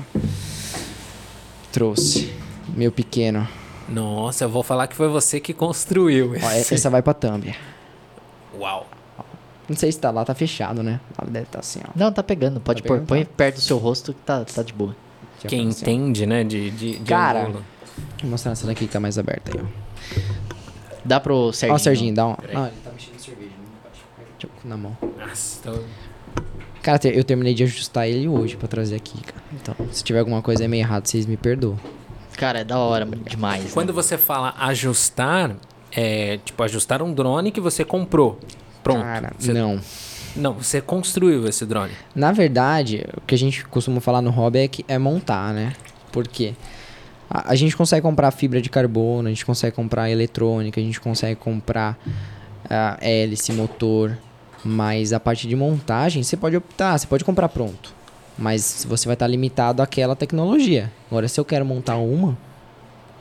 Trouxe. 1.72 2.34
Meu 2.70 2.92
pequeno. 2.92 3.48
Nossa, 3.88 4.46
eu 4.46 4.50
vou 4.50 4.64
falar 4.64 4.88
que 4.88 4.96
foi 4.96 5.08
você 5.08 5.40
que 5.40 5.54
construiu 5.54 6.32
Ó, 6.32 6.52
esse. 6.52 6.74
essa 6.74 6.90
vai 6.90 7.02
pra 7.04 7.14
thumb. 7.14 7.54
Uau. 8.58 8.88
Não 9.70 9.76
sei 9.76 9.92
se 9.92 10.00
tá 10.00 10.10
lá, 10.12 10.24
tá 10.26 10.34
fechado, 10.34 10.82
né? 10.84 11.00
Deve 11.28 11.46
estar 11.46 11.60
assim, 11.60 11.80
ó. 11.88 11.92
Não, 11.96 12.12
tá 12.12 12.24
pegando. 12.24 12.60
Pode 12.60 12.82
Tá 12.82 12.88
pôr. 12.88 12.94
pegando, 12.96 13.08
Põe 13.08 13.26
tá. 13.26 13.32
perto 13.36 13.56
do 13.56 13.62
seu 13.62 13.78
rosto 13.78 14.14
que 14.14 14.22
tá, 14.22 14.44
tá 14.46 14.64
de 14.64 14.74
boa. 14.74 14.96
Já 15.44 15.50
Quem 15.50 15.68
assim, 15.70 15.80
ó. 15.86 15.90
entende, 15.90 16.26
né, 16.26 16.44
de, 16.44 16.72
de, 16.72 16.98
de 17.00 17.04
Cara, 17.06 17.44
ângulo. 17.48 17.66
Vou 18.22 18.32
mostrar 18.32 18.52
essa 18.54 18.66
daqui 18.68 18.86
que 18.88 18.94
tá 18.94 19.00
mais 19.00 19.18
aberta 19.18 19.52
aí, 19.56 19.64
ó. 19.64 20.20
Dá 21.04 21.20
pro 21.20 21.52
Serginho. 21.54 21.74
Ó, 21.74 21.76
o 21.76 21.80
Serginho, 21.80 22.16
dá 22.16 22.28
um. 22.28 22.36
Não, 22.54 22.68
ele 22.68 22.76
tá 22.84 22.92
mexendo 22.92 23.16
em 23.16 23.20
cerveja, 23.20 23.52
eu 24.44 24.50
na 24.64 24.78
mão. 24.78 24.98
Nossa, 25.18 25.60
então... 25.62 25.84
Cara, 26.86 27.00
eu 27.08 27.24
terminei 27.24 27.56
de 27.56 27.64
ajustar 27.64 28.08
ele 28.08 28.28
hoje 28.28 28.56
pra 28.56 28.68
trazer 28.68 28.96
aqui, 28.96 29.20
cara. 29.24 29.42
Então, 29.54 29.76
se 29.92 30.04
tiver 30.04 30.20
alguma 30.20 30.40
coisa 30.44 30.68
meio 30.68 30.82
errada, 30.82 31.04
vocês 31.04 31.26
me 31.26 31.36
perdoam. 31.36 31.80
Cara, 32.38 32.60
é 32.60 32.64
da 32.64 32.78
hora 32.78 33.08
demais. 33.28 33.64
né? 33.64 33.70
Quando 33.74 33.92
você 33.92 34.20
fala 34.20 34.54
ajustar, 34.60 35.56
é 35.92 36.38
tipo 36.46 36.62
ajustar 36.62 37.02
um 37.02 37.12
drone 37.12 37.52
que 37.52 37.60
você 37.60 37.84
comprou. 37.84 38.40
Pronto. 38.84 39.02
Cara, 39.02 39.34
Você- 39.36 39.52
não. 39.52 39.80
Não, 40.36 40.54
você 40.54 40.80
construiu 40.80 41.48
esse 41.48 41.66
drone. 41.66 41.94
Na 42.14 42.32
verdade, 42.32 43.04
o 43.18 43.22
que 43.22 43.34
a 43.34 43.38
gente 43.38 43.66
costuma 43.66 44.00
falar 44.00 44.22
no 44.22 44.30
hobby 44.30 44.60
é, 44.60 44.68
que 44.68 44.86
é 44.88 45.00
montar, 45.00 45.56
né? 45.56 45.74
Por 46.12 46.28
quê? 46.28 46.54
A, 47.28 47.54
a 47.54 47.56
gente 47.56 47.76
consegue 47.76 48.04
comprar 48.04 48.30
fibra 48.30 48.62
de 48.62 48.70
carbono, 48.70 49.28
a 49.28 49.32
gente 49.32 49.44
consegue 49.44 49.76
comprar 49.76 50.08
eletrônica, 50.12 50.80
a 50.80 50.84
gente 50.84 51.02
consegue 51.02 51.40
comprar 51.40 51.98
ah, 52.70 52.96
hélice, 53.02 53.52
motor, 53.54 54.16
mas 54.66 55.14
a 55.14 55.20
parte 55.20 55.48
de 55.48 55.56
montagem 55.56 56.24
você 56.24 56.36
pode 56.36 56.58
optar, 56.58 56.98
você 56.98 57.06
pode 57.08 57.24
comprar 57.24 57.48
pronto. 57.50 57.94
Mas 58.38 58.86
você 58.90 59.06
vai 59.06 59.14
estar 59.14 59.28
limitado 59.28 59.82
àquela 59.82 60.16
tecnologia. 60.16 60.92
Agora, 61.10 61.28
se 61.28 61.40
eu 61.40 61.46
quero 61.46 61.64
montar 61.66 61.96
uma, 61.98 62.38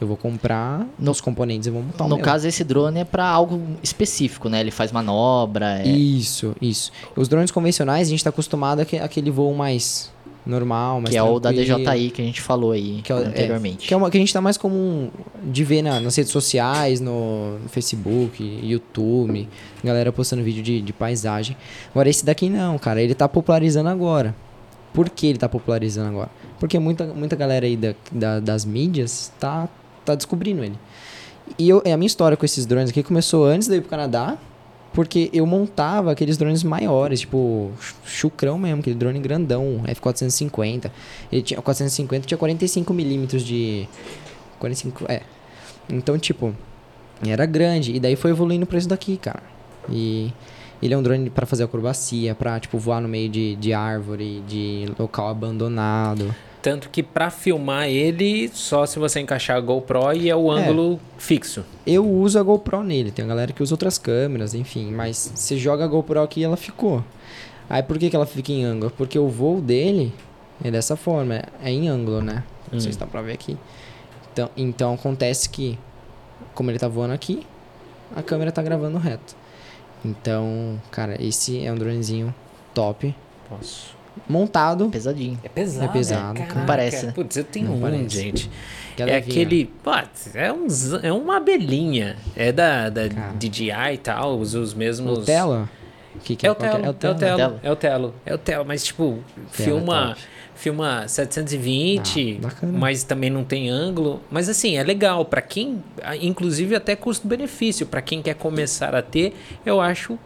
eu 0.01 0.09
vou 0.09 0.17
comprar 0.17 0.85
No- 0.99 1.13
os 1.13 1.21
componentes 1.21 1.69
e 1.69 1.71
vou 1.71 1.83
montar 1.83 2.09
No 2.09 2.19
caso, 2.19 2.49
esse 2.49 2.65
drone 2.65 2.99
é 3.01 3.05
pra 3.05 3.27
algo 3.29 3.61
específico, 3.83 4.49
né? 4.49 4.59
Ele 4.61 4.73
faz 4.73 4.91
manobra. 4.91 5.81
É... 5.83 5.87
Isso, 5.87 6.57
isso. 6.61 6.91
Os 7.15 7.29
drones 7.29 7.53
convencionais, 7.53 8.09
a 8.09 8.11
gente 8.11 8.19
está 8.19 8.31
acostumado 8.31 8.81
àque- 8.81 8.99
àquele 8.99 9.31
voo 9.31 9.55
mais 9.55 10.11
normal, 10.47 11.01
mais 11.01 11.11
Que 11.11 11.17
é 11.17 11.23
o 11.23 11.39
da. 11.41 11.51
DJI 11.53 12.11
que 12.11 12.21
a 12.21 12.25
gente 12.25 12.41
falou 12.41 12.73
aí 12.73 13.01
Que 13.03 13.13
é 13.13 13.17
é, 13.17 13.19
anteriormente. 13.21 13.87
Que 13.89 13.95
é 13.95 13.97
uma 13.97 14.11
que 14.11 14.17
a 14.17 14.21
gente 14.21 14.33
tá 14.33 14.41
mais 14.41 14.57
comum 14.57 15.11
de 15.43 15.65
ver 15.65 15.83
na- 15.83 16.01
nas 16.01 16.15
redes 16.17 16.31
sociais, 16.33 17.01
no, 17.01 17.59
no 17.59 17.69
Facebook, 17.69 18.43
YouTube, 18.63 19.49
galera 19.83 20.13
postando 20.13 20.43
vídeo 20.43 20.63
de, 20.63 20.81
de 20.81 20.93
paisagem. 20.93 21.57
Agora 21.91 22.09
esse 22.09 22.25
daqui 22.25 22.49
não, 22.51 22.79
cara, 22.79 23.01
ele 23.01 23.15
tá 23.15 23.29
popularizando 23.29 23.89
agora. 23.89 24.35
Por 24.93 25.09
que 25.11 25.27
ele 25.27 25.39
tá 25.39 25.49
popularizando 25.49 26.09
agora? 26.11 26.31
Porque 26.61 26.79
muita, 26.79 27.05
muita 27.07 27.35
galera 27.35 27.67
aí 27.67 27.77
da, 27.77 27.95
da- 28.13 28.41
das 28.41 28.65
mídias 28.65 29.33
tá, 29.41 29.69
tá 30.05 30.15
descobrindo 30.15 30.63
ele. 30.63 30.79
E 31.59 31.69
eu, 31.69 31.83
a 31.85 31.97
minha 31.97 32.07
história 32.07 32.37
com 32.37 32.45
esses 32.45 32.65
drones 32.65 32.91
aqui 32.91 33.03
começou 33.03 33.45
antes 33.45 33.67
de 33.69 33.75
eu 33.75 33.79
ir 33.79 33.81
pro 33.81 33.91
Canadá, 33.91 34.39
porque 34.95 35.29
eu 35.33 35.45
montava 35.45 36.13
aqueles 36.13 36.37
drones 36.39 36.63
maiores, 36.63 37.21
tipo 37.21 37.71
ch- 37.81 37.95
chucrão 38.05 38.57
mesmo, 38.57 38.81
aquele 38.81 38.97
drone 38.97 39.19
grandão, 39.19 39.83
F450. 39.87 40.91
Ele 41.31 41.43
tinha 41.43 41.61
o 41.61 41.63
450 41.63 42.27
tinha 42.27 42.39
45 42.39 42.95
milímetros 42.95 43.43
de 43.43 43.87
45, 44.59 45.05
é. 45.09 45.21
Então, 45.91 46.19
tipo, 46.19 46.55
era 47.27 47.45
grande 47.45 47.93
e 47.95 48.01
daí 48.01 48.17
foi 48.17 48.31
evoluindo 48.31 48.65
pra 48.67 48.79
isso 48.79 48.89
daqui, 48.89 49.17
cara. 49.17 49.43
E 49.91 50.33
ele 50.83 50.95
é 50.95 50.97
um 50.97 51.03
drone 51.03 51.29
pra 51.29 51.45
fazer 51.45 51.65
acrobacia, 51.65 52.35
pra 52.35 52.59
tipo 52.61 52.79
voar 52.79 53.01
no 53.01 53.09
meio 53.09 53.29
de, 53.29 53.57
de 53.57 53.73
árvore, 53.73 54.43
de 54.49 54.87
local 54.99 55.29
abandonado. 55.29 56.35
Tanto 56.65 56.89
que 56.89 57.03
pra 57.03 57.29
filmar 57.29 57.89
ele, 57.89 58.49
só 58.49 58.87
se 58.87 58.99
você 58.99 59.21
encaixar 59.21 59.59
a 59.59 59.61
GoPro 59.61 60.15
e 60.15 60.31
é 60.31 60.35
o 60.35 60.51
É. 60.51 60.63
ângulo 60.63 60.99
fixo. 61.19 61.63
Eu 61.87 62.09
uso 62.11 62.39
a 62.39 62.43
GoPro 62.43 62.83
nele, 62.83 63.11
tem 63.11 63.23
a 63.23 63.29
galera 63.29 63.53
que 63.53 63.63
usa 63.63 63.75
outras 63.75 63.99
câmeras, 63.99 64.55
enfim, 64.55 64.91
mas 64.91 65.31
você 65.35 65.59
joga 65.59 65.85
a 65.85 65.87
GoPro 65.87 66.23
aqui 66.23 66.41
e 66.41 66.45
ela 66.45 66.57
ficou. 66.57 67.05
Aí 67.69 67.83
por 67.83 67.99
que, 67.99 68.09
que 68.09 68.17
ela 68.17 68.25
fica 68.25 68.51
em 68.51 68.65
ângulo? 68.65 68.91
Porque 68.97 69.19
o 69.19 69.29
voo 69.29 69.61
dele 69.61 70.11
é 70.65 70.71
dessa 70.71 70.97
forma, 70.97 71.35
é- 71.35 71.45
é 71.65 71.71
em 71.71 71.87
ângulo, 71.87 72.23
né? 72.23 72.43
Não 72.73 72.81
sei 72.81 72.89
Hum. 72.89 72.93
se 72.95 72.99
dá 72.99 73.07
pra 73.07 73.21
ver 73.21 73.35
aqui. 73.35 73.59
Então, 74.33 74.49
então 74.57 74.95
acontece 74.95 75.51
que, 75.51 75.79
como 76.55 76.71
ele 76.71 76.79
tá 76.79 76.89
voando 76.89 77.13
aqui, 77.13 77.47
a 78.17 78.23
câmera 78.23 78.51
tá 78.51 78.63
gravando 78.63 78.97
reto. 78.97 79.37
Então, 80.03 80.81
cara, 80.91 81.23
esse 81.23 81.63
é 81.63 81.71
um 81.71 81.77
dronezinho 81.77 82.35
top, 82.73 83.15
Posso. 83.51 83.95
Montado. 84.29 84.89
Pesadinho. 84.91 85.39
É 85.43 85.49
pesado. 85.49 85.85
É 85.85 85.89
pesado, 85.93 86.39
né? 86.41 86.47
cara. 86.47 86.61
Não 86.61 86.67
parece, 86.67 87.07
né? 87.07 87.13
Putz, 87.13 87.37
eu 87.37 87.45
tenho 87.45 87.69
Não 87.69 87.77
um, 87.77 87.81
parece. 87.81 88.09
gente. 88.09 88.51
que 88.97 89.03
É 89.03 89.07
levinho. 89.07 89.31
aquele. 89.33 89.65
Putz, 89.83 90.35
é, 90.35 90.53
um, 90.53 90.67
é 91.03 91.13
uma 91.13 91.37
abelhinha. 91.39 92.17
É 92.37 92.53
da, 92.53 92.89
da 92.91 93.09
Cara. 93.09 93.33
DJI 93.39 93.71
e 93.95 93.99
tal, 93.99 94.39
usa 94.39 94.59
os 94.59 94.73
mesmos. 94.75 95.19
O 95.19 95.23
Tela? 95.23 95.69
Que 96.23 96.37
que 96.37 96.47
É 96.47 96.51
o 96.51 96.55
qual 96.55 96.71
que 96.71 96.77
Telo, 96.77 96.87
é 96.87 96.91
o 96.91 96.95
Tela? 96.95 97.15
Telo, 97.17 97.37
Telo. 97.37 97.61
é 97.63 97.71
o 97.73 97.77
Telo, 97.77 98.15
é 98.25 98.35
o 98.35 98.39
Telo, 98.39 98.65
mas 98.65 98.85
tipo, 98.85 99.19
Telo 99.35 99.49
é 99.49 99.51
filma, 99.51 100.17
filma 100.55 101.09
720, 101.09 102.41
Ah, 102.45 102.67
mas 102.67 103.03
também 103.03 103.29
não 103.31 103.43
tem 103.43 103.69
ângulo, 103.69 104.21
mas 104.31 104.49
assim, 104.49 104.77
é 104.77 104.85
legal 104.85 105.25
pra 105.25 105.43
quem, 105.43 105.83
inclusive 106.21 106.77
até 106.77 106.95
custo-benefício, 106.95 107.85
pra 107.87 108.01
quem 108.01 108.23
quer 108.23 108.35
começar 108.37 108.95
a 108.95 109.03
ter, 109.03 109.35
eu 109.67 109.81
acho 109.81 110.17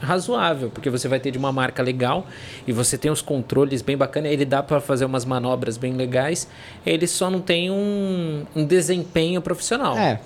razoável, 0.00 0.70
porque 0.70 0.90
você 0.90 1.08
vai 1.08 1.20
ter 1.20 1.30
de 1.30 1.38
uma 1.38 1.52
marca 1.52 1.82
legal 1.82 2.26
e 2.66 2.72
você 2.72 2.98
tem 2.98 3.10
os 3.10 3.22
controles 3.22 3.82
bem 3.82 3.96
bacanas, 3.96 4.32
ele 4.32 4.44
dá 4.44 4.62
para 4.62 4.80
fazer 4.80 5.04
umas 5.04 5.24
manobras 5.24 5.76
bem 5.76 5.92
legais, 5.94 6.48
ele 6.84 7.06
só 7.06 7.30
não 7.30 7.40
tem 7.40 7.70
um, 7.70 8.44
um 8.54 8.64
desempenho 8.64 9.40
profissional. 9.40 9.96
É, 9.96 10.18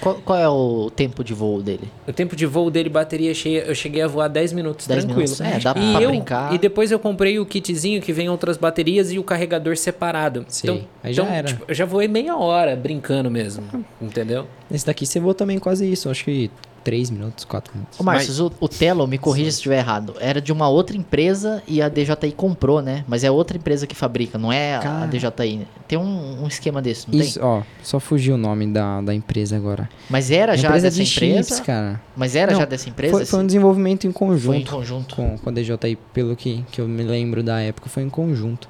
Qual, 0.00 0.14
qual 0.16 0.38
é 0.38 0.48
o 0.48 0.90
tempo 0.94 1.24
de 1.24 1.34
voo 1.34 1.60
dele? 1.60 1.88
O 2.06 2.12
tempo 2.12 2.36
de 2.36 2.46
voo 2.46 2.70
dele, 2.70 2.88
bateria 2.88 3.34
cheia, 3.34 3.62
eu 3.64 3.74
cheguei 3.74 4.00
a 4.02 4.06
voar 4.06 4.28
10 4.28 4.52
minutos 4.52 4.86
10 4.86 5.04
tranquilo. 5.04 5.28
minutos, 5.28 5.40
é, 5.40 5.58
dá 5.58 5.70
e 5.76 5.92
pra 5.92 6.02
eu, 6.02 6.10
brincar. 6.10 6.54
E 6.54 6.58
depois 6.58 6.92
eu 6.92 6.98
comprei 7.00 7.38
o 7.40 7.44
kitzinho 7.44 8.00
que 8.00 8.12
vem 8.12 8.28
outras 8.28 8.56
baterias 8.56 9.10
e 9.10 9.18
o 9.18 9.24
carregador 9.24 9.76
separado. 9.76 10.44
Sei, 10.48 10.70
Então, 10.70 10.88
aí 11.02 11.12
já 11.12 11.22
então, 11.24 11.34
era. 11.34 11.48
tipo, 11.48 11.64
eu 11.66 11.74
já 11.74 11.84
voei 11.84 12.06
meia 12.06 12.36
hora 12.36 12.76
brincando 12.76 13.28
mesmo, 13.28 13.64
entendeu? 14.00 14.46
esse 14.70 14.86
daqui 14.86 15.04
você 15.04 15.18
voa 15.18 15.34
também 15.34 15.58
quase 15.58 15.90
isso. 15.90 16.08
Acho 16.08 16.24
que 16.26 16.48
3 16.88 17.10
minutos, 17.10 17.44
4 17.44 17.74
minutos. 17.74 18.00
Ô, 18.00 18.02
Márcio, 18.02 18.46
o, 18.46 18.64
o 18.64 18.68
Telo, 18.68 19.06
me 19.06 19.18
corrija 19.18 19.50
se 19.50 19.56
estiver 19.58 19.76
errado, 19.76 20.14
era 20.20 20.40
de 20.40 20.50
uma 20.50 20.70
outra 20.70 20.96
empresa 20.96 21.62
e 21.68 21.82
a 21.82 21.88
DJI 21.90 22.32
comprou, 22.34 22.80
né? 22.80 23.04
Mas 23.06 23.24
é 23.24 23.30
outra 23.30 23.58
empresa 23.58 23.86
que 23.86 23.94
fabrica, 23.94 24.38
não 24.38 24.50
é 24.50 24.76
a- 24.76 24.78
a 24.78 24.82
Cara. 24.82 25.06
DJI. 25.06 25.66
Tem 25.86 25.98
um, 25.98 26.42
um 26.42 26.46
esquema 26.48 26.80
desse, 26.80 27.10
não 27.10 27.20
Isso, 27.20 27.38
tem? 27.38 27.46
ó, 27.46 27.60
só 27.82 28.00
fugiu 28.00 28.36
o 28.36 28.38
nome 28.38 28.66
da, 28.68 29.02
da 29.02 29.14
empresa 29.14 29.54
agora. 29.56 29.86
Mas 30.08 30.30
era 30.30 30.56
já 30.56 30.68
empresa 30.68 30.86
dessa 30.86 31.02
de 31.04 31.10
empresa? 31.14 31.42
chips, 31.48 31.60
cara. 31.60 32.00
Mas 32.16 32.34
era 32.34 32.52
Não, 32.52 32.60
já 32.60 32.64
dessa 32.64 32.88
empresa? 32.88 33.12
Foi, 33.14 33.26
foi 33.26 33.38
um 33.38 33.42
esse- 33.42 33.46
desenvolvimento 33.48 34.06
em 34.06 34.12
Foi 34.12 34.24
em 34.26 34.28
conjunto. 34.30 34.70
conjunto. 34.70 35.14
com, 35.14 35.36
com 35.36 35.50
a 35.50 35.52
DJI, 35.52 35.98
pelo 36.14 36.34
que, 36.34 36.64
que 36.72 36.80
eu 36.80 36.88
me 36.88 37.02
lembro 37.02 37.42
da 37.42 37.60
época, 37.60 37.90
foi 37.90 38.02
em 38.02 38.08
conjunto. 38.08 38.66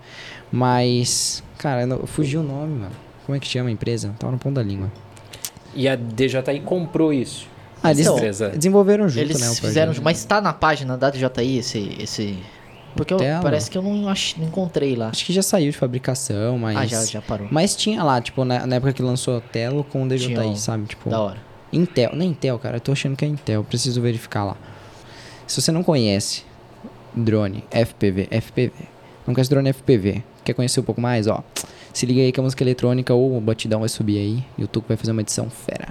Mas, 0.51 1.43
cara, 1.57 1.87
não- 1.87 2.07
fugiu 2.07 2.41
o 2.41 2.43
nome, 2.43 2.81
mano. 2.81 2.93
Como 3.25 3.37
é 3.37 3.39
que 3.39 3.47
chama 3.47 3.69
a 3.69 3.73
empresa? 3.73 4.13
Tava 4.19 4.33
no 4.33 4.39
ponto 4.39 4.55
da 4.55 4.63
língua. 4.63 4.91
E 5.75 5.87
a 5.87 5.95
DJI 5.95 6.61
comprou 6.65 7.13
isso. 7.13 7.47
Ah, 7.83 7.91
eles 7.93 8.07
Então, 8.07 8.51
desenvolveram 8.51 9.09
junto, 9.09 9.21
Eles 9.21 9.41
né? 9.41 9.51
o 9.51 9.55
fizeram, 9.55 9.87
projeto. 9.93 10.05
mas 10.05 10.25
tá 10.25 10.41
na 10.41 10.53
página 10.53 10.97
da 10.97 11.11
DJI 11.11 11.59
esse. 11.59 11.97
esse... 12.01 12.39
Porque 12.97 13.15
eu- 13.15 13.19
parece 13.43 13.71
que 13.71 13.79
eu 13.79 13.83
não, 13.83 14.09
ach- 14.09 14.35
não 14.37 14.47
encontrei 14.49 14.97
lá. 14.97 15.09
Acho 15.11 15.25
que 15.25 15.33
já 15.33 15.43
saiu 15.43 15.71
de 15.71 15.77
fabricação, 15.77 16.59
mas... 16.59 16.77
Ah, 16.77 16.87
já, 16.87 17.05
já 17.05 17.23
parou. 17.23 17.47
Mas 17.51 17.77
tinha 17.77 18.03
lá, 18.03 18.21
tipo, 18.21 18.45
na, 18.45 18.67
na 18.67 18.77
época 18.77 18.93
que 18.93 19.03
lançou 19.03 19.37
a 19.37 19.41
Telo 19.41 19.85
com 19.85 20.03
o 20.03 20.09
DJI, 20.09 20.35
Tinha 20.35 20.57
sabe? 20.57 20.87
Tipo, 20.87 21.09
Da 21.09 21.21
hora. 21.21 21.37
Intel. 21.73 22.11
Não 22.15 22.23
é 22.23 22.29
Intel, 22.29 22.59
cara. 22.59 22.79
Eu 22.79 22.81
tô 22.81 22.91
achando 22.93 23.15
que 23.15 23.25
é 23.25 23.29
Intel. 23.29 23.63
Preciso 23.63 24.01
verificar 24.01 24.43
lá. 24.45 24.57
Se 25.47 25.61
você 25.61 25.71
não 25.71 25.83
conhece 25.85 26.43
drone 27.15 27.63
FPV, 27.71 28.27
FPV. 28.31 28.73
Não 29.27 29.35
conhece 29.35 29.51
drone 29.51 29.69
FPV. 29.73 30.23
Quer 30.43 30.55
conhecer 30.55 30.81
um 30.81 30.83
pouco 30.83 31.01
mais, 31.01 31.27
ó. 31.27 31.45
Se 31.93 32.07
liga 32.07 32.21
aí 32.23 32.33
que 32.33 32.41
a 32.41 32.43
música 32.43 32.65
eletrônica 32.65 33.13
ou 33.15 33.37
o 33.37 33.41
batidão 33.41 33.81
vai 33.81 33.89
subir 33.89 34.19
aí. 34.19 34.45
E 34.57 34.65
o 34.65 34.67
Tuco 34.69 34.89
vai 34.89 34.97
fazer 34.97 35.13
uma 35.13 35.21
edição 35.21 35.49
fera. 35.51 35.91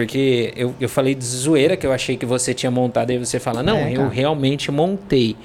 Porque 0.00 0.50
eu, 0.56 0.74
eu 0.80 0.88
falei 0.88 1.14
de 1.14 1.22
zoeira 1.22 1.76
que 1.76 1.86
eu 1.86 1.92
achei 1.92 2.16
que 2.16 2.24
você 2.24 2.54
tinha 2.54 2.70
montado, 2.70 3.10
aí 3.10 3.18
você 3.18 3.38
fala, 3.38 3.62
não, 3.62 3.76
É, 3.76 3.92
eu 3.92 4.08
realmente 4.08 4.70
montei. 4.70 5.36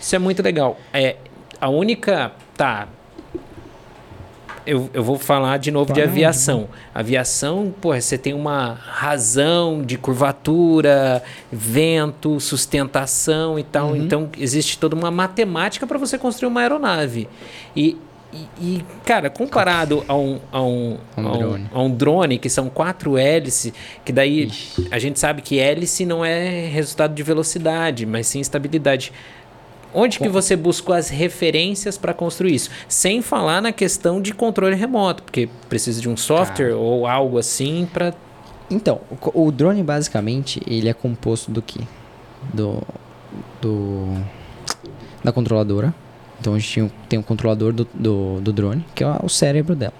Isso 0.00 0.16
é 0.16 0.18
muito 0.18 0.42
legal. 0.42 0.76
É, 0.92 1.14
a 1.60 1.68
única. 1.68 2.32
Tá. 2.56 2.88
Eu, 4.66 4.90
eu 4.92 5.04
vou 5.04 5.16
falar 5.16 5.58
de 5.58 5.70
novo 5.70 5.92
de 5.92 6.00
Fala, 6.00 6.06
não, 6.06 6.12
aviação. 6.12 6.68
Aviação, 6.92 7.72
porra, 7.80 8.00
você 8.00 8.18
tem 8.18 8.34
uma 8.34 8.74
razão 8.74 9.80
de 9.80 9.96
curvatura, 9.96 11.22
vento, 11.52 12.40
sustentação 12.40 13.60
e 13.60 13.62
tal. 13.62 13.94
Então, 13.94 14.28
existe 14.36 14.76
toda 14.76 14.96
uma 14.96 15.10
matemática 15.10 15.86
para 15.86 15.98
você 15.98 16.18
construir 16.18 16.48
uma 16.48 16.62
aeronave. 16.62 17.28
E, 17.76 17.96
e, 18.32 18.48
e, 18.60 18.84
cara, 19.04 19.28
comparado 19.28 20.04
a 20.06 20.14
um, 20.14 20.38
a 20.52 20.62
um, 20.62 20.98
Um 21.16 21.26
a 21.26 21.32
um- 21.32 21.38
drone. 21.38 21.70
a 21.74 21.82
um 21.82 21.90
drone, 21.90 22.38
que 22.38 22.48
são 22.48 22.68
quatro 22.68 23.18
hélices, 23.18 23.72
que 24.04 24.12
daí 24.12 24.50
a 24.90 24.98
gente 24.98 25.18
sabe 25.18 25.42
que 25.42 25.58
hélice 25.58 26.06
não 26.06 26.24
é 26.24 26.66
resultado 26.68 27.12
de 27.14 27.22
velocidade, 27.22 28.06
mas 28.06 28.26
sim 28.26 28.40
estabilidade. 28.40 29.12
Onde 29.92 30.20
que 30.20 30.28
você 30.28 30.54
buscou 30.54 30.94
as 30.94 31.08
referências 31.08 31.98
para 31.98 32.14
construir 32.14 32.54
isso? 32.54 32.70
Sem 32.88 33.20
falar 33.20 33.60
na 33.60 33.72
questão 33.72 34.22
de 34.22 34.32
controle 34.32 34.76
remoto, 34.76 35.24
porque 35.24 35.48
precisa 35.68 36.00
de 36.00 36.08
um 36.08 36.16
software 36.16 36.74
ou 36.76 37.08
algo 37.08 37.38
assim 37.38 37.88
para 37.92 38.14
Então, 38.70 39.00
o 39.34 39.46
o 39.46 39.50
drone 39.50 39.82
basicamente, 39.82 40.62
ele 40.64 40.88
é 40.88 40.92
composto 40.94 41.50
do 41.50 41.60
que? 41.60 41.80
Do. 42.54 42.80
Do. 43.60 44.14
Da 45.24 45.32
controladora. 45.32 45.92
Então 46.40 46.54
a 46.54 46.58
gente 46.58 46.70
tinha 46.70 46.90
tem 47.08 47.18
um 47.18 47.22
controlador 47.22 47.72
do, 47.72 47.86
do, 47.92 48.40
do 48.40 48.52
drone, 48.52 48.84
que 48.94 49.04
é 49.04 49.16
o 49.22 49.28
cérebro 49.28 49.76
dela. 49.76 49.92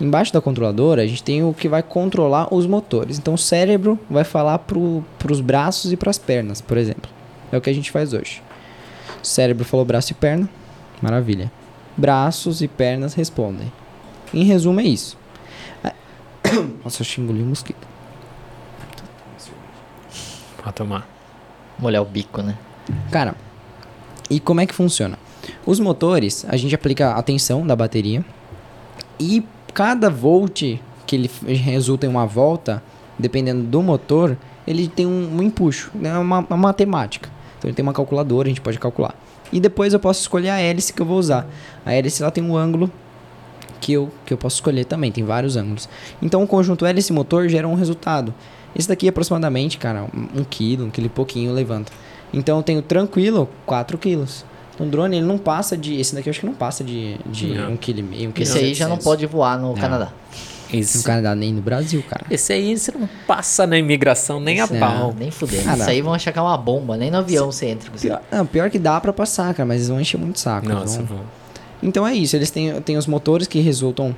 Embaixo 0.00 0.32
da 0.32 0.40
controladora, 0.40 1.02
a 1.02 1.06
gente 1.06 1.24
tem 1.24 1.42
o 1.42 1.52
que 1.52 1.68
vai 1.68 1.82
controlar 1.82 2.54
os 2.54 2.66
motores. 2.66 3.18
Então 3.18 3.34
o 3.34 3.38
cérebro 3.38 3.98
vai 4.08 4.22
falar 4.22 4.60
pro, 4.60 5.04
pros 5.18 5.40
braços 5.40 5.92
e 5.92 5.96
pras 5.96 6.18
pernas, 6.18 6.60
por 6.60 6.76
exemplo. 6.76 7.10
É 7.50 7.56
o 7.56 7.60
que 7.60 7.68
a 7.68 7.72
gente 7.72 7.90
faz 7.90 8.12
hoje. 8.12 8.40
O 9.22 9.26
cérebro 9.26 9.64
falou 9.64 9.84
braço 9.84 10.12
e 10.12 10.14
perna, 10.14 10.48
maravilha. 11.02 11.50
Braços 11.96 12.62
e 12.62 12.68
pernas 12.68 13.14
respondem. 13.14 13.72
Em 14.32 14.44
resumo, 14.44 14.78
é 14.78 14.84
isso. 14.84 15.18
Nossa, 16.84 17.02
eu 17.02 17.24
engoli 17.24 17.42
um 17.42 17.46
mosquito. 17.46 17.88
tomar. 20.74 21.08
Molhar 21.78 22.02
o 22.02 22.04
bico, 22.04 22.42
né? 22.42 22.56
Cara, 23.10 23.34
e 24.30 24.38
como 24.40 24.60
é 24.60 24.66
que 24.66 24.74
funciona? 24.74 25.18
Os 25.64 25.80
motores, 25.80 26.44
a 26.48 26.56
gente 26.56 26.74
aplica 26.74 27.12
a 27.12 27.22
tensão 27.22 27.66
da 27.66 27.74
bateria 27.74 28.24
e 29.18 29.42
cada 29.72 30.10
volt 30.10 30.62
que 31.06 31.16
ele 31.16 31.30
resulta 31.46 32.06
em 32.06 32.08
uma 32.08 32.26
volta, 32.26 32.82
dependendo 33.18 33.62
do 33.62 33.82
motor, 33.82 34.36
ele 34.66 34.88
tem 34.88 35.06
um, 35.06 35.36
um 35.36 35.42
empuxo, 35.42 35.90
né? 35.94 36.16
uma, 36.18 36.40
uma 36.40 36.56
matemática. 36.56 37.30
Então 37.58 37.68
ele 37.68 37.74
tem 37.74 37.82
uma 37.82 37.94
calculadora, 37.94 38.46
a 38.46 38.50
gente 38.50 38.60
pode 38.60 38.78
calcular. 38.78 39.14
E 39.50 39.58
depois 39.58 39.92
eu 39.94 39.98
posso 39.98 40.20
escolher 40.20 40.50
a 40.50 40.60
hélice 40.60 40.92
que 40.92 41.00
eu 41.00 41.06
vou 41.06 41.18
usar. 41.18 41.46
A 41.84 41.94
hélice 41.94 42.22
lá 42.22 42.30
tem 42.30 42.44
um 42.44 42.56
ângulo 42.56 42.90
que 43.80 43.92
eu, 43.92 44.10
que 44.26 44.32
eu 44.34 44.36
posso 44.36 44.56
escolher 44.56 44.84
também, 44.84 45.10
tem 45.10 45.24
vários 45.24 45.56
ângulos. 45.56 45.88
Então 46.20 46.42
o 46.42 46.46
conjunto 46.46 46.84
hélice 46.84 47.12
motor 47.12 47.48
gera 47.48 47.66
um 47.66 47.74
resultado. 47.74 48.34
Esse 48.76 48.86
daqui 48.86 49.06
é 49.06 49.08
aproximadamente, 49.08 49.78
cara, 49.78 50.06
um 50.34 50.44
quilo, 50.44 50.84
um 50.84 50.90
quilo 50.90 51.06
e 51.06 51.10
pouquinho 51.10 51.52
levanta. 51.52 51.90
Então 52.32 52.56
eu 52.58 52.62
tenho 52.62 52.82
tranquilo 52.82 53.48
4 53.66 53.96
quilos. 53.98 54.44
Então 54.74 54.86
o 54.86 54.90
drone 54.90 55.16
ele 55.16 55.26
não 55.26 55.38
passa 55.38 55.76
de. 55.76 55.98
Esse 55.98 56.14
daqui 56.14 56.28
eu 56.28 56.30
acho 56.30 56.40
que 56.40 56.46
não 56.46 56.54
passa 56.54 56.84
de, 56.84 57.16
de 57.26 57.48
Não. 57.54 57.72
um 57.72 57.76
quilo 57.76 57.98
e 58.00 58.02
meio, 58.02 58.28
um 58.30 58.32
Esse 58.40 58.58
aí 58.58 58.74
já 58.74 58.84
não 58.86 58.96
700. 58.96 59.04
pode 59.04 59.26
voar 59.26 59.58
no 59.58 59.74
Canadá. 59.74 60.12
No 60.72 60.78
Esse, 60.78 61.02
Canadá 61.02 61.34
nem 61.34 61.52
no 61.54 61.62
Brasil, 61.62 62.04
cara. 62.08 62.26
esse 62.30 62.52
aí 62.52 62.76
você 62.78 62.92
não 62.92 63.08
passa 63.26 63.66
na 63.66 63.78
imigração 63.78 64.38
nem 64.38 64.58
Esse 64.58 64.76
a 64.76 64.78
pau. 64.78 65.14
Nem 65.18 65.30
fuder. 65.30 65.60
Ah, 65.66 65.72
Isso 65.72 65.78
não. 65.78 65.86
aí 65.88 66.02
vão 66.02 66.12
achar 66.14 66.30
que 66.30 66.38
é 66.38 66.42
uma 66.42 66.56
bomba. 66.58 66.96
Nem 66.96 67.10
no 67.10 67.16
avião 67.16 67.50
você 67.50 67.66
entra. 67.66 67.88
com 67.90 67.96
isso. 67.96 68.06
Pior, 68.06 68.20
não, 68.30 68.44
pior 68.46 68.68
que 68.70 68.78
dá 68.78 69.00
pra 69.00 69.12
passar, 69.12 69.52
cara, 69.54 69.66
mas 69.66 69.76
eles 69.78 69.88
vão 69.88 69.98
encher 70.00 70.18
muito 70.18 70.38
saco. 70.38 70.68
Nossa, 70.68 70.98
vão- 71.02 71.16
vão. 71.16 71.26
Então 71.82 72.06
é 72.06 72.12
isso, 72.14 72.36
eles 72.36 72.50
têm, 72.50 72.78
têm 72.82 72.96
os 72.98 73.06
motores 73.06 73.46
que 73.48 73.60
resultam 73.60 74.14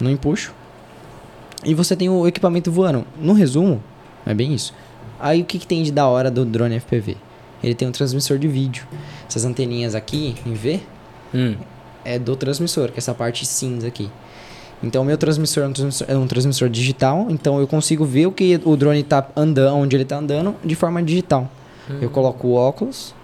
no 0.00 0.10
empuxo. 0.10 0.52
E 1.64 1.72
você 1.72 1.94
tem 1.94 2.08
o 2.10 2.26
equipamento 2.26 2.72
voando. 2.72 3.06
No 3.20 3.32
resumo, 3.32 3.80
é 4.26 4.34
bem 4.34 4.52
isso. 4.52 4.74
Aí 5.20 5.40
o 5.40 5.44
que, 5.44 5.58
que 5.60 5.66
tem 5.66 5.82
de 5.84 5.92
da 5.92 6.06
hora 6.08 6.30
do 6.30 6.44
drone 6.44 6.80
FPV? 6.80 7.16
Ele 7.62 7.74
tem 7.74 7.86
um 7.88 7.92
transmissor 7.92 8.38
de 8.38 8.48
vídeo. 8.48 8.86
Essas 9.28 9.44
anteninhas 9.44 9.94
aqui, 9.94 10.34
em 10.44 10.54
V, 10.54 10.80
Hum. 11.34 11.56
é 12.04 12.18
do 12.18 12.36
transmissor, 12.36 12.88
que 12.88 12.94
é 12.94 12.98
essa 12.98 13.14
parte 13.14 13.46
cinza 13.46 13.86
aqui. 13.86 14.10
Então, 14.82 15.02
o 15.02 15.04
meu 15.04 15.16
transmissor 15.16 15.62
é 15.62 15.66
um 15.68 15.72
transmissor, 15.72 16.06
é 16.10 16.16
um 16.16 16.26
transmissor 16.26 16.68
digital, 16.68 17.26
então 17.30 17.60
eu 17.60 17.68
consigo 17.68 18.04
ver 18.04 18.26
o 18.26 18.32
que 18.32 18.60
o 18.64 18.76
drone 18.76 19.00
está 19.00 19.26
andando, 19.36 19.76
onde 19.76 19.94
ele 19.94 20.02
está 20.02 20.16
andando, 20.16 20.56
de 20.64 20.74
forma 20.74 21.02
digital. 21.02 21.48
Eu 22.00 22.10
coloco 22.10 22.48
o 22.48 22.54
óculos, 22.54 23.14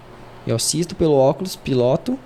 eu 0.47 0.55
assisto 0.55 0.95
pelo 0.95 1.13
óculos, 1.15 1.55
piloto, 1.55 2.17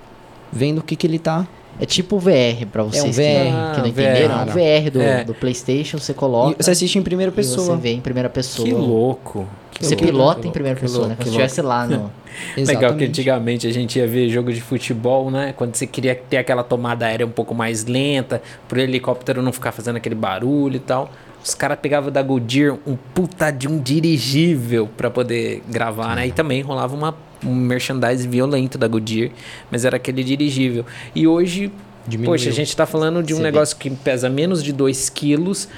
vendo 0.51 0.80
o 0.80 0.82
que, 0.84 0.95
que 0.95 1.07
ele 1.07 1.18
tá. 1.18 1.47
É 1.80 1.86
tipo 1.86 2.17
VR 2.19 2.65
pra 2.71 2.84
vocês 2.84 3.03
um 3.03 3.07
que- 3.07 3.13
VR. 3.13 3.74
que, 3.74 3.78
não 3.80 3.86
Ah, 3.86 3.88
entenderam. 3.89 4.39
É 4.39 4.43
um 4.43 4.45
VR. 4.45 4.53
VR 4.84 4.89
do, 4.91 5.01
É. 5.01 5.24
do 5.24 5.34
PlayStation, 5.34 5.97
você 5.97 6.11
E 6.11 6.15
coloca. 6.15 6.55
você 6.63 6.71
assiste 6.71 6.97
em 6.97 7.01
primeira 7.01 7.32
e 7.32 7.36
pessoa. 7.36 7.76
você 7.76 7.82
vê 7.82 7.91
em 7.93 7.99
primeira 8.01 8.30
pessoa. 8.30 8.67
Que 8.67 8.74
louco. 8.74 9.47
Que 9.74 9.84
Você 9.86 9.95
louco, 9.95 10.05
pilota 10.07 10.41
que 10.41 10.47
em 10.47 10.51
primeira 10.51 10.80
louco, 10.80 10.86
pessoa, 10.88 11.05
que 11.05 11.09
né? 11.09 11.15
Como 11.15 11.24
se 11.26 11.30
louco, 11.32 11.45
estivesse 11.45 11.61
lá 11.67 11.88
no. 11.88 12.11
Legal 12.57 12.95
que 12.95 13.05
antigamente 13.05 13.65
a 13.67 13.71
gente 13.74 13.97
ia 13.97 14.07
ver 14.07 14.30
jogo 14.30 14.53
de 14.53 14.61
futebol, 14.61 15.32
né? 15.32 15.51
Quando 15.57 15.76
você 15.76 15.88
queria 15.88 16.13
ter 16.15 16.38
aquela 16.38 16.63
tomada 16.63 17.07
aérea 17.07 17.26
um 17.26 17.32
pouco 17.32 17.55
mais 17.55 17.86
lenta, 17.86 18.41
pro 18.67 18.80
helicóptero 18.80 19.41
não 19.41 19.51
ficar 19.51 19.71
fazendo 19.71 19.95
aquele 19.97 20.15
barulho 20.15 20.76
e 20.76 20.80
tal. 20.80 21.09
Os 21.43 21.53
caras 21.55 21.78
pegavam 21.82 22.11
da 22.11 22.21
Goodyear 22.21 22.78
um 22.88 22.95
puta 22.95 23.49
de 23.51 23.67
um 23.67 23.78
dirigível 23.80 24.88
pra 24.95 25.09
poder 25.09 25.61
gravar, 25.69 26.15
né? 26.15 26.28
E 26.28 26.32
também 26.32 26.61
rolava 26.61 26.95
uma, 26.95 27.15
um 27.45 27.53
merchandise 27.55 28.27
violento 28.27 28.77
da 28.77 28.87
Goodyear, 28.87 29.31
mas 29.71 29.85
era 29.85 29.97
aquele 29.97 30.23
dirigível. 30.23 30.85
E 31.15 31.27
hoje, 31.27 31.71
Diminuiu. 32.07 32.33
Poxa, 32.33 32.49
a 32.49 32.51
gente 32.53 32.75
tá 32.75 32.85
falando 32.85 33.23
de 33.23 33.33
um 33.33 33.37
Você 33.37 33.43
vê. 33.43 33.51
negócio 33.51 33.77
que 33.77 33.89
pesa 33.89 34.29
menos 34.29 34.61
de 34.61 34.73
2 34.73 35.09
quilos, 35.09 35.69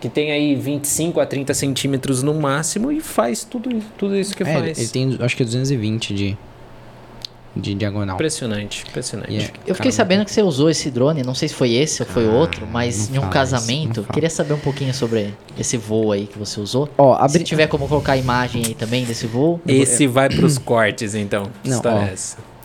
que 0.00 0.08
tem 0.08 0.30
aí 0.30 0.54
25 0.54 1.18
a 1.20 1.26
30 1.26 1.52
centímetros 1.54 2.22
no 2.22 2.34
máximo 2.34 2.92
e 2.92 3.00
faz 3.00 3.42
tudo, 3.44 3.68
isso- 3.76 3.86
tudo 3.98 4.16
isso 4.16 4.36
que 4.36 4.44
É, 4.44 4.46
faz. 4.46 4.78
ele 4.78 4.88
tem, 4.88 5.16
acho 5.20 5.36
que 5.36 5.44
220 5.44 6.14
de, 6.14 6.38
de 7.54 7.74
diagonal. 7.74 8.14
Impressionante, 8.16 8.84
impressionante. 8.88 9.34
É- 9.36 9.42
Eu 9.66 9.74
fiquei 9.74 9.74
Caramba. 9.74 9.92
sabendo 9.92 10.24
que 10.24 10.30
você 10.32 10.42
usou 10.42 10.70
esse 10.70 10.90
drone, 10.90 11.22
não 11.22 11.34
sei 11.34 11.48
se 11.48 11.54
foi 11.54 11.72
esse 11.72 12.02
ou 12.02 12.08
foi 12.08 12.26
Ah, 12.26 12.30
outro, 12.32 12.66
mas 12.66 13.10
em 13.14 13.18
um 13.18 13.28
casamento. 13.28 14.00
isso. 14.00 14.12
Queria 14.12 14.30
saber 14.30 14.54
um 14.54 14.58
pouquinho 14.58 14.94
sobre 14.94 15.34
esse 15.58 15.76
voo 15.76 16.12
aí 16.12 16.26
que 16.26 16.38
você 16.38 16.58
usou. 16.60 16.88
Ó, 16.96 17.16
Se 17.18 17.24
abri... 17.24 17.44
tiver 17.44 17.66
como 17.66 17.86
colocar 17.86 18.12
a 18.12 18.16
imagem 18.16 18.64
aí 18.66 18.74
também 18.74 19.04
desse 19.04 19.26
voo. 19.26 19.60
Esse 19.66 20.06
vai 20.06 20.28
pros 20.30 20.56
cortes, 20.58 21.14
então. 21.14 21.50
Não, 21.64 21.80
ó. 21.84 21.88
é? 22.02 22.14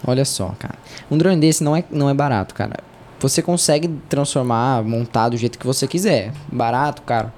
Olha 0.05 0.23
só, 0.23 0.53
cara. 0.57 0.75
Um 1.11 1.17
drone 1.17 1.39
desse 1.41 1.63
não 1.63 1.75
é, 1.75 1.83
não 1.91 2.09
é 2.09 2.13
barato, 2.13 2.55
cara. 2.55 2.75
Você 3.19 3.41
consegue 3.41 3.89
transformar, 4.07 4.83
montar 4.83 5.29
do 5.29 5.35
jeito 5.37 5.57
que 5.59 5.65
você 5.65 5.87
quiser. 5.87 6.31
Barato, 6.51 7.01
cara. 7.01 7.33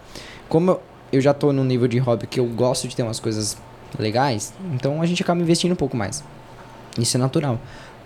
Como 0.50 0.72
eu, 0.72 0.82
eu 1.14 1.22
já 1.22 1.34
tô 1.34 1.52
num 1.54 1.64
nível 1.64 1.88
de 1.88 1.97
hobby 1.97 2.28
que 2.28 2.39
eu 2.39 2.45
gosto 2.45 2.88
de 2.88 2.95
ter 2.95 3.02
umas 3.02 3.20
coisas 3.20 3.58
legais, 3.97 4.54
então 4.74 5.02
a 5.02 5.06
gente 5.06 5.24
acaba 5.24 5.41
investindo 5.41 5.72
um 5.72 5.76
pouco 5.76 5.95
mais. 5.97 6.24
Isso 7.00 7.18
é 7.18 7.20
natural. 7.20 7.60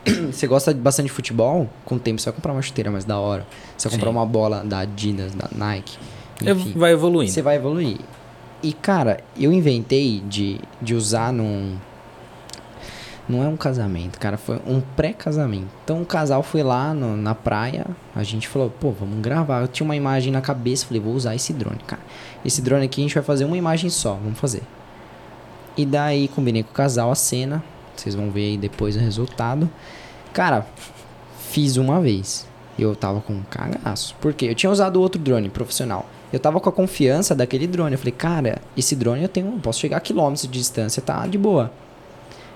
Você 0.31 0.47
gosta 0.47 0.73
bastante 0.73 1.07
de 1.07 1.13
futebol? 1.13 1.69
Com 1.85 1.95
o 1.95 1.99
tempo 1.99 2.19
você 2.19 2.25
vai 2.29 2.33
comprar 2.35 2.51
uma 2.53 2.61
chuteira 2.61 2.91
mais 2.91 3.05
da 3.05 3.17
hora. 3.19 3.45
Você 3.77 3.87
vai 3.87 3.97
comprar 3.97 4.11
Sim. 4.11 4.17
uma 4.17 4.25
bola 4.25 4.63
da 4.63 4.79
Adidas, 4.79 5.33
da 5.33 5.47
Nike. 5.55 5.97
Enfim. 6.41 6.73
vai 6.77 6.91
evoluindo. 6.91 7.31
Você 7.31 7.41
vai 7.41 7.55
evoluir. 7.55 7.97
E, 8.61 8.73
cara, 8.73 9.19
eu 9.37 9.51
inventei 9.53 10.21
de, 10.27 10.59
de 10.81 10.93
usar 10.93 11.31
num. 11.31 11.75
Não 13.29 13.41
é 13.41 13.47
um 13.47 13.55
casamento, 13.55 14.19
cara, 14.19 14.35
foi 14.37 14.59
um 14.67 14.81
pré-casamento. 14.81 15.67
Então 15.85 16.01
o 16.01 16.05
casal 16.05 16.43
foi 16.43 16.61
lá 16.61 16.93
no- 16.93 17.15
na 17.15 17.33
praia, 17.33 17.85
a 18.13 18.21
gente 18.21 18.49
falou, 18.49 18.69
pô, 18.69 18.91
vamos 18.91 19.21
gravar. 19.21 19.61
Eu 19.61 19.67
tinha 19.69 19.85
uma 19.85 19.95
imagem 19.95 20.29
na 20.33 20.41
cabeça, 20.41 20.85
falei, 20.85 21.01
vou 21.01 21.13
usar 21.13 21.33
esse 21.33 21.53
drone, 21.53 21.79
cara. 21.87 22.01
Esse 22.43 22.61
drone 22.61 22.83
aqui 22.85 22.99
a 22.99 23.03
gente 23.05 23.13
vai 23.13 23.23
fazer 23.23 23.45
uma 23.45 23.55
imagem 23.57 23.89
só, 23.89 24.15
vamos 24.15 24.37
fazer. 24.37 24.61
E 25.77 25.85
daí 25.85 26.27
combinei 26.27 26.63
com 26.63 26.71
o 26.71 26.73
casal 26.73 27.09
a 27.11 27.15
cena, 27.15 27.63
vocês 27.95 28.15
vão 28.15 28.29
ver 28.29 28.51
aí 28.51 28.57
depois 28.57 28.95
o 28.95 28.99
resultado. 28.99 29.69
Cara, 30.33 30.65
fiz 31.49 31.77
uma 31.77 32.01
vez. 32.01 32.47
Eu 32.77 32.95
tava 32.95 33.21
com 33.21 33.33
um 33.33 33.43
cagaço. 33.43 34.15
Porque 34.19 34.45
eu 34.45 34.55
tinha 34.55 34.71
usado 34.71 34.99
outro 34.99 35.21
drone 35.21 35.49
profissional. 35.49 36.07
Eu 36.31 36.39
tava 36.39 36.59
com 36.59 36.67
a 36.67 36.71
confiança 36.71 37.35
daquele 37.35 37.67
drone. 37.67 37.93
Eu 37.93 37.99
falei, 37.99 38.13
cara, 38.13 38.61
esse 38.75 38.95
drone 38.95 39.21
eu 39.21 39.29
tenho. 39.29 39.51
Posso 39.59 39.79
chegar 39.79 39.97
a 39.97 40.01
quilômetros 40.01 40.43
de 40.43 40.57
distância, 40.57 41.01
tá 41.01 41.27
de 41.27 41.37
boa. 41.37 41.71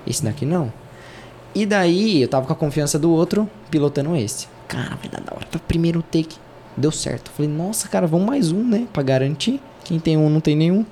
Esse 0.06 0.24
daqui 0.24 0.46
não. 0.46 0.74
E 1.54 1.66
daí 1.66 2.22
eu 2.22 2.28
tava 2.28 2.48
com 2.48 2.54
a 2.54 2.56
confiança 2.56 2.98
do 2.98 3.12
outro, 3.12 3.50
pilotando 3.70 4.16
esse. 4.16 4.48
Cara, 4.68 4.96
vai 4.96 5.10
dar 5.10 5.22
da 5.22 5.36
hora. 5.36 5.46
Tá, 5.46 5.60
Primeiro 5.60 6.02
take. 6.02 6.38
Deu 6.76 6.92
certo. 6.92 7.30
Eu 7.30 7.34
falei, 7.34 7.52
nossa, 7.52 7.88
cara, 7.88 8.08
vamos 8.08 8.28
mais 8.28 8.52
um, 8.52 8.64
né? 8.64 8.88
Pra 8.92 9.04
garantir. 9.04 9.62
Quem 9.84 10.00
tem 10.00 10.18
um 10.18 10.30
não 10.30 10.40
tem 10.40 10.56
nenhum. 10.56 10.86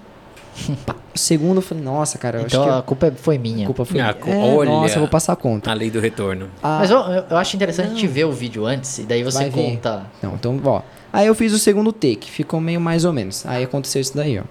O 1.13 1.17
segundo 1.17 1.57
eu 1.57 1.61
falei, 1.61 1.83
nossa, 1.83 2.17
cara, 2.17 2.39
eu 2.39 2.45
Então 2.45 2.61
acho 2.63 2.71
que 2.73 2.79
a 2.79 2.81
culpa 2.81 3.13
foi 3.15 3.37
minha. 3.37 3.63
a 3.63 3.67
culpa 3.67 3.85
foi. 3.85 3.93
Minha. 4.01 4.15
É, 4.25 4.53
olha. 4.55 4.69
Nossa, 4.69 4.95
eu 4.95 4.99
vou 4.99 5.07
passar 5.09 5.33
a 5.33 5.35
conta. 5.35 5.69
A 5.71 5.73
lei 5.73 5.89
do 5.89 5.99
retorno. 5.99 6.49
Ah, 6.61 6.79
Mas 6.81 6.91
eu, 6.91 6.97
eu- 6.99 7.23
eu 7.29 7.37
acho 7.37 7.55
interessante 7.55 7.87
a 7.87 7.89
gente 7.89 8.07
ver 8.07 8.25
o 8.25 8.31
vídeo 8.31 8.65
antes 8.65 8.97
e 8.97 9.03
daí 9.03 9.23
você 9.23 9.37
Vai 9.37 9.49
ver. 9.49 9.71
conta. 9.71 10.05
Não, 10.21 10.33
então, 10.35 10.59
ó. 10.65 10.81
Aí 11.13 11.27
eu 11.27 11.35
fiz 11.35 11.53
o 11.53 11.59
segundo 11.59 11.93
take, 11.93 12.29
ficou 12.29 12.59
meio 12.59 12.81
mais 12.81 13.05
ou 13.05 13.13
menos. 13.13 13.45
Aí 13.45 13.63
aconteceu 13.63 14.01
isso 14.01 14.15
daí, 14.15 14.37
ó. 14.39 14.43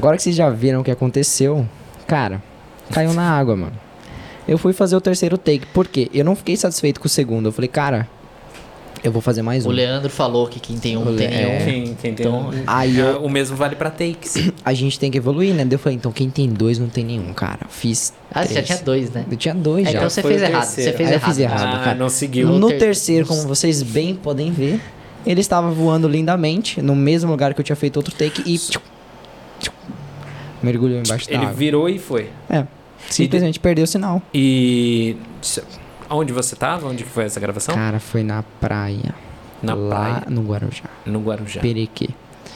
Agora 0.00 0.16
que 0.16 0.22
vocês 0.22 0.34
já 0.34 0.48
viram 0.48 0.80
o 0.80 0.84
que 0.84 0.90
aconteceu, 0.90 1.66
cara, 2.06 2.42
caiu 2.90 3.12
na 3.12 3.30
água, 3.30 3.54
mano. 3.54 3.72
Eu 4.48 4.56
fui 4.56 4.72
fazer 4.72 4.96
o 4.96 5.00
terceiro 5.00 5.36
take, 5.36 5.66
por 5.66 5.86
quê? 5.86 6.08
Eu 6.14 6.24
não 6.24 6.34
fiquei 6.34 6.56
satisfeito 6.56 6.98
com 6.98 7.06
o 7.06 7.10
segundo. 7.10 7.48
Eu 7.48 7.52
falei, 7.52 7.68
cara, 7.68 8.08
eu 9.04 9.12
vou 9.12 9.20
fazer 9.20 9.42
mais 9.42 9.64
O 9.66 9.68
um. 9.68 9.72
Leandro 9.72 10.08
falou 10.10 10.46
que 10.48 10.58
quem 10.58 10.78
tem 10.78 10.96
um 10.96 11.02
O 11.02 11.14
tem 11.16 11.28
Le- 11.28 11.36
nenhum. 11.36 11.48
é. 11.50 11.64
Quem, 11.64 11.84
quem 11.94 12.14
tem 12.14 12.26
Então, 12.26 12.48
um- 12.50 12.62
aí 12.66 12.98
É, 12.98 13.02
eu- 13.02 13.22
O 13.24 13.28
mesmo 13.30 13.56
vale 13.56 13.76
pra 13.76 13.90
takes. 13.90 14.50
A 14.64 14.72
gente 14.72 14.98
tem 14.98 15.10
que 15.10 15.18
evoluir, 15.18 15.54
né? 15.54 15.66
Eu 15.70 15.78
falei, 15.78 15.96
então 15.96 16.10
quem 16.10 16.30
tem 16.30 16.48
dois 16.48 16.78
não 16.78 16.88
tem 16.88 17.04
nenhum, 17.04 17.32
cara. 17.34 17.66
Fiz. 17.68 18.12
Ah, 18.32 18.44
você 18.44 18.54
já 18.54 18.62
tinha 18.62 18.78
dois, 18.78 19.10
né? 19.10 19.24
Eu 19.30 19.36
tinha 19.36 19.54
dois 19.54 19.86
É, 19.86 19.92
já. 19.92 19.98
então 19.98 20.10
você 20.10 20.22
Foi 20.22 20.30
fez 20.32 20.42
o 20.42 20.44
errado. 20.46 20.62
terceiro. 20.62 20.90
Você 20.90 20.96
fez 20.96 21.08
Aí 21.08 21.14
eu 21.14 21.18
errado. 21.18 21.28
fiz 21.30 21.38
errado. 21.38 21.76
ah, 21.76 21.84
cara. 21.84 21.94
não 21.98 22.08
seguiu. 22.08 22.48
No 22.48 22.68
ter- 22.68 22.78
terceiro, 22.78 23.26
como 23.26 23.42
vocês 23.42 23.82
bem 23.82 24.14
podem 24.16 24.50
ver, 24.50 24.80
ele 25.24 25.40
estava 25.40 25.70
voando 25.70 26.08
lindamente 26.08 26.80
no 26.82 26.96
mesmo 26.96 27.30
lugar 27.30 27.52
que 27.54 27.60
eu 27.60 27.64
tinha 27.64 27.76
feito 27.76 27.98
outro 27.98 28.14
take 28.14 28.42
e 28.50 28.58
mergulhou 30.62 30.98
embaixo 30.98 31.26
da 31.26 31.32
Ele 31.34 31.44
água. 31.44 31.54
virou 31.54 31.88
e 31.88 31.98
foi. 31.98 32.28
É, 32.48 32.64
simplesmente 33.08 33.58
perdeu 33.60 33.84
o 33.84 33.86
sinal. 33.86 34.22
E. 34.32 35.16
Onde 36.08 36.32
você 36.32 36.56
tava? 36.56 36.88
Onde 36.88 37.04
foi 37.04 37.24
essa 37.24 37.38
gravação? 37.38 37.74
Cara, 37.74 38.00
foi 38.00 38.22
na 38.22 38.42
praia. 38.60 39.14
Na 39.62 39.74
lá 39.74 40.20
praia. 40.20 40.24
no 40.28 40.42
Guarujá. 40.42 40.84
No 41.06 41.20
Guarujá. 41.20 41.60
Perequê. 41.60 42.08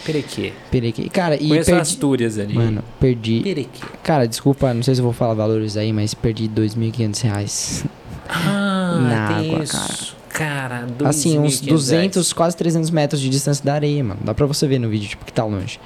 Perequê. 0.04 0.52
Perequê. 0.70 1.08
Cara, 1.08 1.36
e 1.36 1.48
Conheço 1.48 1.66
perdi... 1.70 1.80
Astúrias 1.80 2.38
ali. 2.38 2.54
Mano, 2.54 2.82
perdi... 3.00 3.40
Perequê. 3.40 3.80
Cara, 4.02 4.26
desculpa, 4.28 4.74
não 4.74 4.82
sei 4.82 4.94
se 4.94 5.00
eu 5.00 5.04
vou 5.04 5.12
falar 5.12 5.34
valores 5.34 5.76
aí, 5.76 5.92
mas 5.92 6.12
perdi 6.14 6.48
2.500 6.48 7.22
reais. 7.22 7.84
Ah, 8.28 8.98
Na 9.00 9.28
tem 9.38 9.50
água, 9.52 9.64
isso. 9.64 10.16
Cara, 10.28 10.86
assim, 11.04 11.38
uns 11.38 11.62
2.500 11.62 11.68
200, 11.68 12.32
quase 12.32 12.56
300 12.56 12.90
metros 12.90 13.20
de 13.20 13.28
distância 13.30 13.64
da 13.64 13.74
areia, 13.74 14.02
mano. 14.02 14.20
Dá 14.24 14.34
pra 14.34 14.46
você 14.46 14.66
ver 14.66 14.78
no 14.78 14.88
vídeo, 14.88 15.08
tipo, 15.08 15.24
que 15.24 15.32
tá 15.32 15.44
longe. 15.44 15.78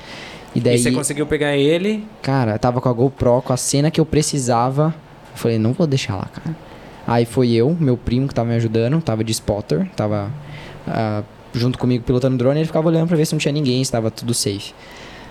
E 0.58 0.60
E 0.60 0.62
daí, 0.64 0.78
você 0.78 0.90
conseguiu 0.90 1.26
pegar 1.26 1.56
ele? 1.56 2.04
cara, 2.20 2.52
eu 2.52 2.58
tava 2.58 2.80
com 2.80 2.88
a 2.88 2.92
GoPro, 2.92 3.42
com 3.42 3.52
a 3.52 3.56
cena 3.56 3.90
que 3.90 4.00
eu 4.00 4.04
precisava. 4.04 4.94
Eu 5.32 5.38
falei, 5.38 5.58
não 5.58 5.72
vou 5.72 5.86
deixar 5.86 6.16
lá, 6.16 6.26
cara. 6.26 6.56
Aí 7.06 7.24
foi 7.24 7.52
eu, 7.52 7.76
meu 7.78 7.96
primo 7.96 8.28
que 8.28 8.34
tava 8.34 8.50
me 8.50 8.56
ajudando, 8.56 9.00
tava 9.00 9.22
de 9.24 9.32
spotter, 9.32 9.88
tava 9.96 10.30
ah, 10.86 11.22
junto 11.54 11.78
comigo 11.78 12.04
pilotando 12.04 12.34
o 12.34 12.38
drone, 12.38 12.58
ele 12.60 12.66
ficava 12.66 12.88
olhando 12.88 13.08
pra 13.08 13.16
ver 13.16 13.24
se 13.24 13.32
não 13.32 13.38
tinha 13.38 13.52
ninguém, 13.52 13.82
se 13.82 13.90
tava 13.90 14.10
tudo 14.10 14.34
safe. 14.34 14.74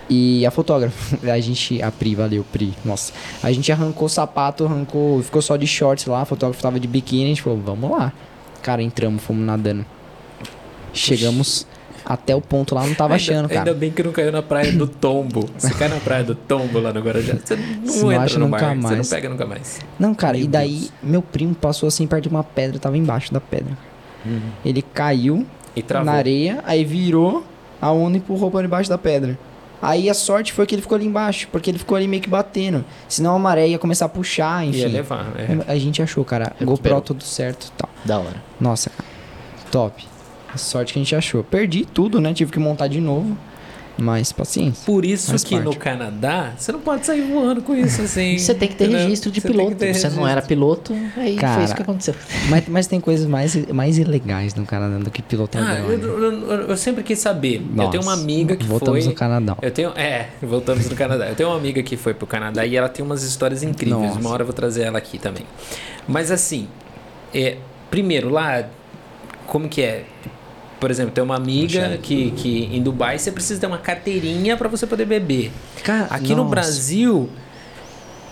E 0.09 0.45
a 0.45 0.49
fotógrafa, 0.51 1.19
a 1.31 1.39
gente, 1.39 1.81
a 1.83 1.91
Pri, 1.91 2.15
valeu, 2.15 2.45
Pri, 2.51 2.73
nossa. 2.85 3.11
A 3.43 3.51
gente 3.51 3.71
arrancou 3.71 4.05
o 4.05 4.09
sapato, 4.09 4.65
arrancou, 4.65 5.21
ficou 5.21 5.41
só 5.41 5.57
de 5.57 5.67
shorts 5.67 6.05
lá, 6.05 6.21
a 6.21 6.25
fotógrafa 6.25 6.61
tava 6.61 6.79
de 6.79 6.87
biquíni, 6.87 7.25
a 7.25 7.27
gente 7.27 7.41
falou, 7.41 7.59
vamos 7.59 7.91
lá. 7.91 8.13
Cara, 8.63 8.81
entramos, 8.81 9.21
fomos 9.21 9.45
nadando. 9.45 9.85
Chegamos 10.93 11.67
até 12.07 12.33
o 12.33 12.39
ponto 12.39 12.73
lá, 12.73 12.87
não 12.87 12.93
tava 12.95 13.15
ainda, 13.15 13.21
achando, 13.23 13.49
cara. 13.49 13.59
Ainda 13.61 13.73
bem 13.73 13.91
que 13.91 14.01
não 14.01 14.13
caiu 14.13 14.31
na 14.31 14.41
praia 14.41 14.71
do 14.71 14.87
Tombo. 14.87 15.49
Se 15.57 15.73
cai 15.73 15.89
na 15.89 15.97
praia 15.97 16.23
do 16.23 16.33
Tombo 16.35 16.79
lá 16.79 16.93
no 16.93 17.01
Guarujá, 17.01 17.35
você 17.43 17.55
não 17.57 17.85
Você 17.85 18.05
entra 18.05 18.21
acha 18.23 18.39
no 18.39 18.45
nunca 18.45 18.61
mar. 18.61 18.75
Você 18.75 18.87
não 18.89 18.95
mais. 18.95 19.09
pega 19.09 19.29
nunca 19.29 19.45
mais. 19.45 19.79
Não, 19.99 20.15
cara, 20.15 20.37
Meu 20.37 20.45
e 20.45 20.47
daí 20.47 20.77
Deus. 20.79 20.91
meu 21.03 21.21
primo 21.21 21.53
passou 21.53 21.87
assim 21.87 22.07
perto 22.07 22.23
de 22.23 22.29
uma 22.29 22.43
pedra, 22.43 22.79
tava 22.79 22.97
embaixo 22.97 23.33
da 23.33 23.41
pedra. 23.41 23.77
Ele 24.63 24.81
caiu 24.81 25.45
E 25.75 25.83
na 26.03 26.13
areia, 26.13 26.61
aí 26.65 26.83
virou, 26.83 27.45
a 27.81 27.91
onda 27.91 28.17
empurrou 28.17 28.49
pra 28.49 28.61
debaixo 28.61 28.89
da 28.89 28.97
pedra. 28.97 29.37
Aí 29.81 30.09
a 30.09 30.13
sorte 30.13 30.53
foi 30.53 30.65
que 30.65 30.73
ele 30.73 30.81
ficou 30.81 30.95
ali 30.95 31.05
embaixo, 31.05 31.47
porque 31.51 31.69
ele 31.69 31.77
ficou 31.77 31.95
ali 31.95 32.07
meio 32.07 32.21
que 32.21 32.29
batendo. 32.29 32.83
Senão 33.07 33.35
a 33.35 33.39
maré 33.39 33.67
ia 33.67 33.77
começar 33.77 34.05
a 34.05 34.09
puxar, 34.09 34.65
enfim. 34.65 34.79
Ia 34.79 34.87
levar, 34.87 35.27
é. 35.37 35.71
A 35.71 35.77
gente 35.77 36.01
achou, 36.01 36.25
cara. 36.25 36.51
Recuperou. 36.59 36.97
GoPro 36.97 37.01
tudo 37.01 37.23
certo 37.23 37.67
e 37.67 37.71
tal. 37.77 37.89
Da 38.03 38.17
hora. 38.17 38.41
Nossa, 38.59 38.89
cara. 38.89 39.07
Top. 39.71 40.07
A 40.53 40.57
sorte 40.57 40.93
que 40.93 40.99
a 40.99 41.01
gente 41.03 41.15
achou. 41.15 41.43
Perdi 41.43 41.85
tudo, 41.85 42.19
né? 42.21 42.33
Tive 42.33 42.51
que 42.51 42.59
montar 42.59 42.87
de 42.87 43.01
novo. 43.01 43.37
Mas 43.99 44.31
paciência. 44.31 44.85
Por 44.85 45.03
isso 45.03 45.33
que 45.43 45.55
parte. 45.55 45.65
no 45.65 45.75
Canadá, 45.75 46.53
você 46.55 46.71
não 46.71 46.79
pode 46.79 47.03
sair 47.03 47.21
voando 47.23 47.63
com 47.63 47.73
isso 47.73 48.03
assim. 48.03 48.37
Você 48.37 48.53
tem 48.53 48.69
que 48.69 48.75
ter 48.75 48.83
entendeu? 48.83 49.05
registro 49.05 49.31
de 49.31 49.41
Você 49.41 49.47
piloto. 49.47 49.71
Você 49.71 49.85
não 49.85 49.91
registro. 49.93 50.27
era 50.27 50.41
piloto, 50.43 50.93
aí 51.15 51.31
foi 51.33 51.35
Cara, 51.41 51.63
isso 51.63 51.75
que 51.75 51.81
aconteceu. 51.81 52.13
Mas, 52.47 52.67
mas 52.67 52.85
tem 52.85 52.99
coisas 53.01 53.25
mais, 53.25 53.55
mais 53.71 53.97
ilegais 53.97 54.53
no 54.53 54.67
Canadá 54.67 55.03
do 55.03 55.09
que 55.09 55.23
pilotar 55.23 55.63
Ah, 55.67 55.79
eu, 55.79 55.91
eu- 55.99 56.31
eu- 56.51 56.61
eu 56.69 56.77
sempre 56.77 57.01
quis 57.03 57.17
saber. 57.17 57.55
eu 57.55 57.75
Nossa, 57.75 57.89
tenho 57.89 58.03
uma 58.03 58.13
amiga 58.13 58.55
que 58.55 58.67
voltamos 58.67 59.03
foi. 59.03 59.11
no 59.13 59.17
Canadá. 59.17 59.57
Eu 59.63 59.71
tenho. 59.71 59.89
É, 59.95 60.27
voltamos 60.43 60.87
no 60.87 60.95
Canadá. 60.95 61.27
Eu 61.29 61.35
tenho 61.35 61.49
uma 61.49 61.57
amiga 61.57 61.81
que 61.81 61.97
foi 61.97 62.13
pro 62.13 62.27
Canadá 62.27 62.63
e 62.67 62.75
ela 62.75 62.89
tem 62.89 63.03
umas 63.03 63.23
histórias 63.23 63.63
incríveis. 63.63 63.99
Nossa. 63.99 64.19
Uma 64.19 64.29
hora 64.29 64.43
eu 64.43 64.45
vou 64.45 64.53
trazer 64.53 64.83
ela 64.83 64.99
aqui 64.99 65.17
também. 65.17 65.43
Mas 66.07 66.29
assim, 66.29 66.67
é, 67.33 67.57
primeiro, 67.89 68.29
lá, 68.29 68.63
como 69.47 69.67
que 69.67 69.81
é? 69.81 70.03
Por 70.79 70.91
exemplo, 70.91 71.11
tem 71.11 71.23
uma 71.23 71.35
amiga 71.35 71.97
que, 72.01 72.31
que 72.31 72.65
em 72.71 72.81
Dubai 72.81 73.17
você 73.17 73.31
precisa 73.31 73.59
ter 73.59 73.65
uma 73.67 73.79
carteirinha 73.79 74.55
para 74.55 74.67
você 74.67 74.85
poder 74.85 75.05
beber. 75.05 75.51
Cara, 75.83 76.05
Aqui 76.11 76.29
no 76.29 76.37
nossa. 76.43 76.49
Brasil, 76.49 77.29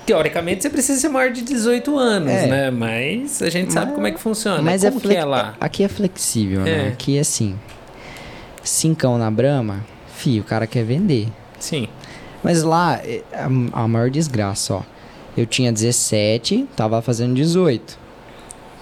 teoricamente 0.05 0.61
você 0.61 0.69
precisa 0.69 0.99
ser 1.01 1.09
maior 1.09 1.31
de 1.31 1.41
18 1.41 1.97
anos, 1.97 2.29
É. 2.31 2.47
né? 2.47 2.71
Mas 2.71 3.41
a 3.41 3.49
gente 3.49 3.73
sabe 3.73 3.87
Mas- 3.87 3.95
como 3.95 4.07
é 4.07 4.11
que 4.11 4.19
funciona. 4.19 4.61
Mas 4.61 4.81
como 4.83 4.97
é, 4.97 4.99
que 5.01 5.07
flex- 5.07 5.21
é 5.21 5.25
lá? 5.25 5.55
Aqui 5.59 5.83
é 5.83 5.87
flexível, 5.87 6.61
É. 6.61 6.63
né? 6.63 6.87
Aqui 6.89 7.17
é 7.17 7.21
assim. 7.21 7.55
Cincão 8.63 9.17
na 9.17 9.29
Brama, 9.31 9.83
fio, 10.15 10.41
o 10.41 10.45
cara 10.45 10.67
quer 10.67 10.83
vender. 10.83 11.27
Sim. 11.59 11.87
Mas 12.43 12.61
lá, 12.63 12.99
é 13.03 13.21
a, 13.33 13.45
a 13.83 13.87
maior 13.87 14.09
desgraça, 14.09 14.75
ó. 14.75 14.81
Eu 15.37 15.45
tinha 15.45 15.71
17, 15.71 16.67
tava 16.75 17.01
fazendo 17.01 17.33
18. 17.33 17.97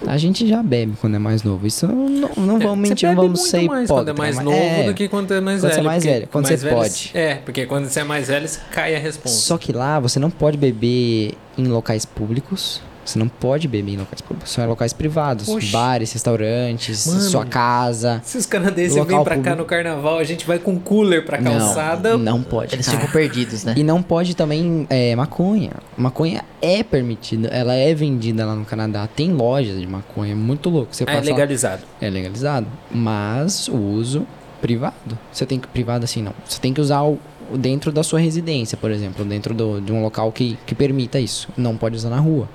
A 0.07 0.17
gente 0.17 0.47
já 0.47 0.61
bebe 0.61 0.93
quando 0.99 1.15
é 1.15 1.19
mais 1.19 1.43
novo. 1.43 1.65
Isso 1.65 1.87
não, 1.87 2.07
não 2.35 2.57
É, 2.57 2.63
vamos 2.63 2.87
você 2.87 2.93
mentir, 2.93 3.09
não 3.09 3.15
vamos 3.15 3.41
ser 3.49 3.63
mais 3.67 3.85
hipócrita. 3.85 3.93
quando 3.93 4.09
é 4.09 4.13
mais 4.13 4.35
novo 4.39 4.57
é, 4.57 4.83
do 4.83 4.93
que 4.93 5.07
quando 5.07 5.33
é 5.33 5.39
mais 5.41 5.61
quando 5.61 5.69
você 5.71 5.75
velho. 5.75 5.79
é 5.79 5.89
mais 5.89 6.03
velho, 6.03 6.27
quando 6.31 6.45
mais 6.47 6.59
você 6.59 6.65
velho- 6.65 6.77
pode. 6.77 7.11
É, 7.13 7.35
porque 7.35 7.65
quando 7.65 7.85
você 7.87 7.99
é 8.01 8.03
mais 8.03 8.27
velho, 8.27 8.49
cai 8.71 8.95
a 8.95 8.99
responsa. 8.99 9.35
Só 9.35 9.57
que 9.57 9.71
lá 9.71 9.99
você 9.99 10.19
não 10.19 10.29
pode 10.29 10.57
beber 10.57 11.33
em 11.57 11.63
locais 11.67 12.05
públicos. 12.05 12.81
Você 13.05 13.19
não 13.19 13.27
pode 13.27 13.67
beber 13.67 13.93
em 13.93 13.97
locais 13.97 14.21
públicos. 14.21 14.51
Só 14.51 14.61
em 14.61 14.67
locais 14.67 14.93
privados. 14.93 15.47
Oxi. 15.49 15.67
Bares, 15.71 16.11
restaurantes, 16.13 17.05
Mano. 17.07 17.19
sua 17.21 17.45
casa. 17.45 18.21
Se 18.23 18.37
os 18.37 18.45
canadenses 18.45 18.95
vêm 18.95 19.05
pra 19.05 19.15
cá 19.15 19.33
público. 19.41 19.55
no 19.57 19.65
carnaval, 19.65 20.19
a 20.19 20.23
gente 20.23 20.45
vai 20.47 20.57
com 20.59 20.79
cooler 20.79 21.25
pra 21.25 21.37
calçada. 21.37 22.17
Não, 22.17 22.37
não 22.37 22.43
pode. 22.43 22.73
Eles 22.75 22.85
cara. 22.85 22.99
ficam 22.99 23.11
perdidos, 23.11 23.63
né? 23.63 23.73
E 23.77 23.83
não 23.83 24.01
pode 24.01 24.35
também 24.35 24.87
é, 24.89 25.15
maconha. 25.15 25.71
Maconha 25.97 26.43
é 26.61 26.81
permitida, 26.83 27.49
ela 27.49 27.73
é 27.73 27.93
vendida 27.93 28.45
lá 28.45 28.55
no 28.55 28.63
Canadá. 28.65 29.07
Tem 29.07 29.31
lojas 29.33 29.79
de 29.79 29.85
maconha, 29.87 30.31
é 30.31 30.35
muito 30.35 30.69
louco. 30.69 30.95
Você 30.95 31.03
É 31.03 31.05
passa 31.05 31.19
lá- 31.19 31.25
legalizado. 31.25 31.81
é 31.99 32.09
legalizado, 32.09 32.67
mas 32.89 33.67
o 33.67 33.75
uso 33.75 34.25
privado. 34.61 35.17
Você 35.31 35.45
tem 35.45 35.59
que 35.59 35.67
privado 35.67 36.05
assim 36.05 36.21
não. 36.21 36.33
Você 36.45 36.59
tem 36.61 36.73
que 36.73 36.79
usar 36.79 37.01
o, 37.01 37.19
o 37.51 37.57
dentro 37.57 37.91
da 37.91 38.01
sua 38.01 38.19
residência, 38.19 38.77
por 38.77 38.91
exemplo, 38.91 39.25
dentro 39.25 39.53
do, 39.53 39.81
de 39.81 39.91
um 39.91 40.01
local 40.01 40.31
que, 40.31 40.57
que 40.65 40.73
permita 40.73 41.19
isso. 41.19 41.49
Não 41.57 41.75
pode 41.75 41.95
usar 41.97 42.09
na 42.09 42.19
rua. 42.19 42.47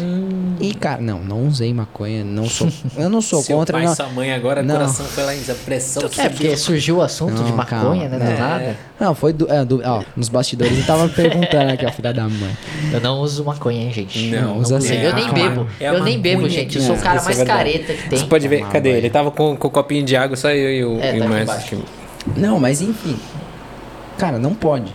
Hum. 0.00 0.54
E 0.60 0.72
cara, 0.74 1.00
não, 1.00 1.18
não 1.18 1.46
usei 1.46 1.72
maconha, 1.74 2.24
não 2.24 2.48
sou, 2.48 2.68
eu 2.96 3.08
não 3.10 3.20
sou 3.20 3.42
Seu 3.44 3.56
contra 3.56 3.76
pai, 3.78 3.86
não. 3.86 3.94
sua 3.94 4.06
mãe 4.08 4.32
agora, 4.32 4.62
Não. 4.62 4.76
coração 4.76 5.04
foi 5.06 5.24
lá 5.24 5.34
em 5.34 5.40
a 5.48 5.54
pressão 5.54 6.02
É, 6.18 6.28
porque 6.28 6.56
surgiu 6.56 6.96
o 6.98 7.02
assunto 7.02 7.34
Não, 7.34 7.44
de 7.44 7.52
maconha, 7.52 8.08
calma, 8.08 8.18
né? 8.18 8.18
Não. 8.30 8.38
nada. 8.48 8.76
Não, 9.00 9.14
foi 9.14 9.32
do, 9.32 9.50
é, 9.52 9.64
do- 9.64 9.82
ó, 9.84 10.02
nos 10.16 10.28
bastidores 10.28 10.72
ele 10.72 10.82
tava 10.84 11.08
perguntando 11.08 11.72
aqui, 11.72 11.84
ó, 11.84 11.90
filha 11.90 12.12
da 12.12 12.28
mãe. 12.28 12.56
Eu 12.92 13.00
não 13.00 13.18
uso 13.20 13.44
maconha, 13.44 13.82
hein, 13.82 13.92
gente. 13.92 14.30
Não, 14.30 14.58
usa 14.58 14.76
consigo. 14.76 14.94
assim. 14.94 15.04
Eu 15.04 15.14
nem 15.14 15.30
bebo. 15.32 15.66
é 15.80 15.88
eu 15.88 16.04
nem 16.04 16.20
bebo, 16.20 16.42
maconha 16.42 16.60
gente. 16.60 16.76
Eu 16.78 16.82
sou 16.84 16.94
o 16.94 16.98
cara 16.98 17.16
Isso 17.18 17.30
é 17.30 17.34
mais 17.34 17.48
careta 17.48 17.92
que 17.94 18.08
tem. 18.08 18.18
Você 18.18 18.24
pode 18.26 18.46
ver, 18.48 18.58
Tomar 18.58 18.72
cadê? 18.72 18.90
Ele 18.90 19.10
tava 19.10 19.30
com, 19.30 19.56
com 19.56 19.68
o 19.68 19.70
copinho 19.70 20.04
de 20.04 20.14
água, 20.16 20.36
só 20.36 20.50
eu 20.50 20.70
e 20.70 20.84
o, 20.84 21.00
É, 21.00 21.16
e 21.16 21.20
tá 21.46 21.54
aqui. 21.54 21.78
Não, 22.36 22.58
mas 22.60 22.80
enfim. 22.80 23.16
Cara, 24.18 24.38
não 24.38 24.54
pode. 24.54 24.92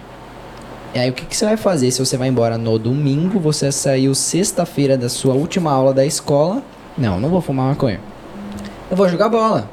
E 0.94 1.00
aí 1.00 1.10
o 1.10 1.14
que, 1.14 1.26
que 1.26 1.36
você 1.36 1.46
vai 1.46 1.58
fazer 1.58 1.92
se 1.92 2.00
você 2.00 2.18
vai 2.18 2.28
embora 2.28 2.58
no 2.58 2.80
domingo, 2.80 3.40
você 3.40 3.72
saiu 3.72 4.16
sexta-feira 4.16 4.98
da 4.98 5.10
sua 5.10 5.34
última 5.34 5.72
aula 5.72 5.94
da 5.94 6.06
escola? 6.06 6.64
Não, 6.98 7.20
não 7.20 7.30
vou 7.30 7.42
fumar 7.42 7.68
maconha. 7.68 8.00
Eu 8.90 8.96
vou 8.98 9.08
jogar 9.08 9.30
bola. 9.30 9.70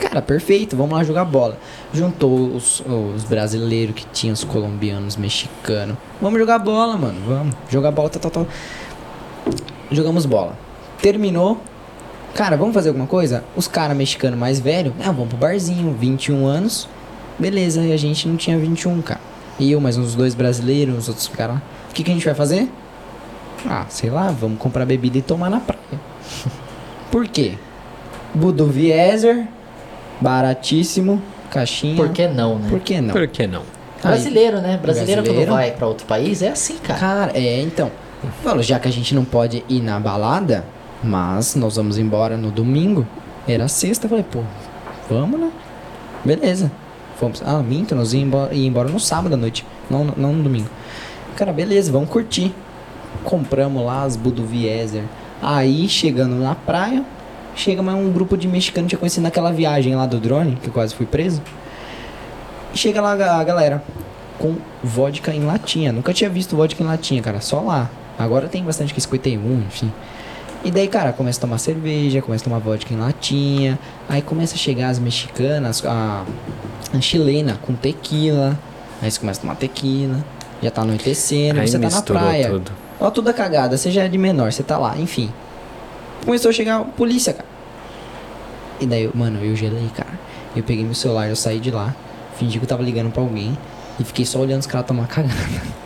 Cara, 0.00 0.20
perfeito, 0.20 0.76
vamos 0.76 0.96
lá 0.96 1.04
jogar 1.04 1.24
bola. 1.24 1.56
Juntou 1.92 2.54
os, 2.54 2.80
os 2.80 3.24
brasileiros 3.24 3.94
que 3.94 4.04
tinham, 4.06 4.34
os 4.34 4.42
colombianos, 4.42 5.16
mexicanos. 5.16 5.96
Vamos 6.20 6.40
jogar 6.40 6.58
bola, 6.58 6.96
mano. 6.96 7.20
Vamos. 7.26 7.54
Jogar 7.70 7.90
bola, 7.90 8.08
tal, 8.10 8.20
tal, 8.20 8.30
tal. 8.30 8.46
Jogamos 9.90 10.26
bola. 10.26 10.56
Terminou. 11.00 11.60
Cara, 12.34 12.56
vamos 12.56 12.74
fazer 12.74 12.88
alguma 12.88 13.06
coisa? 13.06 13.44
Os 13.54 13.68
caras 13.68 13.96
mexicanos 13.96 14.38
mais 14.38 14.58
velhos, 14.58 14.92
ah, 15.00 15.12
vamos 15.12 15.28
pro 15.28 15.36
barzinho, 15.36 15.94
21 15.96 16.44
anos. 16.46 16.88
Beleza, 17.38 17.80
e 17.82 17.92
a 17.92 17.96
gente 17.96 18.26
não 18.26 18.36
tinha 18.36 18.58
21, 18.58 19.00
cara. 19.02 19.20
E 19.58 19.70
eu, 19.70 19.80
mais 19.80 19.96
uns 19.96 20.14
dois 20.14 20.34
brasileiros, 20.34 20.96
uns 20.96 21.08
outros 21.08 21.28
caras 21.28 21.56
lá. 21.56 21.62
O 21.90 21.94
que, 21.94 22.02
que 22.02 22.10
a 22.10 22.14
gente 22.14 22.24
vai 22.24 22.34
fazer? 22.34 22.68
Ah, 23.66 23.86
sei 23.88 24.10
lá, 24.10 24.28
vamos 24.28 24.58
comprar 24.58 24.84
bebida 24.84 25.18
e 25.18 25.22
tomar 25.22 25.48
na 25.48 25.60
praia. 25.60 25.80
Por 27.10 27.28
quê? 27.28 27.54
Budweiser, 28.34 29.46
baratíssimo, 30.20 31.22
caixinha. 31.50 31.96
Por 31.96 32.10
que 32.10 32.26
não, 32.26 32.58
né? 32.58 32.68
Por 32.68 32.80
que 32.80 33.00
não? 33.00 33.12
Por 33.12 33.28
que 33.28 33.46
não? 33.46 33.62
Aí, 34.02 34.10
Brasileiro, 34.10 34.60
né? 34.60 34.76
Brasileiro, 34.76 35.22
Brasileiro. 35.22 35.50
quando 35.50 35.56
vai 35.56 35.70
pra 35.70 35.86
outro 35.86 36.06
país 36.06 36.42
é 36.42 36.48
assim, 36.48 36.76
cara. 36.78 36.98
Cara, 36.98 37.32
é, 37.34 37.60
então. 37.62 37.90
Falo, 38.42 38.62
já 38.62 38.78
que 38.78 38.88
a 38.88 38.90
gente 38.90 39.14
não 39.14 39.24
pode 39.24 39.64
ir 39.68 39.80
na 39.80 40.00
balada, 40.00 40.64
mas 41.02 41.54
nós 41.54 41.76
vamos 41.76 41.96
embora 41.96 42.36
no 42.36 42.50
domingo. 42.50 43.06
Era 43.46 43.68
sexta, 43.68 44.06
eu 44.06 44.10
falei, 44.10 44.24
pô, 44.24 44.40
vamos, 45.08 45.38
né? 45.38 45.50
Beleza. 46.24 46.72
Fomos. 47.16 47.42
Ah, 47.44 47.62
minto, 47.62 47.94
nós 47.94 48.12
embora, 48.14 48.52
ia 48.54 48.66
embora 48.66 48.88
no 48.88 48.98
sábado 48.98 49.34
à 49.34 49.36
noite, 49.36 49.64
não, 49.88 50.04
não 50.16 50.32
no 50.32 50.42
domingo. 50.42 50.68
Cara, 51.36 51.52
beleza, 51.52 51.92
vamos 51.92 52.08
curtir. 52.08 52.52
Compramos 53.22 53.84
lá 53.84 54.02
as 54.02 54.16
Budweiser. 54.16 55.04
Aí, 55.40 55.88
chegando 55.88 56.36
na 56.36 56.54
praia, 56.54 57.04
chega 57.54 57.82
mais 57.82 57.98
um 57.98 58.10
grupo 58.12 58.36
de 58.36 58.48
mexicanos 58.48 58.86
que 58.86 58.90
tinha 58.90 58.98
conhecido 58.98 59.22
naquela 59.22 59.52
viagem 59.52 59.94
lá 59.94 60.06
do 60.06 60.18
drone, 60.18 60.56
que 60.62 60.68
eu 60.68 60.72
quase 60.72 60.94
fui 60.94 61.06
preso. 61.06 61.42
Chega 62.72 63.00
lá 63.00 63.12
a 63.12 63.44
galera 63.44 63.82
com 64.38 64.56
vodka 64.82 65.32
em 65.32 65.44
latinha. 65.44 65.92
Nunca 65.92 66.12
tinha 66.12 66.28
visto 66.28 66.56
vodka 66.56 66.82
em 66.82 66.86
latinha, 66.86 67.22
cara, 67.22 67.40
só 67.40 67.60
lá. 67.60 67.90
Agora 68.18 68.48
tem 68.48 68.62
bastante 68.64 68.92
que 68.92 69.00
51, 69.00 69.62
enfim. 69.66 69.92
E 70.64 70.70
daí, 70.70 70.88
cara, 70.88 71.12
começa 71.12 71.38
a 71.38 71.42
tomar 71.42 71.58
cerveja, 71.58 72.22
começa 72.22 72.42
a 72.42 72.46
tomar 72.46 72.58
vodka 72.58 72.92
em 72.94 72.96
latinha. 72.96 73.78
Aí 74.08 74.22
começa 74.22 74.54
a 74.54 74.58
chegar 74.58 74.88
as 74.88 74.98
mexicanas, 74.98 75.84
a, 75.84 76.24
a 76.92 77.00
chilena 77.00 77.58
com 77.60 77.74
tequila. 77.74 78.58
Aí 79.02 79.10
você 79.10 79.20
começa 79.20 79.40
a 79.40 79.42
tomar 79.42 79.56
tequila. 79.56 80.24
Já 80.62 80.70
tá 80.70 80.80
anoitecendo, 80.82 81.60
Aí 81.60 81.68
você 81.68 81.78
tá 81.78 81.90
na 81.90 82.00
praia. 82.02 82.48
tudo. 82.48 82.72
Ó, 82.98 83.10
tudo 83.10 83.28
a 83.28 83.32
cagada, 83.34 83.76
você 83.76 83.90
já 83.90 84.04
é 84.04 84.08
de 84.08 84.16
menor, 84.16 84.50
você 84.50 84.62
tá 84.62 84.78
lá, 84.78 84.96
enfim. 84.96 85.30
Começou 86.24 86.48
a 86.48 86.52
chegar 86.54 86.80
a 86.80 86.84
polícia, 86.84 87.34
cara. 87.34 87.48
E 88.80 88.86
daí, 88.86 89.10
mano, 89.12 89.44
eu 89.44 89.54
gelei, 89.54 89.90
cara. 89.94 90.18
Eu 90.56 90.62
peguei 90.62 90.84
meu 90.84 90.94
celular, 90.94 91.28
eu 91.28 91.36
saí 91.36 91.60
de 91.60 91.70
lá, 91.70 91.94
fingi 92.38 92.58
que 92.58 92.64
eu 92.64 92.68
tava 92.68 92.82
ligando 92.82 93.10
pra 93.12 93.20
alguém 93.22 93.58
e 94.00 94.04
fiquei 94.04 94.24
só 94.24 94.38
olhando 94.38 94.60
os 94.60 94.66
caras 94.66 94.86
tomar 94.86 95.06
cagada. 95.08 95.34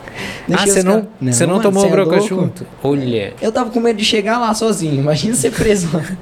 Ah, 0.53 0.67
você 0.67 0.83
não, 0.83 0.93
cara- 1.03 1.09
você 1.33 1.47
não 1.47 1.55
mano, 1.57 1.63
tomou 1.63 1.83
cê 1.83 1.89
é 1.89 1.91
broca 1.91 2.11
louco? 2.17 2.27
junto? 2.29 2.67
Olha. 2.83 3.35
Eu 3.41 3.53
tava 3.53 3.71
com 3.71 3.81
medo 3.81 3.97
de 3.97 4.05
chegar 4.05 4.39
lá 4.39 4.53
sozinho, 4.55 4.95
imagina 5.01 5.35
ser 5.35 5.51
preso 5.53 5.89
lá. 5.97 6.03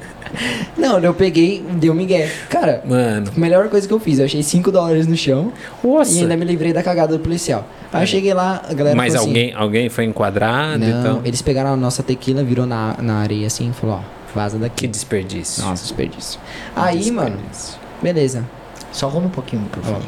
Não, 0.76 0.98
eu 0.98 1.14
peguei, 1.14 1.64
dei 1.78 1.88
um 1.88 1.94
migué. 1.94 2.30
Cara, 2.50 2.82
Mano. 2.84 3.30
a 3.34 3.40
melhor 3.40 3.68
coisa 3.68 3.86
que 3.86 3.94
eu 3.94 4.00
fiz, 4.00 4.18
eu 4.18 4.24
achei 4.26 4.42
5 4.42 4.70
dólares 4.72 5.06
no 5.06 5.16
chão 5.16 5.52
Nossa. 5.82 6.12
e 6.12 6.18
ainda 6.20 6.36
me 6.36 6.44
livrei 6.44 6.72
da 6.72 6.82
cagada 6.82 7.16
do 7.16 7.22
policial. 7.22 7.64
Aí 7.92 8.02
eu 8.02 8.06
cheguei 8.06 8.34
lá, 8.34 8.60
a 8.68 8.74
galera 8.74 8.96
Mas 8.96 9.14
falou 9.14 9.28
assim, 9.28 9.38
alguém, 9.38 9.54
alguém 9.54 9.88
foi 9.88 10.04
enquadrado 10.04 10.84
Não, 10.84 11.00
e 11.00 11.04
tal? 11.04 11.20
eles 11.24 11.40
pegaram 11.40 11.72
a 11.72 11.76
nossa 11.76 12.02
tequila, 12.02 12.42
virou 12.42 12.66
na, 12.66 12.96
na 13.00 13.18
areia 13.20 13.46
assim 13.46 13.70
e 13.70 13.72
falou, 13.72 13.96
ó, 13.96 14.34
vaza 14.34 14.56
Que 14.56 14.62
daqui. 14.62 14.86
desperdício. 14.88 15.64
Nossa, 15.64 15.84
desperdício. 15.84 16.38
Aí, 16.74 17.10
mano, 17.12 17.36
Desperdício. 17.36 17.78
beleza. 18.02 18.44
Só 18.92 19.06
arruma 19.06 19.26
um 19.28 19.30
pouquinho 19.30 19.62
o 19.62 19.64
microfone. 19.64 20.04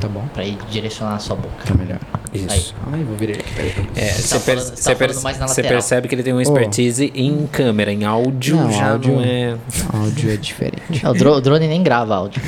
Tá 0.00 0.08
bom. 0.08 0.24
Pra 0.32 0.44
ir 0.44 0.56
direcionar 0.70 1.16
a 1.16 1.18
sua 1.18 1.36
boca. 1.36 1.64
Tá 1.66 1.74
melhor. 1.74 1.98
Isso. 2.32 2.74
Ai, 2.92 3.02
vou 3.02 3.16
virar. 3.16 3.38
É, 3.96 4.04
Você 4.12 4.34
tá 4.38 4.40
per- 4.44 4.56
falando- 4.58 4.76
você 4.76 4.82
tá 4.90 4.96
per- 4.96 5.08
falando 5.08 5.22
mais 5.24 5.38
na 5.38 5.48
você 5.48 5.60
lateral. 5.62 5.70
percebe 5.80 6.08
que 6.08 6.14
ele 6.14 6.22
tem 6.22 6.32
uma 6.32 6.42
expertise 6.42 7.10
em 7.14 7.46
câmera, 7.48 7.92
em 7.92 8.04
áudio 8.04 8.56
Não, 8.56 8.70
já 8.72 8.92
áudio- 8.92 9.12
não 9.16 9.20
é. 9.22 9.56
Áudio 9.92 10.30
é 10.32 10.36
diferente. 10.36 11.04
É, 11.04 11.08
o, 11.08 11.12
dro- 11.12 11.34
o 11.34 11.40
drone 11.40 11.66
nem 11.66 11.82
grava 11.82 12.14
áudio. 12.14 12.40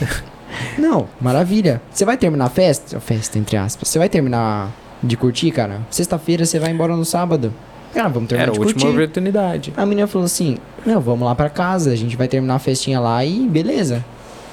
Não, 0.78 1.08
maravilha. 1.20 1.80
Você 1.90 2.04
vai 2.04 2.16
terminar 2.16 2.46
a 2.46 2.50
festa? 2.50 2.96
A 2.96 3.00
festa, 3.00 3.38
entre 3.38 3.56
aspas. 3.56 3.88
Você 3.88 3.98
vai 3.98 4.08
terminar 4.08 4.70
de 5.02 5.16
curtir, 5.16 5.50
cara? 5.50 5.80
Sexta-feira 5.90 6.44
você 6.44 6.58
vai 6.58 6.70
embora 6.70 6.94
no 6.96 7.04
sábado. 7.04 7.52
Cara, 7.94 8.08
vamos 8.08 8.28
terminar 8.28 8.44
Era 8.44 8.52
a 8.52 8.54
de 8.54 8.60
última 8.60 8.80
curtir. 8.82 8.96
oportunidade. 9.02 9.72
A 9.76 9.84
menina 9.86 10.06
falou 10.06 10.26
assim: 10.26 10.58
Não, 10.84 11.00
vamos 11.00 11.26
lá 11.26 11.34
pra 11.34 11.48
casa, 11.50 11.90
a 11.92 11.96
gente 11.96 12.16
vai 12.16 12.28
terminar 12.28 12.54
a 12.56 12.58
festinha 12.58 13.00
lá 13.00 13.24
e 13.24 13.48
beleza. 13.48 14.04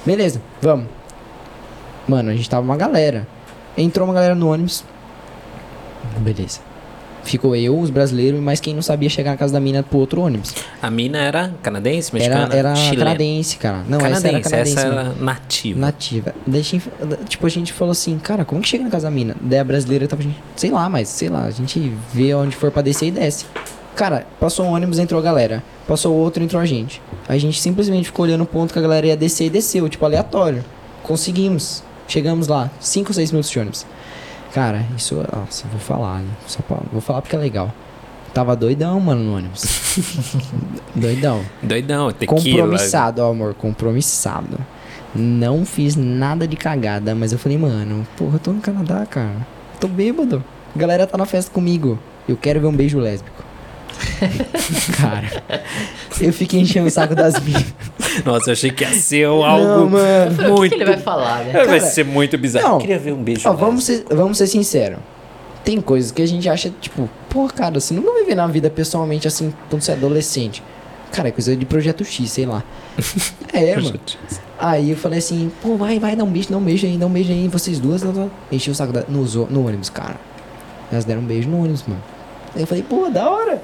Beleza, 0.06 0.42
vamos. 0.62 0.88
Mano, 2.08 2.30
a 2.32 2.34
gente 2.36 2.50
tava 2.50 2.64
uma 2.66 2.78
galera. 2.78 3.28
Entrou 3.78 4.08
uma 4.08 4.14
galera 4.14 4.34
no 4.36 4.52
ônibus. 4.52 4.84
Beleza. 6.20 6.60
Ficou 7.24 7.54
eu, 7.58 7.78
os 7.78 7.90
brasileiros, 7.90 8.40
mas 8.40 8.62
quem 8.62 8.74
não 8.74 8.82
sabia 8.82 9.10
chegar 9.10 9.32
na 9.32 9.38
casa 9.38 9.52
da 9.52 9.60
mina 9.60 9.84
pro 9.84 9.98
outro 10.00 10.22
ônibus. 10.22 10.56
A 10.82 10.90
mina 10.90 11.18
era 11.18 11.54
canadense, 11.62 12.10
Era, 12.16 12.36
mexicana? 12.38 12.56
era 12.56 12.76
chilena. 12.76 13.04
canadense, 13.06 13.58
cara. 13.58 13.84
Não, 13.88 13.98
canadense, 13.98 14.28
essa 14.28 14.38
era 14.38 14.42
canadense. 14.50 14.78
essa 14.78 14.88
era 14.88 15.04
nativa. 15.20 15.80
Nativa. 15.80 16.36
Daí, 16.46 16.62
a 16.62 16.64
gente- 16.64 16.90
tipo, 17.28 17.46
a 17.46 17.50
gente 17.50 17.74
falou 17.74 17.92
assim, 17.92 18.18
cara, 18.18 18.46
como 18.46 18.62
que 18.62 18.70
chega 18.70 18.86
na 18.86 18.90
casa 18.90 19.08
da 19.08 19.12
mina? 19.12 19.36
Daí 19.42 19.60
a 19.60 19.64
brasileira 19.64 20.08
tava, 20.08 20.24
sei 20.56 20.72
lá, 20.72 20.88
mas 20.88 21.10
sei 21.10 21.28
lá, 21.28 21.44
a 21.44 21.52
gente 21.52 21.92
vê 22.14 22.34
onde 22.34 22.56
for 22.56 22.72
pra 22.72 22.82
descer 22.82 23.08
e 23.08 23.12
desce. 23.12 23.46
Cara, 23.94 24.26
passou 24.40 24.66
um 24.66 24.70
ônibus, 24.74 24.98
entrou 24.98 25.20
a 25.20 25.24
galera. 25.24 25.62
Passou 25.86 26.16
outro, 26.16 26.42
entrou 26.42 26.62
a 26.62 26.66
gente. 26.66 27.02
A 27.28 27.38
gente 27.38 27.60
simplesmente 27.60 28.06
ficou 28.06 28.24
olhando 28.24 28.44
o 28.44 28.48
ponto 28.48 28.72
que 28.72 28.80
a 28.80 28.82
galera 28.82 29.06
ia 29.08 29.18
descer 29.18 29.48
e 29.48 29.50
desceu, 29.50 29.90
tipo, 29.90 30.06
aleatório. 30.06 30.64
Conseguimos. 31.04 31.84
Chegamos 32.08 32.48
lá, 32.48 32.72
5 32.80 33.10
ou 33.10 33.14
6 33.14 33.32
minutos 33.32 33.50
de 33.50 33.60
ônibus. 33.60 33.86
Cara, 34.54 34.86
isso, 34.96 35.16
nossa, 35.36 35.68
vou 35.68 35.80
falar, 35.80 36.20
né? 36.20 36.30
Só 36.48 36.62
pra, 36.62 36.78
vou 36.92 37.02
falar 37.02 37.22
porque 37.22 37.36
é 37.36 37.40
legal. 37.40 37.72
Tava 38.34 38.56
doidão, 38.56 39.00
mano, 39.00 39.24
no 39.24 39.36
ônibus. 39.36 39.66
doidão. 40.96 41.42
Doidão, 41.62 42.12
tequila. 42.12 42.40
Compromissado, 42.40 43.22
ó, 43.22 43.32
amor, 43.32 43.54
compromissado. 43.54 44.58
Não 45.14 45.66
fiz 45.66 45.96
nada 45.96 46.48
de 46.48 46.56
cagada, 46.56 47.16
mas 47.16 47.32
eu 47.32 47.40
falei, 47.40 47.58
mano, 47.58 48.08
porra, 48.16 48.36
eu 48.36 48.40
tô 48.40 48.52
no 48.52 48.62
Canadá, 48.62 49.06
cara. 49.06 49.46
Tô 49.80 49.88
bêbado. 49.88 50.44
A 50.76 50.80
galera 50.80 51.08
tá 51.08 51.18
na 51.18 51.26
festa 51.26 51.52
comigo. 51.52 51.98
Eu 52.28 52.38
quero 52.38 52.60
ver 52.60 52.68
um 52.68 52.76
beijo 52.76 53.00
lésbico. 53.00 53.44
cara, 55.00 55.44
eu 56.20 56.34
fiquei 56.34 56.60
enchendo 56.62 56.88
o 56.88 56.92
saco 56.92 57.16
das 57.16 57.40
minas. 57.40 57.66
Nossa, 58.26 58.50
eu 58.50 58.54
achei 58.54 58.72
que 58.72 58.84
ia 58.84 58.94
ser 58.94 59.28
Não, 59.28 59.44
algo 59.44 59.90
mano. 59.92 60.32
O 60.32 60.36
que 60.36 60.48
muito... 60.48 60.70
que 60.70 60.76
ele 60.76 60.86
vai 60.86 60.98
falar, 60.98 61.44
né? 61.46 61.54
vai 61.54 61.66
Cara, 61.66 61.80
ser 61.82 62.06
muito 62.06 62.38
bizarro. 62.38 62.68
não. 62.68 62.74
Eu 62.76 62.80
queria 62.82 63.00
ver 63.00 63.14
um 63.14 63.24
beijo 63.24 63.48
Ó, 63.48 63.54
vamos 63.54 63.84
ser, 63.86 64.06
vamos 64.10 64.38
ser 64.38 64.48
sinceros. 64.48 65.00
Tem 65.64 65.82
coisas 65.82 66.12
que 66.12 66.22
a 66.22 66.26
gente 66.26 66.48
acha, 66.48 66.72
tipo, 66.82 67.10
pô, 67.30 67.48
cara, 67.48 67.80
você 67.80 67.94
nunca 67.94 68.12
vai 68.12 68.24
ver 68.24 68.36
na 68.36 68.48
vida 68.48 68.70
pessoalmente 68.70 69.28
assim, 69.28 69.54
quando 69.70 69.82
você 69.82 69.92
é 69.92 69.96
adolescente. 69.96 70.64
Cara, 71.12 71.30
é 71.30 71.32
coisa 71.32 71.56
de 71.56 71.66
projeto 71.66 72.04
X, 72.04 72.32
sei 72.32 72.46
lá. 72.46 72.64
é, 73.54 73.76
mano. 73.76 74.00
Aí 74.60 74.92
eu 74.92 74.98
falei 74.98 75.20
assim, 75.20 75.52
pô, 75.62 75.76
vai, 75.76 76.00
vai, 76.00 76.16
dá 76.16 76.24
um 76.24 76.32
beijo, 76.32 76.50
dá 76.50 76.58
um 76.58 76.62
beijo 76.64 76.86
aí, 76.88 76.98
dá 76.98 77.06
um 77.06 77.10
beijo 77.10 77.32
aí, 77.32 77.48
vocês 77.48 77.80
duas. 77.80 78.02
Tá, 78.02 78.12
tá. 78.12 78.28
Enchi 78.52 78.72
o 78.72 78.76
saco 78.76 78.94
da, 78.94 79.04
no, 79.08 79.24
no 79.48 79.68
ônibus, 79.68 79.90
cara. 79.90 80.16
Elas 80.92 81.06
deram 81.06 81.22
um 81.22 81.26
beijo 81.26 81.50
no 81.50 81.60
ônibus, 81.60 81.84
mano. 81.86 82.02
Aí 82.56 82.62
eu 82.62 82.68
falei, 82.68 82.84
pô, 82.84 83.10
da 83.10 83.30
hora. 83.30 83.62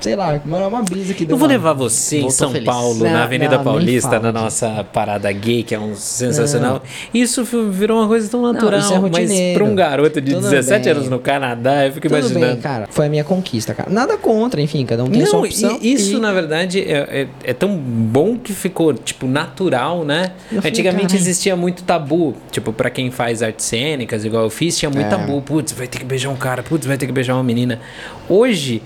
Sei 0.00 0.14
lá, 0.16 0.38
mano, 0.44 0.64
é 0.64 0.68
uma 0.68 0.82
brisa 0.82 1.14
que 1.14 1.24
deu 1.24 1.34
Eu 1.34 1.38
vou 1.38 1.46
uma- 1.48 1.52
levar 1.54 1.72
você 1.72 2.18
em 2.18 2.30
São 2.30 2.50
feliz. 2.50 2.66
Paulo, 2.66 3.04
Não, 3.04 3.10
na 3.12 3.24
Avenida 3.24 3.56
não, 3.56 3.64
Paulista, 3.64 4.18
na 4.20 4.30
nossa 4.32 4.84
parada 4.92 5.30
gay, 5.32 5.62
que 5.62 5.74
é 5.74 5.78
um 5.78 5.94
sensacional. 5.94 6.82
Isso 7.12 7.46
fi- 7.46 7.64
virou 7.70 7.98
uma 8.00 8.06
coisa 8.08 8.28
tão 8.28 8.42
natural, 8.42 8.80
isso 8.80 8.92
é 8.92 8.98
mas 8.98 9.30
pra 9.54 9.64
um 9.64 9.74
garoto 9.74 10.20
de 10.20 10.32
Tudo 10.34 10.42
17 10.50 10.84
bem. 10.84 10.92
anos 10.92 11.08
no 11.08 11.18
Canadá, 11.18 11.86
eu 11.86 11.92
fico 11.92 12.06
Tudo 12.08 12.18
imaginando. 12.18 12.46
bem, 12.46 12.56
cara. 12.60 12.86
Foi 12.90 13.06
a 13.06 13.08
minha 13.08 13.24
conquista, 13.24 13.72
cara. 13.74 13.88
Nada 13.90 14.16
contra, 14.18 14.60
enfim, 14.60 14.84
cada 14.84 15.02
um 15.04 15.08
tem 15.10 15.22
a 15.22 15.26
sua 15.26 15.38
Não, 15.40 15.46
opção. 15.46 15.78
isso 15.80 16.16
e- 16.16 16.20
na 16.20 16.32
verdade 16.32 16.80
é, 16.80 17.22
é, 17.22 17.26
é 17.44 17.52
tão 17.54 17.74
bom 17.76 18.36
que 18.36 18.52
ficou, 18.52 18.92
tipo, 18.92 19.26
natural, 19.26 20.04
né? 20.04 20.32
Eu 20.52 20.58
Antigamente 20.64 21.16
existia 21.16 21.56
muito 21.56 21.82
tabu, 21.84 22.34
tipo, 22.50 22.72
pra 22.72 22.90
quem 22.90 23.10
faz 23.10 23.42
artes 23.42 23.64
cênicas, 23.64 24.24
igual 24.24 24.44
eu 24.44 24.50
fiz, 24.50 24.76
tinha 24.76 24.90
muito 24.90 25.06
É. 25.06 25.08
tabu. 25.10 25.40
Putz, 25.40 25.72
vai 25.72 25.86
ter 25.86 25.98
que 25.98 26.04
beijar 26.04 26.28
um 26.30 26.36
cara, 26.36 26.62
putz, 26.62 26.86
vai 26.86 26.96
ter 26.96 27.06
que 27.06 27.12
beijar 27.12 27.34
uma 27.34 27.42
menina. 27.44 27.78
Hoje, 28.28 28.82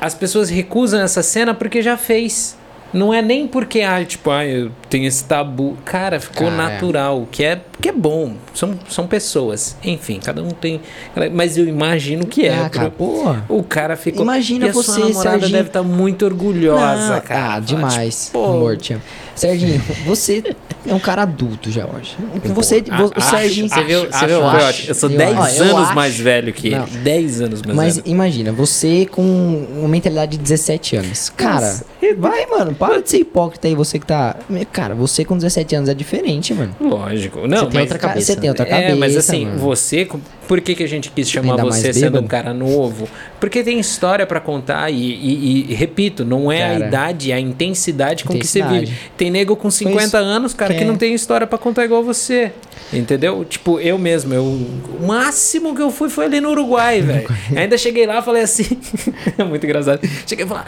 as 0.00 0.14
pessoas 0.14 0.48
recusam 0.48 1.00
essa 1.00 1.22
cena 1.22 1.54
porque 1.54 1.82
já 1.82 1.96
fez. 1.96 2.58
Não 2.92 3.14
é 3.14 3.22
nem 3.22 3.46
porque, 3.46 3.82
ah, 3.82 4.04
tipo, 4.04 4.30
ah, 4.30 4.44
eu 4.44 4.72
tenho 4.88 5.06
esse 5.06 5.22
tabu. 5.22 5.76
Cara, 5.84 6.18
ficou 6.18 6.48
Cara, 6.48 6.70
é. 6.70 6.72
natural, 6.72 7.28
que 7.30 7.44
é, 7.44 7.60
que 7.80 7.88
é 7.88 7.92
bom. 7.92 8.34
São, 8.52 8.76
são 8.88 9.06
pessoas. 9.06 9.76
Enfim, 9.84 10.18
cada 10.18 10.42
um 10.42 10.50
tem. 10.50 10.80
Mas 11.32 11.56
eu 11.56 11.68
imagino 11.68 12.26
que 12.26 12.46
é. 12.46 12.58
Ah, 12.64 12.68
cara, 12.68 12.90
porra. 12.90 13.44
o 13.48 13.62
cara 13.62 13.94
ficou. 13.96 14.22
Imagina 14.22 14.66
e 14.66 14.68
a 14.70 14.72
você, 14.72 14.90
sua 14.90 14.98
namorada 15.06 15.38
Serginho. 15.38 15.52
deve 15.52 15.68
estar 15.68 15.82
muito 15.84 16.24
orgulhosa, 16.24 17.14
Não, 17.14 17.20
cara. 17.20 17.54
Ah, 17.54 17.60
demais. 17.60 18.24
tipo, 18.26 18.44
Amor, 18.44 18.76
te 18.76 18.94
amo. 18.94 19.02
Serginho, 19.36 19.80
você 20.04 20.42
é 20.86 20.94
um 20.94 20.98
cara 20.98 21.22
adulto 21.22 21.70
já 21.70 21.86
hoje. 21.86 22.16
Você, 22.54 22.82
ah, 22.90 23.04
o 23.04 23.20
Serginho. 23.20 23.66
acho, 23.66 23.74
você 23.74 23.84
viu, 23.84 24.00
acho, 24.02 24.18
você 24.18 24.26
viu, 24.26 24.36
eu 24.36 24.46
acho. 24.48 24.66
ótimo. 24.66 24.88
Eu 24.88 24.94
sou 24.94 25.10
Eu 25.10 25.18
10 25.18 25.38
acho. 25.38 25.62
anos 25.62 25.70
Eu 25.72 25.76
acho. 25.78 25.94
mais 25.94 26.16
velho 26.18 26.52
que 26.52 26.66
ele. 26.68 26.76
Não. 26.76 26.86
10 26.86 27.40
anos 27.42 27.62
mais 27.62 27.76
Mas 27.76 27.96
velho. 27.96 28.08
imagina, 28.08 28.52
você 28.52 29.06
com 29.10 29.22
uma 29.76 29.88
mentalidade 29.88 30.32
de 30.32 30.38
17 30.38 30.96
anos. 30.96 31.30
Cara, 31.36 31.66
Nossa. 31.66 31.84
vai, 32.18 32.46
mano, 32.46 32.74
para 32.74 33.00
de 33.02 33.10
ser 33.10 33.18
hipócrita 33.18 33.68
aí, 33.68 33.74
você 33.74 33.98
que 33.98 34.06
tá. 34.06 34.36
Cara, 34.72 34.94
você 34.94 35.24
com 35.24 35.36
17 35.36 35.74
anos 35.76 35.88
é 35.88 35.94
diferente, 35.94 36.52
mano. 36.54 36.74
Lógico. 36.80 37.46
Não, 37.46 37.64
Você 37.64 37.70
tem 37.70 37.80
outra 37.80 37.98
cabeça. 37.98 38.26
Você 38.34 38.36
tem 38.40 38.48
outra 38.50 38.66
É, 38.66 38.70
cabeça. 38.70 38.96
mas 38.96 39.16
assim, 39.16 39.44
mano. 39.46 39.58
você. 39.58 40.08
Por 40.48 40.60
que, 40.60 40.74
que 40.74 40.82
a 40.82 40.88
gente 40.88 41.12
quis 41.12 41.30
chamar 41.30 41.56
você 41.58 41.92
sendo 41.92 42.18
um 42.20 42.26
cara 42.26 42.52
novo? 42.52 43.08
Porque 43.38 43.62
tem 43.62 43.78
história 43.78 44.26
pra 44.26 44.40
contar 44.40 44.90
e, 44.90 44.96
e- 44.96 45.70
e, 45.70 45.74
repito, 45.74 46.24
não 46.24 46.50
é 46.50 46.64
a 46.64 46.72
Cara. 46.72 46.86
idade, 46.88 47.30
é 47.30 47.36
a 47.36 47.40
intensidade 47.40 48.24
com 48.24 48.34
que 48.36 48.44
você 48.44 48.58
Intensidade. 48.58 48.86
vive. 48.86 48.98
Tem 49.16 49.30
nego 49.30 49.54
com 49.54 49.70
50 49.70 50.04
isso. 50.06 50.16
anos, 50.16 50.52
cara, 50.52 50.69
que 50.72 50.78
Que 50.78 50.84
é. 50.84 50.86
não 50.86 50.96
tem 50.96 51.14
história 51.14 51.46
pra 51.46 51.58
contar 51.58 51.84
igual 51.84 52.02
você. 52.02 52.52
Entendeu? 52.92 53.44
Tipo, 53.44 53.78
eu 53.78 53.96
mesmo, 53.98 54.34
eu, 54.34 54.42
o 54.42 55.06
máximo 55.06 55.74
que 55.76 55.82
eu 55.82 55.90
fui 55.90 56.08
foi 56.08 56.24
ali 56.24 56.40
no 56.40 56.50
Uruguai, 56.50 57.00
velho. 57.00 57.28
Ainda 57.56 57.78
cheguei 57.78 58.04
lá, 58.04 58.20
falei 58.20 58.42
assim, 58.42 58.64
é 59.38 59.44
muito 59.44 59.64
engraçado. 59.64 60.00
Cheguei 60.26 60.44
e 60.44 60.48
falei, 60.48 60.64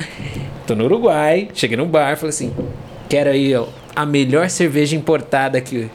tô 0.66 0.74
no 0.76 0.84
Uruguai, 0.84 1.48
cheguei 1.52 1.76
no 1.76 1.86
bar, 1.86 2.16
falei 2.16 2.30
assim, 2.30 2.52
quero 3.08 3.30
aí, 3.30 3.54
ó, 3.56 3.66
a 3.96 4.06
melhor 4.06 4.48
cerveja 4.48 4.94
importada 4.94 5.60
que 5.60 5.90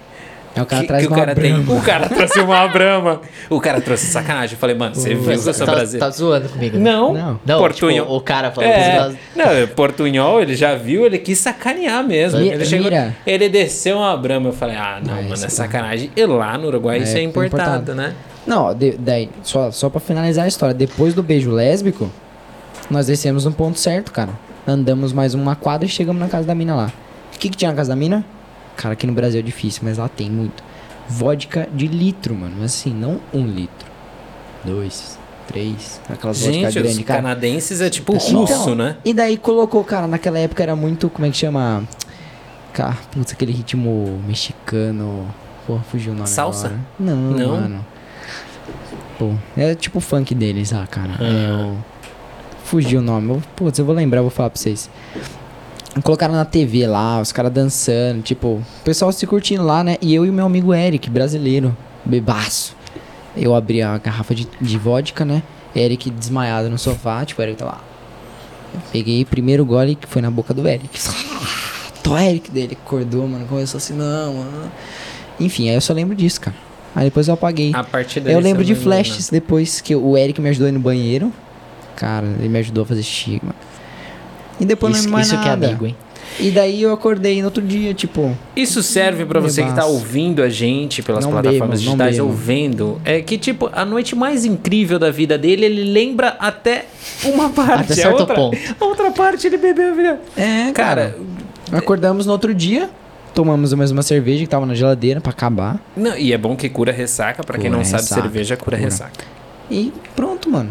É 0.60 0.62
o 0.62 0.66
cara 0.66 0.82
que, 0.82 0.88
traz 0.88 1.04
que 1.06 1.08
o 1.08 1.12
uma 1.16 1.20
cara 1.20 1.36
tem. 1.36 1.54
Brahma. 1.54 1.74
O 1.74 1.82
cara 1.84 2.10
trouxe 2.10 2.40
uma 2.40 2.68
brama. 2.68 3.22
O 3.50 3.62
cara 3.62 3.80
trouxe 3.80 4.08
sacanagem. 4.08 4.56
Eu 4.56 4.60
falei, 4.60 4.76
mano, 4.76 4.94
você 4.96 5.16
viu 5.16 5.24
que 5.24 5.48
eu 5.50 5.54
sou 5.54 5.66
tá, 5.66 5.72
brasileiro? 5.74 6.06
tá 6.06 6.10
zoando 6.12 6.50
comigo. 6.50 6.78
né? 6.78 6.84
Não, 6.92 7.14
Não. 7.14 7.40
Não, 7.46 7.60
Portunhol. 7.60 8.06
tipo, 8.06 8.16
o 8.18 8.22
cara 8.22 8.52
falou 8.52 8.70
É, 8.70 9.12
não, 9.36 9.68
Portunhol, 9.76 10.42
ele 10.42 10.56
já 10.56 10.76
viu, 10.76 11.06
ele 11.06 11.18
quis 11.18 11.38
sacanear 11.40 12.04
mesmo. 12.06 12.40
Mi- 12.40 12.50
Ele, 12.50 12.66
chegou, 12.66 12.92
ele 13.26 13.48
desceu 13.50 13.98
uma 13.98 14.16
brama. 14.18 14.50
Eu 14.50 14.54
falei, 14.54 14.76
ah, 14.76 15.00
não, 15.04 15.14
Ah, 15.14 15.22
mano, 15.22 15.34
é 15.34 15.38
tá. 15.38 15.50
sacanagem. 15.50 16.12
E 16.16 16.26
lá 16.26 16.58
no 16.58 16.68
Uruguai 16.68 17.00
É, 17.00 17.04
isso 17.04 17.18
é 17.18 17.22
importado, 17.22 17.62
importado. 17.92 17.96
né? 17.96 18.14
Não, 18.46 18.74
de- 18.74 18.98
daí, 18.98 19.30
só, 19.44 19.72
só 19.72 19.90
pra 19.90 20.00
finalizar 20.00 20.46
a 20.46 20.48
história, 20.48 20.74
depois 20.74 21.14
do 21.14 21.22
beijo 21.24 21.52
lésbico, 21.52 22.10
nós 22.90 23.08
descemos 23.08 23.46
no 23.46 23.52
ponto 23.52 23.80
certo, 23.80 24.12
cara. 24.12 24.32
Andamos 24.66 25.14
mais 25.14 25.34
uma 25.34 25.56
quadra 25.56 25.86
e 25.86 25.90
chegamos 25.90 26.20
na 26.22 26.28
casa 26.28 26.46
da 26.48 26.56
mina 26.56 26.76
lá. 26.76 26.92
O 27.34 27.40
que, 27.40 27.50
que 27.50 27.56
tinha 27.58 27.72
na 27.72 27.78
casa 27.78 27.90
da 27.90 27.96
mina? 27.96 28.26
Cara, 28.78 28.94
aqui 28.94 29.06
no 29.06 29.12
Brasil 29.14 29.40
é 29.40 29.44
difícil, 29.44 29.82
mas 29.84 29.98
lá 29.98 30.08
tem 30.08 30.30
muito. 30.30 30.64
Vodka 31.10 31.68
de 31.74 31.88
litro, 31.88 32.34
mano. 32.36 32.56
Mas 32.60 32.74
assim, 32.76 32.94
não 32.94 33.20
um 33.34 33.46
litro. 33.46 33.88
Dois, 34.64 35.18
três. 35.48 36.00
Aquelas 36.10 36.38
vodka 36.40 36.54
Gente, 36.54 36.68
os 36.68 36.74
grandes, 36.76 37.00
cara. 37.06 37.22
canadenses 37.22 37.82
é 37.82 37.90
tipo 37.90 38.16
Então, 38.16 38.42
russo, 38.46 38.76
né? 38.76 38.98
E 39.04 39.14
daí 39.14 39.36
colocou, 39.38 39.84
cara, 39.84 40.08
naquela 40.08 40.38
época 40.40 40.64
era 40.64 40.76
muito, 40.76 41.10
como 41.10 41.26
é 41.26 41.30
que 41.32 41.38
chama? 41.38 41.84
Cara, 42.74 42.96
putz, 43.12 43.34
aquele 43.34 43.52
ritmo 43.52 44.22
mexicano. 44.28 45.28
Pô, 45.66 45.80
fugiu 45.92 46.14
o 46.14 46.16
nome 46.16 46.30
Salsa? 46.30 46.68
agora. 46.68 46.82
Não, 47.00 47.16
Não? 47.16 47.62
mano. 47.62 47.86
Pô, 49.18 49.34
é 49.58 49.74
tipo 49.74 49.98
o 49.98 50.02
funk 50.02 50.36
deles 50.36 50.72
lá, 50.72 50.86
cara. 50.86 51.14
É 51.20 51.50
Ah. 51.52 51.66
o... 51.74 51.78
Fugiu 52.66 53.00
o 53.00 53.04
nome. 53.04 53.42
Putz, 53.56 53.80
eu 53.80 53.86
vou 53.86 53.96
lembrar, 53.96 54.20
eu 54.20 54.24
vou 54.24 54.30
falar 54.32 54.50
pra 54.50 54.60
vocês. 54.60 54.90
Colocaram 56.04 56.34
na 56.34 56.46
TV 56.46 56.88
lá, 56.88 57.22
os 57.22 57.32
caras 57.32 57.52
dançando, 57.52 58.22
tipo, 58.22 58.48
o 58.48 58.66
pessoal 58.84 59.12
se 59.12 59.26
curtindo 59.26 59.64
lá, 59.64 59.84
né? 59.84 59.98
E 60.02 60.14
eu 60.14 60.26
e 60.26 60.30
o 60.30 60.34
meu 60.34 60.46
amigo 60.46 60.74
Eric, 60.74 61.10
brasileiro, 61.10 61.76
bebaço. 62.06 62.76
Eu 63.36 63.54
abri 63.54 63.82
a 63.82 63.98
garrafa 63.98 64.34
de, 64.34 64.48
de 64.60 64.78
vodka, 64.78 65.24
né? 65.24 65.44
Eric 65.76 66.10
desmaiado 66.10 66.70
no 66.70 66.78
sofá, 66.78 67.24
tipo, 67.26 67.42
o 67.42 67.44
Eric 67.44 67.58
tá 67.58 67.66
lá. 67.66 67.82
Eu 68.74 68.82
peguei 68.92 69.22
o 69.24 69.26
primeiro 69.26 69.66
gole 69.66 69.96
que 69.96 70.08
foi 70.08 70.22
na 70.22 70.32
boca 70.32 70.54
do 70.54 70.68
Eric. 70.68 71.00
Tô 72.04 72.18
Eric 72.18 72.50
dele, 72.52 72.78
acordou, 72.82 73.28
mano. 73.28 73.46
Começou 73.48 73.78
assim, 73.78 73.94
não, 73.94 74.34
mano. 74.34 74.72
Enfim, 75.40 75.70
aí 75.70 75.76
eu 75.76 75.82
só 75.82 75.94
lembro 75.94 76.16
disso, 76.16 76.42
cara. 76.42 76.56
Aí 76.96 77.06
depois 77.06 77.28
eu 77.28 77.34
apaguei. 77.34 77.72
A 77.76 77.84
partir 77.84 78.20
daí 78.22 78.34
eu 78.34 78.40
lembro 78.40 78.64
de 78.64 78.74
flashes 78.74 79.30
depois 79.30 79.82
que 79.82 79.96
o 79.96 80.18
Eric 80.18 80.42
me 80.42 80.50
ajudou 80.50 80.66
a 80.66 80.70
ir 80.70 80.74
no 80.74 80.80
banheiro. 80.80 81.32
Cara, 81.96 82.26
ele 82.40 82.50
me 82.50 82.60
ajudou 82.60 82.84
a 82.84 82.88
fazer 82.88 83.04
xixi, 83.04 83.40
mano. 83.44 83.56
E 84.60 84.66
depois 84.66 84.96
Isso, 84.98 85.08
não 85.10 85.18
lembro 85.18 85.18
mais 85.18 85.28
isso 85.28 85.38
que 85.42 85.48
é 85.48 85.50
nada. 85.52 85.68
amigo, 85.68 85.86
hein? 85.86 85.96
E 86.40 86.52
daí 86.52 86.84
eu 86.84 86.94
acordei 86.94 87.40
no 87.40 87.46
outro 87.46 87.64
dia, 87.64 87.94
tipo, 87.96 88.36
Isso 88.56 88.84
serve 88.84 89.26
pra 89.26 89.40
você 89.40 89.64
que 89.64 89.74
tá 89.74 89.86
ouvindo 89.86 90.44
a 90.44 90.50
gente 90.50 91.02
pelas 91.02 91.24
Não 91.26 91.32
plataformas 91.32 91.80
bebo, 91.80 91.92
digitais, 91.96 92.20
ouvindo. 92.20 93.02
É 93.04 93.22
que, 93.22 93.38
tipo, 93.40 93.70
a 93.74 93.84
noite 93.84 94.16
mais 94.16 94.46
incrível 94.46 95.00
da 95.00 95.10
vida 95.10 95.36
dele, 95.38 95.66
ele 95.66 95.84
lembra 95.84 96.36
até 96.40 96.86
uma 97.24 97.50
parte. 97.50 97.92
Até 97.92 97.94
a 97.94 97.96
certo 97.96 98.20
outra, 98.20 98.36
ponto. 98.36 98.58
a 98.80 98.86
outra 98.86 99.10
parte 99.12 99.48
ele 99.48 99.58
bebeu 99.58 99.92
a 99.92 99.96
vida. 99.96 100.22
é, 100.36 100.72
Cara, 100.74 101.16
Acordamos 101.72 102.26
no 102.28 102.32
outro 102.32 102.54
dia, 102.54 102.90
tomamos 103.34 103.74
mais 103.74 103.90
uma 103.92 104.04
cerveja 104.04 104.42
que 104.44 104.50
tava 104.50 104.66
na 104.66 104.76
geladeira 104.76 105.20
pra 105.20 105.32
acabar. 105.32 105.80
não, 105.96 106.16
e 106.18 106.32
é 106.34 106.38
bom 106.38 106.56
que 106.56 106.70
cura 106.70 106.92
ressaca. 106.92 107.44
Pra 107.44 107.58
quem 107.58 107.70
não 107.70 107.84
sabe, 107.84 108.04
ressaca, 108.04 108.22
cerveja 108.22 108.56
cura, 108.56 108.78
cura. 108.78 108.90
ressaca. 108.90 109.26
E 109.72 109.92
pronto, 110.16 110.50
mano. 110.52 110.70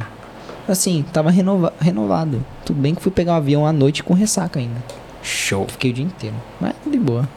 Assim, 0.68 1.04
tava 1.12 1.30
renova 1.30 1.72
renovado. 1.80 2.44
Tudo 2.64 2.80
bem 2.80 2.94
que 2.94 3.02
fui 3.02 3.12
pegar 3.12 3.32
o 3.32 3.36
avião 3.36 3.66
à 3.66 3.72
noite 3.72 4.02
com 4.02 4.14
ressaca 4.14 4.58
ainda. 4.58 4.82
Show. 5.22 5.66
Fiquei 5.68 5.90
o 5.90 5.94
dia 5.94 6.04
inteiro. 6.04 6.36
Mas 6.60 6.74
de 6.86 6.98
boa. 6.98 7.28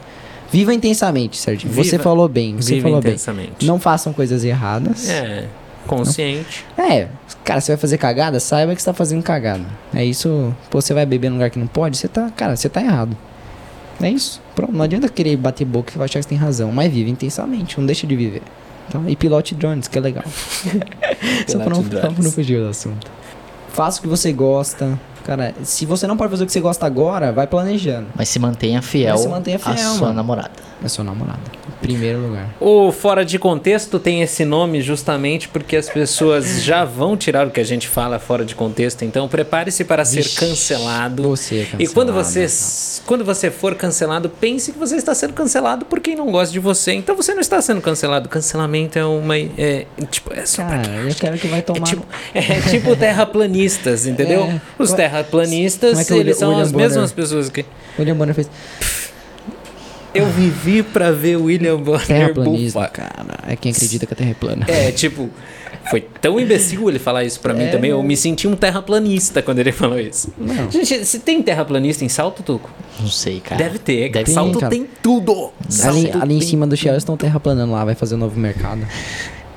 Viva 0.51 0.73
intensamente. 0.73 1.37
Você 1.39 1.55
Viva- 1.55 2.03
falou 2.03 2.27
bem, 2.27 2.55
você 2.55 2.71
Vive 2.75 2.81
falou 2.81 3.01
bem. 3.01 3.11
intensamente. 3.11 3.65
Não 3.65 3.79
façam 3.79 4.11
coisas 4.13 4.43
erradas. 4.43 5.07
É. 5.09 5.45
Consciente. 5.85 6.65
É, 6.77 7.07
cara, 7.43 7.61
você 7.61 7.71
vai 7.71 7.77
fazer 7.77 7.97
cagada, 7.97 8.39
saiba 8.39 8.75
que 8.75 8.81
você 8.81 8.85
tá 8.85 8.93
fazendo 8.93 9.23
cagada. 9.23 9.63
É 9.93 10.03
isso, 10.05 10.53
pô, 10.69 10.81
você 10.81 10.93
vai 10.93 11.05
beber 11.05 11.29
num 11.29 11.35
lugar 11.37 11.49
que 11.49 11.57
não 11.57 11.65
pode, 11.67 11.97
você 11.97 12.07
tá, 12.07 12.29
cara, 12.35 12.55
você 12.55 12.67
tá 12.69 12.81
errado. 12.81 13.15
É 14.01 14.09
isso. 14.09 14.41
Pronto, 14.55 14.71
não 14.73 14.83
adianta 14.83 15.07
querer 15.09 15.35
bater 15.37 15.65
boca 15.65 15.93
vai 15.95 16.05
achar 16.05 16.19
que 16.19 16.23
você 16.23 16.29
tem 16.29 16.37
razão, 16.37 16.71
mas 16.71 16.91
vive 16.91 17.09
intensamente, 17.09 17.77
não 17.79 17.85
deixa 17.85 18.05
de 18.05 18.15
viver. 18.15 18.41
Então, 18.87 19.03
e 19.07 19.15
pilote 19.15 19.55
drones, 19.55 19.87
que 19.87 19.97
é 19.97 20.01
legal. 20.01 20.23
Só 21.47 21.59
pra 21.59 21.69
não, 21.69 21.83
pra 21.83 22.09
não 22.11 22.31
fugir 22.31 22.59
do 22.61 22.67
assunto. 22.69 23.09
Faça 23.79 23.99
o 23.99 24.01
que 24.01 24.09
você 24.09 24.33
gosta. 24.33 24.99
Cara, 25.29 25.53
se 25.63 25.85
você 25.85 26.07
não 26.07 26.17
pode 26.17 26.31
fazer 26.31 26.43
o 26.43 26.47
que 26.47 26.51
você 26.51 26.59
gosta 26.59 26.87
agora, 26.87 27.31
vai 27.31 27.45
planejando. 27.45 28.07
Mas 28.15 28.29
se 28.29 28.39
mantenha 28.39 28.81
fiel, 28.81 29.11
Mas 29.11 29.21
se 29.21 29.27
mantenha 29.27 29.57
à 29.57 29.59
fiel, 29.59 29.77
sua 29.91 30.01
mano. 30.07 30.13
namorada. 30.13 30.49
É 30.83 30.87
sua 30.87 31.03
namorada. 31.03 31.39
Em 31.67 31.81
primeiro 31.81 32.19
lugar. 32.19 32.49
O 32.59 32.91
Fora 32.91 33.23
de 33.25 33.37
Contexto 33.37 33.99
tem 33.99 34.21
esse 34.21 34.43
nome 34.45 34.81
justamente 34.81 35.47
porque 35.49 35.75
as 35.75 35.89
pessoas 35.89 36.63
já 36.63 36.83
vão 36.85 37.15
tirar 37.17 37.45
o 37.45 37.51
que 37.51 37.59
a 37.59 37.63
gente 37.65 37.87
fala 37.87 38.17
fora 38.17 38.43
de 38.45 38.55
contexto. 38.55 39.03
Então 39.03 39.27
prepare-se 39.27 39.83
para 39.83 40.03
ser 40.05 40.23
Vixe, 40.23 40.39
cancelado. 40.39 41.23
Você 41.23 41.67
é 41.73 41.83
E 41.83 41.87
quando 41.87 42.13
cancelado. 42.13 42.49
você, 42.49 43.01
quando 43.05 43.25
você 43.25 43.51
for 43.51 43.75
cancelado, 43.75 44.29
pense 44.29 44.71
que 44.71 44.79
você 44.79 44.95
está 44.95 45.13
sendo 45.13 45.33
cancelado 45.33 45.85
por 45.85 45.99
quem 45.99 46.15
não 46.15 46.31
gosta 46.31 46.51
de 46.53 46.59
você. 46.59 46.93
Então 46.93 47.15
você 47.15 47.33
não 47.33 47.41
está 47.41 47.61
sendo 47.61 47.81
cancelado. 47.81 48.27
Cancelamento 48.29 48.97
é 48.97 49.05
uma. 49.05 49.37
É, 49.37 49.85
tipo, 50.09 50.33
é 50.33 50.45
só 50.45 50.63
pra 50.63 50.77
Cara, 50.77 50.87
quem 50.87 51.09
eu 51.09 51.15
quero 51.15 51.37
que 51.37 51.47
vai 51.47 51.59
É 51.59 51.61
tomar. 51.61 51.85
tipo, 51.85 52.05
é 52.33 52.41
tipo 52.69 52.95
terraplanistas, 52.95 54.05
entendeu? 54.07 54.39
É. 54.49 54.61
Os 54.81 54.89
Como- 54.91 54.97
terraplanistas, 55.23 55.89
como 55.91 56.01
é 56.01 56.05
que 56.05 56.13
eles 56.13 56.37
são 56.37 56.49
William 56.49 56.63
as 56.63 56.71
Bonner- 56.71 56.87
mesmas 56.89 57.11
pessoas 57.11 57.49
que. 57.49 57.65
William 57.97 58.15
Bonner 58.15 58.33
fez. 58.35 58.49
Eu 60.13 60.25
vivi 60.27 60.81
pra 60.81 61.11
ver 61.11 61.35
William 61.37 61.77
Bonner 61.77 62.33
bufar. 62.33 62.91
cara. 62.91 63.25
É 63.47 63.55
quem 63.55 63.71
acredita 63.71 64.05
que 64.07 64.13
a 64.13 64.17
Terra 64.17 64.31
é 64.31 64.33
plana. 64.33 64.65
É, 64.67 64.91
tipo, 64.91 65.29
foi 65.91 66.01
tão 66.01 66.39
imbecil 66.39 66.89
ele 66.89 66.97
falar 66.97 67.23
isso 67.23 67.39
pra 67.39 67.53
mim 67.53 67.65
É. 67.65 67.67
também. 67.69 67.91
Eu 67.91 68.01
me 68.01 68.17
senti 68.17 68.47
um 68.47 68.55
terraplanista 68.55 69.41
quando 69.43 69.59
ele 69.59 69.71
falou 69.71 69.99
isso. 69.99 70.33
Não. 70.35 70.69
Gente, 70.71 71.05
se 71.05 71.19
tem 71.19 71.43
terraplanista 71.43 72.03
em 72.03 72.09
Salto, 72.09 72.41
Tuco? 72.41 72.71
Não 72.99 73.07
sei, 73.07 73.39
cara. 73.39 73.57
Deve 73.63 73.77
ter. 73.77 74.09
Deve 74.11 74.25
ter, 74.25 74.31
Salto 74.31 74.57
cara. 74.59 74.71
tem 74.71 74.87
tudo. 75.01 75.31
Ali, 75.61 75.71
Salto 75.71 75.95
ali 76.23 76.35
em 76.35 76.39
tem 76.39 76.47
cima 76.47 76.65
do 76.65 76.75
Shell 76.75 76.95
estão 76.97 77.15
terraplanando 77.15 77.71
lá, 77.71 77.85
vai 77.85 77.93
fazer 77.95 78.15
um 78.15 78.19
novo 78.19 78.39
mercado. 78.39 78.81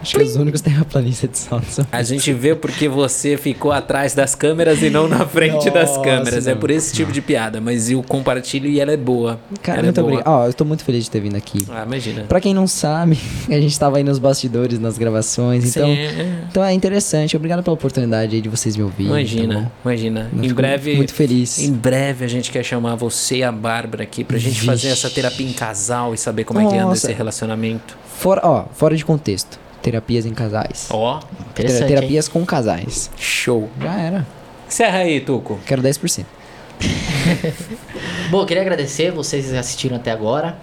Acho 0.02 0.16
que 0.16 0.22
os 0.22 0.34
únicos 0.34 0.60
terraplanistas 0.60 1.30
de 1.30 1.38
salto. 1.38 1.86
A 1.92 2.02
gente 2.02 2.32
vê 2.32 2.56
porque 2.56 2.88
você 2.88 3.36
ficou 3.36 3.70
atrás 3.70 4.14
das 4.14 4.34
câmeras 4.34 4.82
e 4.82 4.90
não 4.90 5.06
na 5.06 5.24
frente 5.24 5.70
das 5.70 5.90
Nossa, 5.90 6.02
câmeras. 6.02 6.46
É 6.46 6.52
não. 6.52 6.60
por 6.60 6.70
esse 6.70 6.92
tipo 6.92 7.12
de 7.12 7.22
piada. 7.22 7.60
Mas 7.60 7.88
eu 7.88 8.02
compartilho 8.02 8.68
e 8.68 8.80
ela 8.80 8.92
é 8.92 8.96
boa. 8.96 9.38
Cara, 9.62 9.78
ela 9.78 9.84
muito 9.84 10.00
é 10.00 10.02
obrigado. 10.02 10.26
Ó, 10.26 10.46
eu 10.46 10.52
tô 10.52 10.64
muito 10.64 10.84
feliz 10.84 11.04
de 11.04 11.10
ter 11.10 11.20
vindo 11.20 11.36
aqui. 11.36 11.64
Ah, 11.70 11.84
imagina. 11.86 12.24
Pra 12.24 12.40
quem 12.40 12.52
não 12.52 12.66
sabe, 12.66 13.16
a 13.48 13.60
gente 13.60 13.78
tava 13.78 13.98
aí 13.98 14.02
nos 14.02 14.18
bastidores, 14.18 14.78
nas 14.80 14.98
gravações, 14.98 15.64
então. 15.64 15.86
Sim, 15.86 15.98
é. 15.98 16.44
Então 16.50 16.64
é 16.64 16.72
interessante. 16.72 17.36
Obrigado 17.36 17.62
pela 17.62 17.74
oportunidade 17.74 18.34
aí 18.34 18.42
de 18.42 18.48
vocês 18.48 18.76
me 18.76 18.82
ouvirem. 18.82 19.12
Imagina, 19.12 19.54
tá 19.54 19.70
imagina. 19.84 20.30
Eu 20.36 20.44
Em 20.44 20.52
breve. 20.52 20.96
Muito 20.96 21.14
feliz. 21.14 21.58
Em 21.60 21.72
breve 21.72 22.24
a 22.24 22.28
gente 22.28 22.50
quer 22.50 22.64
chamar 22.64 22.96
você 22.96 23.36
e 23.36 23.44
a 23.44 23.52
Bárbara 23.52 24.02
aqui 24.02 24.24
pra 24.24 24.36
gente 24.36 24.54
Vixe. 24.54 24.66
fazer 24.66 24.88
essa 24.88 25.08
terapia 25.08 25.46
em 25.46 25.52
casal 25.52 26.12
e 26.12 26.18
saber 26.18 26.44
como 26.44 26.60
é 26.60 26.66
que 26.66 26.74
anda 26.74 26.86
Nossa. 26.86 27.06
esse 27.06 27.16
relacionamento. 27.16 27.96
Fora, 28.18 28.40
ó, 28.44 28.64
fora 28.72 28.96
de 28.96 29.04
contexto. 29.04 29.58
Terapias 29.82 30.24
em 30.24 30.32
casais. 30.32 30.88
Ó, 30.90 31.20
Interessante, 31.50 31.88
Terapias 31.88 32.28
com 32.28 32.44
casais. 32.46 33.10
show. 33.18 33.68
Já 33.80 34.00
era. 34.00 34.26
Encerra 34.68 34.98
aí, 34.98 35.20
Tuco. 35.20 35.58
Quero 35.66 35.82
10%. 35.82 36.18
hein? 36.20 36.26
Bom, 38.30 38.44
queria 38.46 38.62
agradecer 38.62 39.10
vocês 39.12 39.50
que 39.50 39.56
assistiram 39.56 39.96
até 39.96 40.10
agora. 40.10 40.56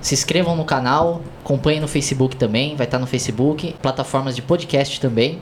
Se 0.00 0.14
inscrevam 0.14 0.56
no 0.56 0.64
canal, 0.64 1.20
acompanhem 1.44 1.80
no 1.80 1.88
Facebook 1.88 2.36
também, 2.36 2.74
vai 2.76 2.86
estar 2.86 2.98
no 2.98 3.06
Facebook, 3.06 3.74
plataformas 3.82 4.34
de 4.34 4.42
podcast 4.42 5.00
também. 5.00 5.38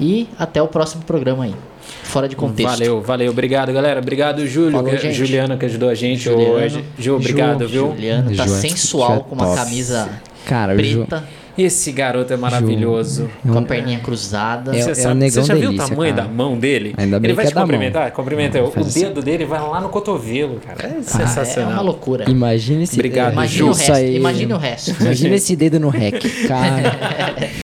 E 0.00 0.28
até 0.38 0.60
o 0.62 0.66
próximo 0.68 1.04
programa 1.04 1.44
aí. 1.44 1.54
Fora 2.02 2.28
de 2.28 2.34
contexto. 2.34 2.70
Valeu, 2.78 3.00
valeu. 3.02 3.30
Obrigado, 3.30 3.72
galera. 3.72 4.00
Obrigado, 4.00 4.46
Júlio. 4.46 4.72
Falou, 4.72 4.90
que- 4.90 4.96
gente. 4.98 5.14
Juliana 5.14 5.56
que 5.56 5.66
ajudou 5.66 5.90
a 5.90 5.94
gente 5.94 6.22
Juliano. 6.22 6.54
hoje. 6.54 6.84
Ju, 6.98 7.16
obrigado, 7.16 7.68
viu? 7.68 7.88
Juliano 7.88 8.34
tá 8.34 8.46
Ju 8.46 8.54
sensual 8.54 9.14
Ju 9.14 9.20
é 9.20 9.22
com 9.24 9.34
uma 9.34 9.44
top. 9.44 9.56
camisa 9.56 10.08
Cara, 10.46 10.76
Ju. 10.82 11.04
preta, 11.04 11.24
Esse 11.56 11.92
garoto 11.92 12.32
é 12.32 12.36
maravilhoso. 12.36 13.28
com 13.46 13.58
a 13.58 13.62
perninha 13.62 13.98
cruzada. 14.00 14.74
É- 14.76 14.80
Você, 14.82 14.88
é 14.88 14.92
o 14.92 14.96
sabe, 14.96 15.14
negão 15.20 15.42
você 15.42 15.48
já 15.48 15.54
viu 15.54 15.64
o 15.68 15.72
delícia, 15.72 15.88
tamanho 15.88 16.14
cara. 16.14 16.26
da 16.28 16.32
mão 16.34 16.58
dele? 16.58 16.94
Ainda 16.96 17.20
bem 17.20 17.28
Ele 17.30 17.36
vai 17.36 17.44
que 17.44 17.50
te 17.50 17.54
é 17.54 17.54
mão. 17.60 17.64
cumprimentar? 17.64 18.10
Cumprimenta. 18.12 18.58
Não, 18.60 18.66
o 18.68 18.80
assim. 18.80 19.00
dedo 19.04 19.22
dele 19.22 19.44
vai 19.44 19.60
lá 19.60 19.80
no 19.80 19.88
cotovelo, 19.88 20.60
cara. 20.66 20.78
É 20.82 20.86
Ah, 20.86 20.90
é 20.92 20.94
uma 20.96 21.02
sensacional. 21.02 21.84
loucura. 21.84 22.30
Imagina 22.30 22.82
esse 22.82 22.94
Obrigado, 22.94 23.30
é, 23.30 23.32
Imagine 23.34 23.62
o 23.62 23.72
resto. 23.72 23.92
aí. 23.92 24.16
Imagine 24.16 24.52
o 24.54 24.58
resto. 24.58 24.96
Imagina 25.02 25.34
esse 25.36 25.56
dedo 25.56 25.78
no 25.80 25.88
rec, 25.88 26.22
cara. 26.48 27.61